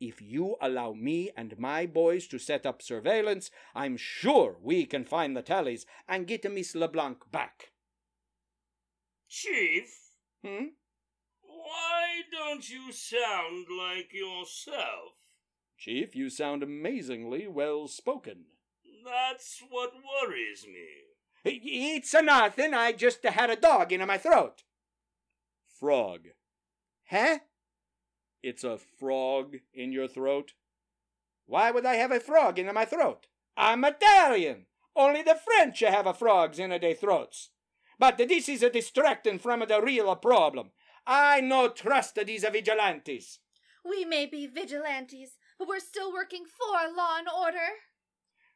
If 0.00 0.20
you 0.20 0.56
allow 0.60 0.92
me 0.92 1.30
and 1.36 1.58
my 1.58 1.86
boys 1.86 2.26
to 2.28 2.38
set 2.38 2.66
up 2.66 2.82
surveillance, 2.82 3.50
I'm 3.74 3.96
sure 3.96 4.56
we 4.60 4.84
can 4.84 5.04
find 5.04 5.36
the 5.36 5.42
tallies 5.42 5.86
and 6.08 6.26
get 6.26 6.50
Miss 6.50 6.74
LeBlanc 6.74 7.30
back. 7.30 7.72
Chief, 9.28 9.94
Hmm? 10.44 10.68
why 11.42 12.22
don't 12.32 12.68
you 12.70 12.92
sound 12.92 13.66
like 13.70 14.12
yourself? 14.12 15.14
Chief, 15.76 16.16
you 16.16 16.30
sound 16.30 16.62
amazingly 16.62 17.46
well 17.46 17.88
spoken. 17.88 18.46
That's 19.04 19.62
what 19.68 19.92
worries 19.94 20.66
me. 20.66 20.88
It's 21.44 22.14
a 22.14 22.22
nothing. 22.22 22.74
I 22.74 22.92
just 22.92 23.22
had 23.24 23.50
a 23.50 23.56
dog 23.56 23.92
in 23.92 24.04
my 24.06 24.18
throat. 24.18 24.64
Frog. 25.78 26.28
Huh? 27.08 27.38
It's 28.42 28.64
a 28.64 28.78
frog 28.78 29.56
in 29.72 29.92
your 29.92 30.08
throat? 30.08 30.54
Why 31.46 31.70
would 31.70 31.86
I 31.86 31.94
have 31.94 32.12
a 32.12 32.20
frog 32.20 32.58
in 32.58 32.72
my 32.74 32.84
throat? 32.84 33.26
I'm 33.56 33.84
Italian. 33.84 34.66
Only 34.96 35.22
the 35.22 35.36
French 35.36 35.80
have 35.80 36.06
a 36.06 36.14
frogs 36.14 36.58
in 36.58 36.70
their 36.70 36.94
throats. 36.94 37.50
But 37.98 38.18
this 38.18 38.48
is 38.48 38.62
a 38.62 38.70
distracting 38.70 39.38
from 39.38 39.64
the 39.66 39.82
real 39.82 40.14
problem. 40.16 40.70
I 41.06 41.40
no 41.40 41.68
trust 41.68 42.18
these 42.24 42.44
vigilantes. 42.44 43.40
We 43.84 44.04
may 44.04 44.26
be 44.26 44.46
vigilantes, 44.46 45.38
but 45.58 45.68
we're 45.68 45.80
still 45.80 46.12
working 46.12 46.44
for 46.44 46.94
law 46.94 47.18
and 47.18 47.28
order. 47.28 47.68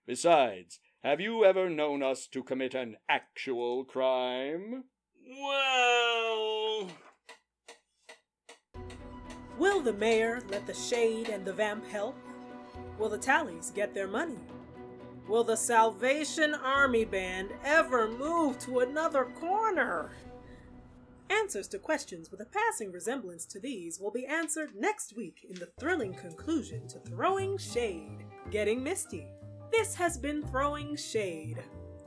Besides, 0.06 0.78
have 1.02 1.20
you 1.20 1.44
ever 1.44 1.70
known 1.70 2.02
us 2.02 2.26
to 2.28 2.42
commit 2.42 2.74
an 2.74 2.96
actual 3.08 3.84
crime? 3.84 4.84
Well, 5.26 6.90
Will 9.58 9.80
the 9.80 9.92
mayor 9.92 10.40
let 10.50 10.66
the 10.66 10.74
shade 10.74 11.28
and 11.28 11.44
the 11.44 11.52
vamp 11.52 11.86
help? 11.86 12.16
Will 12.98 13.08
the 13.08 13.18
tallies 13.18 13.70
get 13.70 13.94
their 13.94 14.08
money? 14.08 14.38
Will 15.28 15.44
the 15.44 15.56
Salvation 15.56 16.52
Army 16.52 17.04
Band 17.04 17.50
ever 17.64 18.08
move 18.08 18.58
to 18.60 18.80
another 18.80 19.24
corner? 19.40 20.10
Answers 21.30 21.68
to 21.68 21.78
questions 21.78 22.30
with 22.30 22.40
a 22.40 22.46
passing 22.46 22.90
resemblance 22.90 23.46
to 23.46 23.60
these 23.60 24.00
will 24.00 24.10
be 24.10 24.26
answered 24.26 24.74
next 24.76 25.16
week 25.16 25.46
in 25.48 25.54
the 25.54 25.70
thrilling 25.78 26.12
conclusion 26.12 26.86
to 26.88 26.98
Throwing 26.98 27.56
Shade 27.56 28.24
Getting 28.50 28.82
Misty. 28.82 29.26
This 29.70 29.94
has 29.94 30.18
been 30.18 30.42
Throwing 30.42 30.96
Shade, 30.96 31.62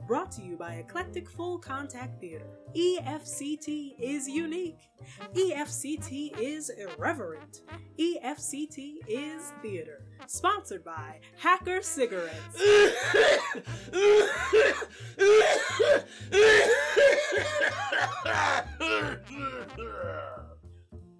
brought 0.06 0.30
to 0.32 0.42
you 0.42 0.56
by 0.56 0.74
Eclectic 0.74 1.28
Full 1.28 1.58
Contact 1.58 2.20
Theater. 2.20 2.46
EFCT 2.76 3.94
is 3.98 4.28
unique. 4.28 4.90
EFCT 5.34 6.38
is 6.38 6.70
irreverent. 6.70 7.62
EFCT 7.98 8.98
is 9.08 9.52
theater. 9.62 10.05
Sponsored 10.26 10.84
by 10.84 11.20
Hacker 11.38 11.82
Cigarettes. 11.82 12.60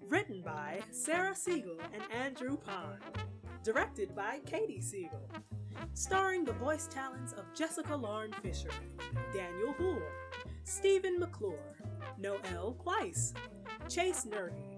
Written 0.09 0.41
by 0.41 0.79
Sarah 0.91 1.35
Siegel 1.35 1.77
and 1.93 2.03
Andrew 2.13 2.57
Pond. 2.57 3.01
Directed 3.63 4.15
by 4.15 4.39
Katie 4.45 4.81
Siegel. 4.81 5.29
Starring 5.93 6.43
the 6.43 6.53
voice 6.53 6.87
talents 6.87 7.33
of 7.33 7.45
Jessica 7.53 7.95
Lauren 7.95 8.31
Fisher, 8.41 8.69
Daniel 9.33 9.73
Hoare, 9.73 10.11
Stephen 10.63 11.19
McClure, 11.19 11.75
Noel 12.17 12.77
Weiss, 12.83 13.33
Chase 13.87 14.25
Nerdy, 14.25 14.76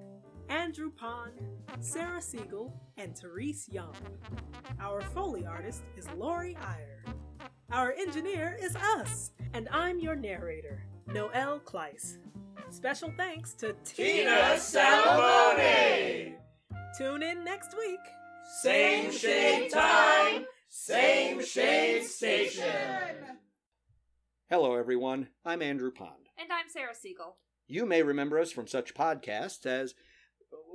Andrew 0.49 0.89
Pond, 0.89 1.33
Sarah 1.79 2.21
Siegel, 2.21 2.73
and 2.97 3.15
Therese 3.15 3.69
Young. 3.69 3.93
Our 4.81 5.01
Foley 5.01 5.45
artist 5.45 5.83
is 5.95 6.09
Lori 6.17 6.57
Iyer. 6.57 7.03
Our 7.71 7.93
engineer 7.93 8.57
is 8.59 8.75
us, 8.75 9.31
and 9.53 9.69
I'm 9.71 9.99
your 9.99 10.15
narrator, 10.15 10.83
Noel 11.05 11.59
Kleiss. 11.59 12.17
Special 12.71 13.13
thanks 13.15 13.53
to 13.53 13.75
Tina 13.85 14.55
Salmone! 14.57 16.33
Tune 16.97 17.21
in 17.21 17.43
next 17.43 17.77
week. 17.77 17.99
Same 18.61 19.11
shade 19.11 19.71
time, 19.71 20.45
same 20.67 21.45
shade 21.45 22.05
station. 22.05 22.65
Hello, 24.49 24.75
everyone. 24.75 25.27
I'm 25.45 25.61
Andrew 25.61 25.91
Pond. 25.91 26.29
And 26.39 26.51
I'm 26.51 26.69
Sarah 26.69 26.95
Siegel. 26.95 27.37
You 27.67 27.85
may 27.85 28.01
remember 28.01 28.39
us 28.39 28.51
from 28.51 28.65
such 28.65 28.95
podcasts 28.95 29.67
as 29.67 29.93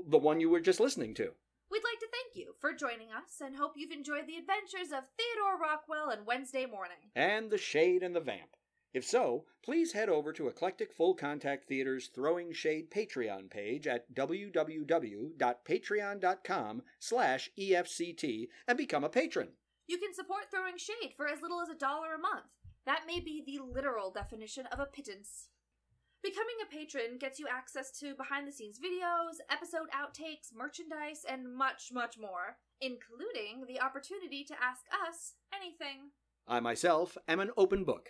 the 0.07 0.18
one 0.18 0.40
you 0.40 0.50
were 0.50 0.61
just 0.61 0.80
listening 0.80 1.14
to. 1.14 1.30
We'd 1.70 1.82
like 1.84 1.98
to 2.00 2.09
thank 2.12 2.36
you 2.36 2.55
for 2.61 2.72
joining 2.74 3.09
us 3.11 3.40
and 3.42 3.57
hope 3.57 3.72
you've 3.76 3.90
enjoyed 3.90 4.26
the 4.26 4.36
adventures 4.36 4.92
of 4.92 5.05
Theodore 5.16 5.59
Rockwell 5.61 6.11
and 6.11 6.26
Wednesday 6.26 6.66
morning. 6.66 6.98
and 7.16 7.50
The 7.50 7.59
Shade 7.59 8.02
and 8.02 8.14
the 8.14 8.20
Vamp. 8.20 8.50
If 8.92 9.05
so, 9.05 9.46
please 9.64 9.92
head 9.92 10.09
over 10.09 10.32
to 10.34 10.46
Eclectic 10.46 10.92
Full 10.92 11.14
Contact 11.14 11.66
Theater's 11.66 12.09
Throwing 12.14 12.52
Shade 12.52 12.90
Patreon 12.92 13.50
page 13.50 13.88
at 13.88 14.14
www.patreon.com 14.14 16.82
slash 17.00 17.50
EFCT 17.59 18.48
and 18.68 18.78
become 18.78 19.02
a 19.05 19.09
patron. 19.09 19.48
You 19.88 19.98
can 19.98 20.14
support 20.14 20.44
Throwing 20.50 20.78
Shade 20.78 21.14
for 21.16 21.26
as 21.26 21.42
little 21.42 21.61
as 21.61 21.68
a 21.68 21.74
dollar 21.74 22.14
a 22.14 22.18
month. 22.18 22.44
That 22.86 23.02
may 23.07 23.18
be 23.18 23.42
the 23.44 23.59
literal 23.64 24.12
definition 24.12 24.66
of 24.66 24.78
a 24.78 24.86
pittance. 24.86 25.48
Becoming 26.25 26.57
a 26.62 26.75
patron 26.75 27.18
gets 27.20 27.39
you 27.39 27.47
access 27.47 27.91
to 28.01 28.14
behind 28.14 28.49
the 28.49 28.53
scenes 28.53 28.79
videos, 28.79 29.45
episode 29.51 29.89
outtakes, 29.95 30.55
merchandise, 30.57 31.20
and 31.31 31.55
much, 31.55 31.91
much 31.93 32.16
more, 32.18 32.57
including 32.81 33.66
the 33.68 33.79
opportunity 33.79 34.43
to 34.45 34.55
ask 34.55 34.81
us 35.07 35.35
anything. 35.55 36.12
I 36.49 36.61
myself 36.61 37.18
am 37.29 37.41
an 37.41 37.51
open 37.59 37.85
book. 37.85 38.09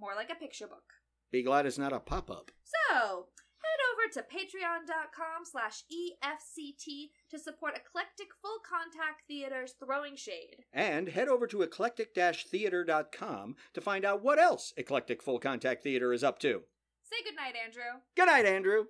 More 0.00 0.14
like 0.16 0.30
a 0.30 0.34
picture 0.34 0.66
book. 0.66 0.94
Be 1.30 1.42
glad 1.42 1.66
it's 1.66 1.76
not 1.76 1.92
a 1.92 2.00
pop-up. 2.00 2.52
So, 2.64 3.26
head 3.28 3.80
over 3.92 4.08
to 4.14 4.22
patreon.com 4.22 5.44
slash 5.44 5.82
EFCT 5.92 7.10
to 7.30 7.38
support 7.38 7.76
Eclectic 7.76 8.28
Full 8.40 8.60
Contact 8.66 9.24
Theater's 9.28 9.74
Throwing 9.78 10.16
Shade. 10.16 10.64
And 10.72 11.08
head 11.08 11.28
over 11.28 11.46
to 11.48 11.60
eclectic-theater.com 11.60 13.56
to 13.74 13.80
find 13.82 14.06
out 14.06 14.22
what 14.22 14.38
else 14.38 14.72
Eclectic 14.78 15.22
Full 15.22 15.38
Contact 15.38 15.82
Theater 15.82 16.14
is 16.14 16.24
up 16.24 16.38
to. 16.38 16.62
Say 17.08 17.22
goodnight, 17.24 17.54
Andrew. 17.54 18.02
Good 18.16 18.26
night, 18.26 18.46
Andrew. 18.46 18.86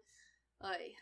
Aye. 0.62 0.92